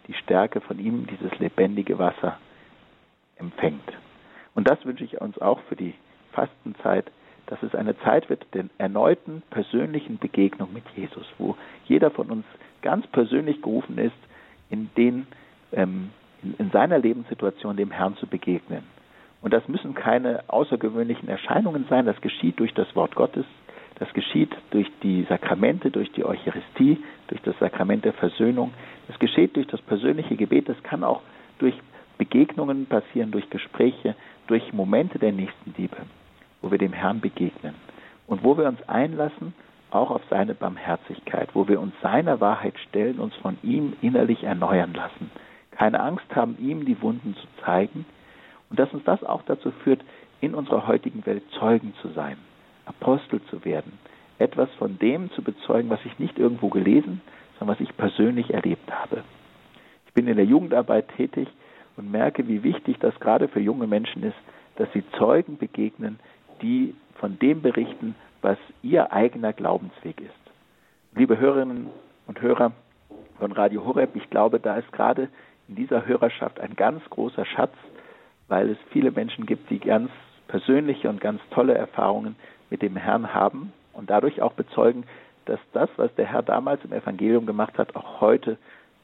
die 0.08 0.14
Stärke, 0.14 0.62
von 0.62 0.80
ihm 0.80 1.08
dieses 1.08 1.38
lebendige 1.40 1.98
Wasser 2.00 2.38
empfängt. 3.38 3.92
Und 4.56 4.68
das 4.68 4.84
wünsche 4.86 5.04
ich 5.04 5.22
uns 5.22 5.38
auch 5.40 5.60
für 5.70 5.76
die 5.76 5.94
Fastenzeit, 6.32 7.12
dass 7.48 7.62
es 7.64 7.74
eine 7.76 7.98
Zeit 8.00 8.30
wird 8.30 8.46
der 8.54 8.66
erneuten 8.78 9.42
persönlichen 9.50 10.18
Begegnung 10.18 10.74
mit 10.74 10.84
Jesus, 10.96 11.26
wo 11.38 11.56
jeder 11.86 12.12
von 12.12 12.30
uns 12.30 12.46
ganz 12.82 13.08
persönlich 13.08 13.62
gerufen 13.62 13.98
ist, 13.98 14.16
in, 14.70 14.90
den, 14.98 15.28
ähm, 15.72 16.12
in, 16.44 16.56
in 16.58 16.72
seiner 16.72 17.00
Lebenssituation 17.00 17.78
dem 17.78 17.92
Herrn 17.92 18.18
zu 18.18 18.28
begegnen. 18.28 18.84
Und 19.42 19.54
das 19.54 19.68
müssen 19.68 19.94
keine 19.94 20.44
außergewöhnlichen 20.48 21.30
Erscheinungen 21.30 21.86
sein, 21.90 22.06
das 22.06 22.20
geschieht 22.22 22.60
durch 22.60 22.74
das 22.74 22.96
Wort 22.96 23.16
Gottes, 23.16 23.46
das 24.00 24.12
geschieht 24.14 24.56
durch 24.72 24.88
die 25.04 25.24
Sakramente, 25.30 25.90
durch 25.90 26.12
die 26.12 26.26
Eucharistie, 26.26 26.98
durch 27.28 27.42
das 27.42 27.58
Sakrament 27.60 28.06
der 28.06 28.14
Versöhnung. 28.14 28.74
Das 29.08 29.18
geschieht 29.20 29.56
durch 29.56 29.68
das 29.68 29.82
persönliche 29.82 30.36
Gebet. 30.36 30.70
Das 30.70 30.82
kann 30.84 31.04
auch 31.04 31.22
durch 31.60 31.76
Begegnungen 32.18 32.86
passieren, 32.86 33.32
durch 33.32 33.50
Gespräche, 33.50 34.16
durch 34.48 34.74
Momente 34.74 35.20
der 35.20 35.32
Nächstenliebe, 35.32 35.98
wo 36.62 36.72
wir 36.72 36.78
dem 36.78 36.94
Herrn 36.94 37.22
begegnen 37.22 37.76
und 38.28 38.44
wo 38.44 38.58
wir 38.58 38.68
uns 38.68 38.82
einlassen, 38.88 39.54
auch 39.92 40.12
auf 40.12 40.22
seine 40.30 40.54
Barmherzigkeit, 40.54 41.50
wo 41.54 41.68
wir 41.68 41.80
uns 41.80 41.94
seiner 42.02 42.42
Wahrheit 42.42 42.78
stellen, 42.90 43.20
uns 43.20 43.34
von 43.36 43.58
ihm 43.64 43.94
innerlich 44.02 44.44
erneuern 44.44 44.94
lassen. 44.94 45.32
Keine 45.72 46.02
Angst 46.02 46.36
haben, 46.36 46.58
ihm 46.60 46.86
die 46.86 47.02
Wunden 47.02 47.36
zu 47.36 47.48
zeigen 47.64 48.06
und 48.70 48.80
dass 48.80 48.94
uns 48.94 49.04
das 49.06 49.24
auch 49.24 49.44
dazu 49.44 49.72
führt, 49.84 50.02
in 50.42 50.54
unserer 50.56 50.88
heutigen 50.88 51.26
Welt 51.26 51.44
Zeugen 51.58 51.94
zu 52.02 52.10
sein. 52.10 52.38
Apostel 52.86 53.42
zu 53.50 53.64
werden, 53.64 53.94
etwas 54.40 54.70
von 54.78 54.98
dem 55.00 55.32
zu 55.32 55.42
bezeugen, 55.42 55.90
was 55.90 56.00
ich 56.06 56.20
nicht 56.20 56.38
irgendwo 56.38 56.70
gelesen, 56.70 57.22
sondern 57.58 57.76
was 57.76 57.82
ich 57.82 57.96
persönlich 57.98 58.54
erlebt 58.54 58.92
habe. 58.92 59.24
Ich 60.08 60.14
bin 60.14 60.28
in 60.28 60.36
der 60.36 60.46
Jugendarbeit 60.46 61.08
tätig 61.16 61.48
und 61.96 62.12
merke, 62.12 62.48
wie 62.48 62.64
wichtig 62.64 62.98
das 63.00 63.20
gerade 63.20 63.48
für 63.48 63.60
junge 63.60 63.88
Menschen 63.88 64.24
ist, 64.24 64.38
dass 64.76 64.92
sie 64.94 65.04
Zeugen 65.18 65.58
begegnen, 65.58 66.20
die 66.62 66.96
von 67.16 67.40
dem 67.40 67.62
berichten, 67.62 68.16
was 68.42 68.58
ihr 68.84 69.12
eigener 69.12 69.54
Glaubensweg 69.54 70.22
ist. 70.22 70.32
Liebe 71.16 71.40
Hörerinnen 71.40 71.88
und 72.28 72.42
Hörer 72.42 72.72
von 73.40 73.52
Radio 73.52 73.86
Horeb, 73.86 74.16
ich 74.16 74.30
glaube, 74.30 74.60
da 74.60 74.78
ist 74.78 74.92
gerade 74.92 75.30
in 75.68 75.76
dieser 75.76 76.06
Hörerschaft 76.06 76.60
ein 76.60 76.76
ganz 76.76 77.04
großer 77.10 77.46
Schatz, 77.46 77.74
weil 78.48 78.70
es 78.70 78.78
viele 78.92 79.12
Menschen 79.12 79.46
gibt, 79.46 79.70
die 79.70 79.80
ganz 79.80 80.12
persönliche 80.48 81.10
und 81.10 81.20
ganz 81.20 81.42
tolle 81.52 81.74
Erfahrungen 81.74 82.36
mit 82.70 82.82
dem 82.82 82.96
Herrn 82.96 83.34
haben 83.34 83.74
und 83.94 84.10
dadurch 84.10 84.42
auch 84.42 84.54
bezeugen, 84.54 85.06
dass 85.48 85.60
das, 85.74 85.90
was 85.98 86.14
der 86.16 86.26
Herr 86.26 86.44
damals 86.44 86.84
im 86.84 86.94
Evangelium 86.94 87.46
gemacht 87.46 87.78
hat, 87.78 87.96
auch 87.96 88.22
heute 88.22 88.58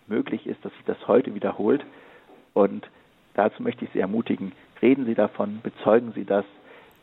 möglich 0.08 0.46
ist, 0.46 0.64
dass 0.64 0.74
sich 0.74 0.86
das 0.86 1.08
heute 1.08 1.34
wiederholt. 1.34 1.86
Und 2.54 2.88
dazu 3.34 3.64
möchte 3.64 3.86
ich 3.86 3.92
Sie 3.92 4.00
ermutigen, 4.00 4.52
reden 4.82 5.06
Sie 5.06 5.16
davon, 5.16 5.62
bezeugen 5.64 6.12
Sie 6.14 6.26
das. 6.26 6.46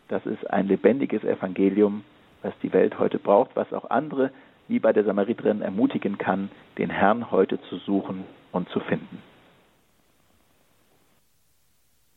Das 0.08 0.26
ist 0.26 0.48
ein 0.50 0.68
lebendiges 0.68 1.24
Evangelium, 1.24 2.04
was 2.42 2.52
die 2.62 2.72
Welt 2.72 2.98
heute 2.98 3.18
braucht, 3.18 3.56
was 3.56 3.72
auch 3.72 3.90
andere, 3.90 4.30
wie 4.68 4.78
bei 4.78 4.92
der 4.92 5.04
Samariterin, 5.04 5.62
ermutigen 5.62 6.18
kann, 6.18 6.50
den 6.78 6.90
Herrn 6.90 7.30
heute 7.30 7.60
zu 7.62 7.76
suchen 7.78 8.24
und 8.52 8.68
zu 8.68 8.80
finden. 8.80 9.29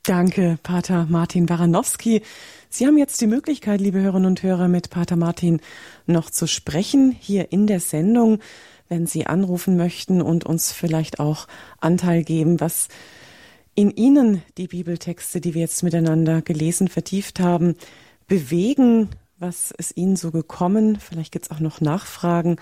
Danke, 0.05 0.59
Pater 0.61 1.07
Martin 1.09 1.45
Baranowski. 1.45 2.23
Sie 2.67 2.85
haben 2.85 2.97
jetzt 2.97 3.21
die 3.21 3.25
Möglichkeit, 3.25 3.79
liebe 3.79 4.01
Hörerinnen 4.01 4.27
und 4.27 4.43
Hörer, 4.43 4.67
mit 4.67 4.89
Pater 4.89 5.15
Martin 5.15 5.61
noch 6.07 6.29
zu 6.29 6.45
sprechen 6.45 7.15
hier 7.17 7.53
in 7.53 7.67
der 7.67 7.79
Sendung. 7.79 8.39
wenn 8.89 9.07
Sie 9.07 9.25
anrufen 9.25 9.77
möchten 9.77 10.21
und 10.21 10.43
uns 10.45 10.73
vielleicht 10.73 11.21
auch 11.21 11.47
Anteil 11.79 12.25
geben, 12.25 12.59
was 12.59 12.89
in 13.75 13.91
Ihnen 13.91 14.43
die 14.57 14.67
Bibeltexte, 14.67 15.39
die 15.39 15.53
wir 15.53 15.61
jetzt 15.61 15.83
miteinander 15.83 16.41
gelesen, 16.41 16.89
vertieft 16.89 17.39
haben, 17.39 17.75
bewegen, 18.27 19.07
was 19.39 19.71
ist 19.71 19.95
Ihnen 19.95 20.17
so 20.17 20.31
gekommen. 20.31 20.99
Vielleicht 20.99 21.31
gibt 21.31 21.45
es 21.45 21.51
auch 21.51 21.61
noch 21.61 21.79
Nachfragen. 21.79 22.57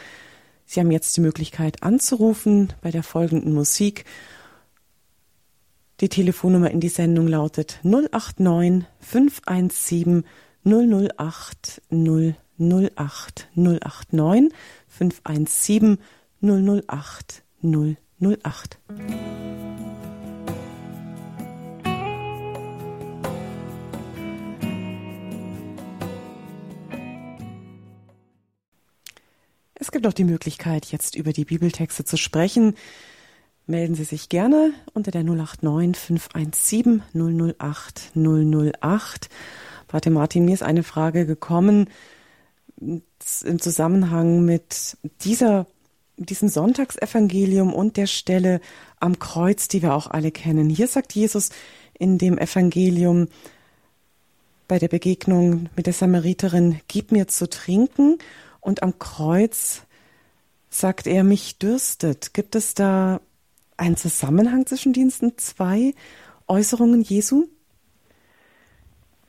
Sie 0.66 0.80
haben 0.80 0.92
jetzt 0.92 1.18
die 1.18 1.22
Möglichkeit 1.22 1.82
anzurufen 1.82 2.72
bei 2.82 2.92
der 2.92 3.04
folgenden 3.04 3.54
Musik. 3.54 4.06
Die 6.02 6.10
Telefonnummer 6.10 6.72
in 6.72 6.80
die 6.80 6.90
Sendung 6.90 7.28
lautet 7.28 7.80
089 7.84 8.86
517 9.02 10.26
008 10.64 11.80
008 11.92 13.48
089 13.54 14.52
517 14.88 16.00
008 16.42 17.44
008. 17.62 18.80
Es 29.76 29.92
gibt 29.92 30.08
auch 30.08 30.14
die 30.14 30.24
Möglichkeit, 30.24 30.88
jetzt 30.88 31.16
über 31.16 31.32
die 31.32 31.46
Bibeltexte 31.46 32.06
zu 32.06 32.18
sprechen. 32.18 32.74
Melden 33.72 33.96
Sie 33.96 34.04
sich 34.04 34.28
gerne 34.28 34.74
unter 34.94 35.12
der 35.12 35.24
089 35.24 35.98
517 35.98 37.04
008 37.14 38.12
008. 38.16 39.30
Warte 39.90 40.10
Martin, 40.10 40.44
mir 40.44 40.54
ist 40.54 40.62
eine 40.62 40.84
Frage 40.84 41.26
gekommen 41.26 41.90
im 42.82 43.02
Zusammenhang 43.60 44.44
mit 44.44 44.98
dieser, 45.22 45.68
diesem 46.18 46.50
Sonntagsevangelium 46.50 47.74
und 47.74 47.96
der 47.96 48.08
Stelle 48.08 48.60
am 49.00 49.20
Kreuz, 49.20 49.70
die 49.70 49.82
wir 49.82 49.94
auch 49.94 50.08
alle 50.08 50.32
kennen. 50.32 50.70
Hier 50.70 50.90
sagt 50.90 51.14
Jesus 51.14 51.50
in 51.98 52.18
dem 52.18 52.38
Evangelium 52.38 53.30
bei 54.68 54.80
der 54.80 54.90
Begegnung 54.90 55.70
mit 55.78 55.86
der 55.86 55.94
Samariterin, 55.94 56.82
gib 56.90 57.14
mir 57.14 57.30
zu 57.30 57.50
trinken. 57.50 58.18
Und 58.60 58.84
am 58.84 59.00
Kreuz 59.00 59.84
sagt 60.70 61.08
er, 61.08 61.24
mich 61.24 61.58
dürstet. 61.58 62.34
Gibt 62.34 62.56
es 62.56 62.74
da 62.74 63.22
einen 63.82 63.98
Zusammenhang 63.98 64.66
zwischen 64.68 64.94
diesen 64.94 65.38
zwei 65.38 65.94
Äußerungen 66.48 67.02
Jesu? 67.02 67.48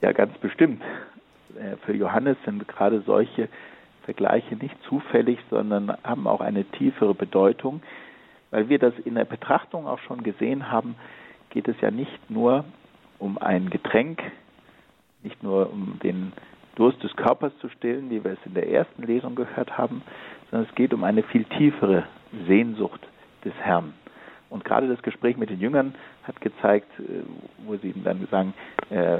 Ja, 0.03 0.13
ganz 0.13 0.37
bestimmt. 0.39 0.83
Äh, 1.59 1.77
für 1.87 1.95
Johannes 1.95 2.37
sind 2.45 2.69
gerade 2.69 3.03
solche 3.07 3.49
Vergleiche 4.05 4.57
nicht 4.57 4.77
zufällig, 4.89 5.39
sondern 5.49 5.97
haben 6.05 6.27
auch 6.27 6.41
eine 6.41 6.65
tiefere 6.65 7.15
Bedeutung. 7.15 7.83
Weil 8.51 8.69
wir 8.69 8.79
das 8.79 8.93
in 9.05 9.15
der 9.15 9.25
Betrachtung 9.25 9.87
auch 9.87 10.01
schon 10.01 10.23
gesehen 10.23 10.71
haben, 10.71 10.97
geht 11.51 11.67
es 11.69 11.81
ja 11.81 11.91
nicht 11.91 12.31
nur 12.31 12.65
um 13.19 13.39
ein 13.39 13.71
Getränk, 13.71 14.21
nicht 15.23 15.43
nur 15.43 15.73
um 15.73 15.99
den 16.03 16.33
Durst 16.75 17.03
des 17.03 17.15
Körpers 17.17 17.53
zu 17.61 17.71
stillen, 17.71 18.11
wie 18.11 18.23
wir 18.23 18.33
es 18.33 18.45
in 18.45 18.55
der 18.55 18.69
ersten 18.69 19.03
Lesung 19.05 19.35
gehört 19.35 19.79
haben, 19.79 20.03
sondern 20.51 20.69
es 20.69 20.75
geht 20.75 20.93
um 20.93 21.05
eine 21.05 21.23
viel 21.23 21.45
tiefere 21.45 22.05
Sehnsucht 22.47 23.01
des 23.45 23.55
Herrn. 23.55 23.95
Und 24.53 24.67
gerade 24.67 24.87
das 24.87 25.01
Gespräch 25.01 25.39
mit 25.39 25.49
den 25.49 25.61
Jüngern 25.61 25.95
hat 26.25 26.39
gezeigt, 26.43 26.91
äh, 27.01 27.23
wo 27.65 27.77
sie 27.77 27.89
ihm 27.89 28.05
dann 28.05 28.29
sagen, 28.31 28.53
äh, 28.91 29.19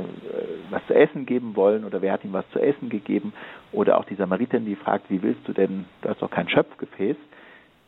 was 0.69 0.87
zu 0.87 0.95
essen 0.95 1.25
geben 1.25 1.57
wollen 1.57 1.85
oder 1.85 2.03
wer 2.03 2.13
hat 2.13 2.23
ihm 2.23 2.35
was 2.35 2.49
zu 2.51 2.59
essen 2.59 2.91
gegeben. 2.91 3.33
Oder 3.73 3.99
auch 3.99 4.05
die 4.05 4.15
Samariterin, 4.15 4.67
die 4.67 4.77
fragt, 4.77 5.11
wie 5.11 5.23
willst 5.23 5.49
du 5.49 5.55
denn, 5.55 5.87
du 6.03 6.11
hast 6.11 6.21
doch 6.21 6.31
kein 6.31 6.51
Schöpfgefäß. 6.51 7.17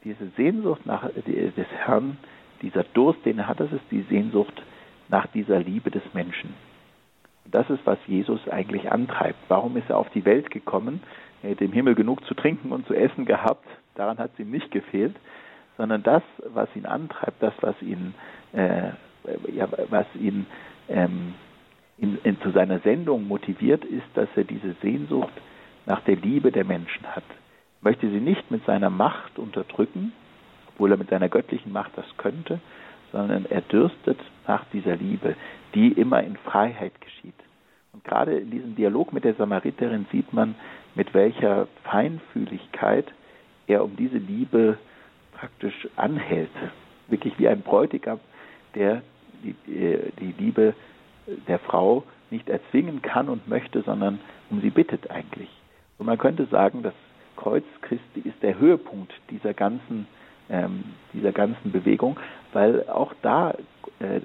Diese 0.05 0.27
Sehnsucht 0.37 0.87
nach 0.87 1.07
des 1.11 1.67
Herrn, 1.85 2.17
dieser 2.63 2.85
Durst, 2.95 3.25
den 3.27 3.39
er 3.39 3.49
hat, 3.49 3.61
das 3.61 3.73
ist 3.73 3.85
die 3.91 4.03
Sehnsucht 4.03 4.63
nach 5.09 5.27
dieser 5.27 5.61
Liebe 5.61 5.91
des 5.91 6.03
Menschen. 6.15 6.55
Das 7.45 7.69
ist, 7.69 7.85
was 7.85 7.99
Jesus 8.07 8.49
eigentlich 8.49 8.91
antreibt. 8.91 9.39
Warum 9.49 9.77
ist 9.77 9.91
er 9.91 9.99
auf 9.99 10.09
die 10.11 10.25
Welt 10.25 10.51
gekommen? 10.51 11.03
Er 11.43 11.51
hätte 11.51 11.65
im 11.67 11.73
Himmel 11.73 11.95
genug 11.95 12.25
zu 12.25 12.33
trinken 12.33 12.73
und 12.73 12.87
zu 12.87 12.95
essen 12.95 13.27
gehabt. 13.27 13.67
Daran 13.97 14.17
hat 14.17 14.31
es 14.33 14.41
ihm 14.41 14.51
nicht 14.51 14.71
gefehlt. 14.71 15.15
Sondern 15.77 16.03
das, 16.03 16.23
was 16.53 16.69
ihn 16.77 16.87
antreibt, 16.87 17.43
das, 17.43 17.55
was 17.61 17.81
ihn, 17.83 18.15
äh, 18.53 18.91
ja, 19.53 19.69
was 19.91 20.07
ihn 20.15 20.47
ähm, 20.89 21.35
in, 21.99 22.19
in, 22.23 22.41
zu 22.41 22.51
seiner 22.51 22.79
Sendung 22.81 23.27
motiviert, 23.27 23.85
ist, 23.85 24.07
dass 24.15 24.29
er 24.37 24.45
diese 24.45 24.75
Sehnsucht 24.83 25.33
nach 25.87 26.01
der 26.01 26.17
Liebe 26.17 26.53
der 26.53 26.65
Menschen 26.65 27.07
hat. 27.15 27.25
Er 27.29 27.91
möchte 27.91 28.09
sie 28.09 28.21
nicht 28.21 28.51
mit 28.51 28.65
seiner 28.67 28.91
Macht 28.91 29.39
unterdrücken, 29.39 30.13
obwohl 30.69 30.93
er 30.93 30.97
mit 30.97 31.11
seiner 31.11 31.29
göttlichen 31.29 31.73
Macht 31.73 31.93
das 31.97 32.07
könnte, 32.17 32.61
sondern 33.13 33.47
er 33.47 33.61
dürstet 33.61 34.19
nach 34.47 34.65
dieser 34.73 34.97
Liebe, 34.97 35.37
die 35.75 35.93
immer 35.93 36.23
in 36.23 36.37
Freiheit 36.37 37.01
geschieht. 37.01 37.35
Und 37.93 38.03
gerade 38.05 38.37
in 38.39 38.51
diesem 38.51 38.75
Dialog 38.75 39.13
mit 39.13 39.25
der 39.25 39.35
Samariterin 39.35 40.07
sieht 40.11 40.33
man, 40.33 40.57
mit 40.97 41.15
welcher 41.15 41.69
Feinfühligkeit 41.85 43.07
er 43.69 43.85
um 43.85 43.97
diese 43.97 44.19
Liebe 44.19 44.79
praktisch 45.45 45.89
anhält. 45.97 46.51
Wirklich 47.09 47.39
wie 47.39 47.49
ein 47.49 47.61
Bräutigam, 47.61 48.19
der 48.75 49.03
die, 49.43 49.55
die 49.67 50.35
Liebe 50.39 50.75
der 51.47 51.59
Frau 51.59 52.05
nicht 52.31 52.49
erzwingen 52.49 53.03
kann 53.03 53.29
und 53.29 53.47
möchte, 53.47 53.83
sondern 53.83 54.21
um 54.49 54.63
sie 54.63 54.71
bittet 54.71 55.11
eigentlich. 55.11 55.51
Und 55.99 56.07
man 56.07 56.17
könnte 56.17 56.47
sagen, 56.47 56.83
das 56.83 56.95
Kreuz 57.37 57.65
Christi 57.83 58.21
ist 58.27 58.43
der 58.43 58.59
Höhepunkt 58.59 59.13
dieser 59.31 59.53
ganzen 59.53 60.07
ähm, 60.49 60.85
dieser 61.13 61.33
ganzen 61.33 61.73
Bewegung, 61.73 62.19
weil 62.53 62.89
auch 62.89 63.13
da 63.21 63.51
äh, 63.99 64.21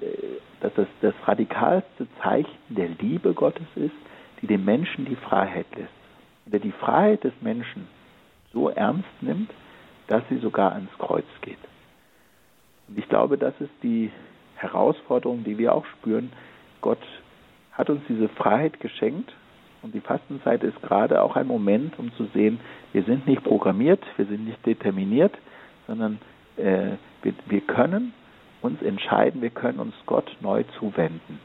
dass 0.60 0.72
das 0.74 0.86
das 1.02 1.14
radikalste 1.26 2.06
Zeichen 2.22 2.58
der 2.68 2.88
Liebe 2.88 3.34
Gottes 3.34 3.66
ist, 3.74 3.94
die 4.40 4.46
dem 4.46 4.64
Menschen 4.64 5.04
die 5.04 5.16
Freiheit 5.16 5.66
lässt. 5.76 5.92
Und 6.46 6.52
der 6.52 6.60
die 6.60 6.72
Freiheit 6.72 7.24
des 7.24 7.32
Menschen 7.42 7.88
so 8.52 8.70
ernst 8.70 9.08
nimmt, 9.20 9.50
dass 10.10 10.22
sie 10.28 10.38
sogar 10.38 10.72
ans 10.72 10.90
Kreuz 10.98 11.24
geht. 11.40 11.58
Und 12.88 12.98
ich 12.98 13.08
glaube, 13.08 13.38
das 13.38 13.54
ist 13.60 13.70
die 13.84 14.10
Herausforderung, 14.56 15.44
die 15.44 15.56
wir 15.56 15.72
auch 15.72 15.86
spüren. 15.86 16.32
Gott 16.80 16.98
hat 17.72 17.88
uns 17.88 18.02
diese 18.08 18.28
Freiheit 18.28 18.80
geschenkt 18.80 19.32
und 19.82 19.94
die 19.94 20.00
Fastenzeit 20.00 20.64
ist 20.64 20.82
gerade 20.82 21.22
auch 21.22 21.36
ein 21.36 21.46
Moment, 21.46 21.96
um 21.96 22.12
zu 22.14 22.24
sehen, 22.34 22.58
wir 22.92 23.04
sind 23.04 23.28
nicht 23.28 23.44
programmiert, 23.44 24.02
wir 24.16 24.26
sind 24.26 24.44
nicht 24.46 24.66
determiniert, 24.66 25.32
sondern 25.86 26.18
äh, 26.56 26.96
wir, 27.22 27.32
wir 27.46 27.60
können 27.60 28.12
uns 28.62 28.82
entscheiden, 28.82 29.40
wir 29.42 29.50
können 29.50 29.78
uns 29.78 29.94
Gott 30.06 30.36
neu 30.40 30.64
zuwenden. 30.80 31.38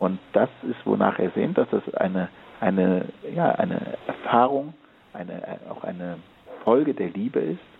Und 0.00 0.18
das 0.32 0.50
ist, 0.68 0.84
wonach 0.84 1.20
er 1.20 1.30
sehnt, 1.30 1.56
dass 1.58 1.70
das 1.70 1.94
eine, 1.94 2.28
eine, 2.60 3.06
ja, 3.32 3.52
eine 3.52 3.96
Erfahrung, 4.08 4.74
eine, 5.12 5.60
auch 5.70 5.84
eine 5.84 6.16
Folge 6.64 6.92
der 6.92 7.10
Liebe 7.10 7.38
ist. 7.38 7.73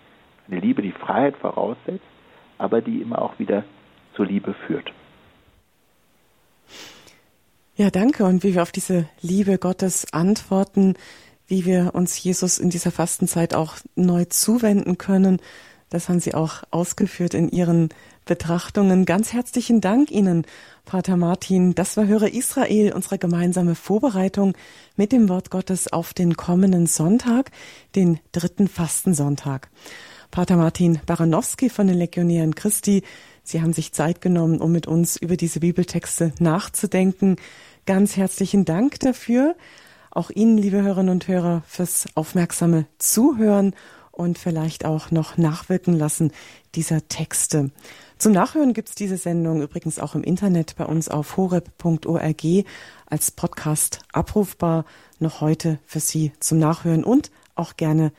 Eine 0.48 0.60
Liebe, 0.60 0.82
die 0.82 0.92
Freiheit 0.92 1.36
voraussetzt, 1.36 2.04
aber 2.58 2.80
die 2.80 3.00
immer 3.00 3.22
auch 3.22 3.38
wieder 3.38 3.64
zur 4.14 4.26
Liebe 4.26 4.54
führt. 4.66 4.92
Ja, 7.76 7.90
danke. 7.90 8.24
Und 8.24 8.44
wie 8.44 8.54
wir 8.54 8.62
auf 8.62 8.72
diese 8.72 9.08
Liebe 9.20 9.58
Gottes 9.58 10.12
antworten, 10.12 10.94
wie 11.46 11.64
wir 11.64 11.94
uns 11.94 12.22
Jesus 12.22 12.58
in 12.58 12.70
dieser 12.70 12.90
Fastenzeit 12.90 13.54
auch 13.54 13.76
neu 13.96 14.24
zuwenden 14.26 14.96
können, 14.96 15.40
das 15.90 16.08
haben 16.08 16.20
Sie 16.20 16.34
auch 16.34 16.62
ausgeführt 16.70 17.34
in 17.34 17.48
Ihren 17.50 17.88
Betrachtungen. 18.24 19.04
Ganz 19.04 19.32
herzlichen 19.32 19.80
Dank 19.80 20.10
Ihnen, 20.10 20.44
Pater 20.84 21.16
Martin. 21.16 21.74
Das 21.74 21.96
war 21.96 22.06
Höre 22.06 22.32
Israel, 22.32 22.92
unsere 22.92 23.18
gemeinsame 23.18 23.74
Vorbereitung 23.74 24.54
mit 24.96 25.12
dem 25.12 25.28
Wort 25.28 25.50
Gottes 25.50 25.92
auf 25.92 26.14
den 26.14 26.36
kommenden 26.36 26.86
Sonntag, 26.86 27.50
den 27.94 28.18
dritten 28.32 28.66
Fastensonntag. 28.66 29.68
Pater 30.34 30.56
Martin 30.56 30.98
Baranowski 31.06 31.70
von 31.70 31.86
den 31.86 31.96
Legionären 31.96 32.56
Christi, 32.56 33.04
Sie 33.44 33.62
haben 33.62 33.72
sich 33.72 33.92
Zeit 33.92 34.20
genommen, 34.20 34.60
um 34.60 34.72
mit 34.72 34.88
uns 34.88 35.16
über 35.16 35.36
diese 35.36 35.60
Bibeltexte 35.60 36.32
nachzudenken. 36.40 37.36
Ganz 37.86 38.16
herzlichen 38.16 38.64
Dank 38.64 38.98
dafür. 38.98 39.54
Auch 40.10 40.30
Ihnen, 40.30 40.58
liebe 40.58 40.82
Hörerinnen 40.82 41.12
und 41.12 41.28
Hörer, 41.28 41.62
fürs 41.68 42.06
aufmerksame 42.16 42.86
Zuhören 42.98 43.76
und 44.10 44.36
vielleicht 44.36 44.84
auch 44.84 45.12
noch 45.12 45.36
nachwirken 45.36 45.96
lassen 45.96 46.32
dieser 46.74 47.06
Texte. 47.06 47.70
Zum 48.18 48.32
Nachhören 48.32 48.72
gibt's 48.72 48.96
diese 48.96 49.18
Sendung 49.18 49.62
übrigens 49.62 50.00
auch 50.00 50.16
im 50.16 50.24
Internet 50.24 50.74
bei 50.74 50.84
uns 50.84 51.08
auf 51.08 51.36
horeb.org 51.36 52.44
als 53.06 53.30
Podcast 53.30 54.00
abrufbar, 54.12 54.84
noch 55.20 55.40
heute 55.40 55.78
für 55.86 56.00
Sie 56.00 56.32
zum 56.40 56.58
Nachhören 56.58 57.04
und 57.04 57.30
auch 57.54 57.76
gerne 57.76 58.10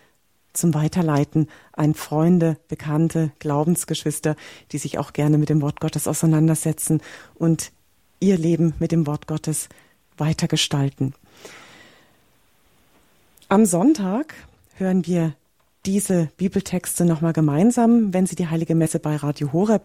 zum 0.55 0.73
Weiterleiten 0.73 1.47
an 1.73 1.93
Freunde, 1.93 2.57
Bekannte, 2.67 3.31
Glaubensgeschwister, 3.39 4.35
die 4.71 4.77
sich 4.77 4.97
auch 4.97 5.13
gerne 5.13 5.37
mit 5.37 5.49
dem 5.49 5.61
Wort 5.61 5.79
Gottes 5.79 6.07
auseinandersetzen 6.07 7.01
und 7.35 7.71
ihr 8.19 8.37
Leben 8.37 8.73
mit 8.79 8.91
dem 8.91 9.07
Wort 9.07 9.27
Gottes 9.27 9.69
weitergestalten. 10.17 11.13
Am 13.47 13.65
Sonntag 13.65 14.33
hören 14.75 15.05
wir 15.05 15.33
diese 15.85 16.29
Bibeltexte 16.37 17.05
nochmal 17.05 17.33
gemeinsam, 17.33 18.13
wenn 18.13 18.25
Sie 18.25 18.35
die 18.35 18.47
Heilige 18.47 18.73
Messe 18.73 18.99
bei 18.99 19.15
Radio 19.15 19.53
Horeb 19.53 19.83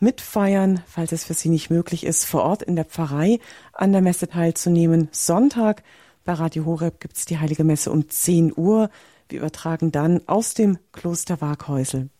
mitfeiern, 0.00 0.82
falls 0.86 1.12
es 1.12 1.24
für 1.24 1.34
Sie 1.34 1.48
nicht 1.48 1.70
möglich 1.70 2.04
ist, 2.04 2.24
vor 2.24 2.42
Ort 2.42 2.62
in 2.62 2.76
der 2.76 2.84
Pfarrei 2.84 3.40
an 3.72 3.92
der 3.92 4.02
Messe 4.02 4.28
teilzunehmen. 4.28 5.08
Sonntag 5.12 5.82
bei 6.24 6.34
Radio 6.34 6.66
Horeb 6.66 7.00
gibt 7.00 7.16
es 7.16 7.24
die 7.24 7.38
Heilige 7.38 7.64
Messe 7.64 7.90
um 7.90 8.08
10 8.08 8.52
Uhr. 8.56 8.90
Wir 9.28 9.40
übertragen 9.40 9.92
dann 9.92 10.20
aus 10.26 10.54
dem 10.54 10.78
Kloster 10.92 11.40
Waghäusel. 11.40 12.10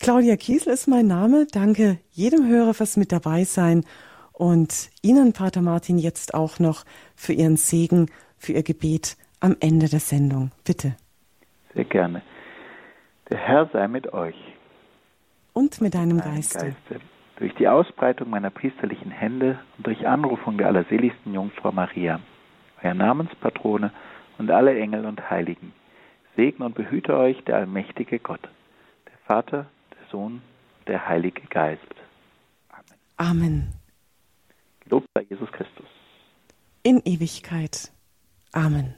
Claudia 0.00 0.36
Kiesel 0.36 0.72
ist 0.72 0.86
mein 0.86 1.06
Name. 1.06 1.46
Danke 1.50 1.98
jedem 2.12 2.46
Hörer 2.46 2.74
fürs 2.74 2.96
mit 2.96 3.10
dabei 3.10 3.44
sein 3.44 3.84
und 4.32 4.90
Ihnen, 5.02 5.32
Pater 5.32 5.62
Martin, 5.62 5.98
jetzt 5.98 6.32
auch 6.34 6.60
noch 6.60 6.84
für 7.16 7.32
Ihren 7.32 7.56
Segen, 7.56 8.06
für 8.36 8.52
Ihr 8.52 8.62
Gebet 8.62 9.16
am 9.40 9.56
Ende 9.58 9.88
der 9.88 9.98
Sendung. 9.98 10.52
Bitte. 10.64 10.94
Sehr 11.74 11.84
gerne. 11.84 12.22
Der 13.30 13.38
Herr 13.38 13.68
sei 13.72 13.88
mit 13.88 14.12
euch. 14.12 14.36
Und 15.52 15.80
mit 15.80 15.94
deinem 15.94 16.20
Geiste. 16.20 16.58
Geiste. 16.58 17.00
Durch 17.36 17.54
die 17.56 17.68
Ausbreitung 17.68 18.30
meiner 18.30 18.50
priesterlichen 18.50 19.10
Hände 19.10 19.58
und 19.76 19.86
durch 19.86 20.06
Anrufung 20.06 20.56
der 20.56 20.68
allerseligsten 20.68 21.34
Jungfrau 21.34 21.72
Maria, 21.72 22.20
euer 22.82 22.94
Namenspatrone 22.94 23.92
und 24.38 24.50
alle 24.50 24.78
Engel 24.78 25.04
und 25.04 25.30
Heiligen, 25.30 25.72
segne 26.36 26.64
und 26.66 26.74
behüte 26.74 27.16
euch 27.16 27.42
der 27.44 27.56
allmächtige 27.56 28.18
Gott, 28.18 28.42
der 28.42 29.18
Vater, 29.26 29.66
der 29.92 30.06
Sohn, 30.10 30.40
der 30.86 31.06
Heilige 31.06 31.42
Geist. 31.48 31.82
Amen. 32.70 32.98
Amen. 33.16 33.74
Lob 34.86 35.04
sei 35.14 35.26
Jesus 35.28 35.50
Christus. 35.52 35.86
In 36.82 37.02
Ewigkeit. 37.04 37.92
Amen. 38.52 38.94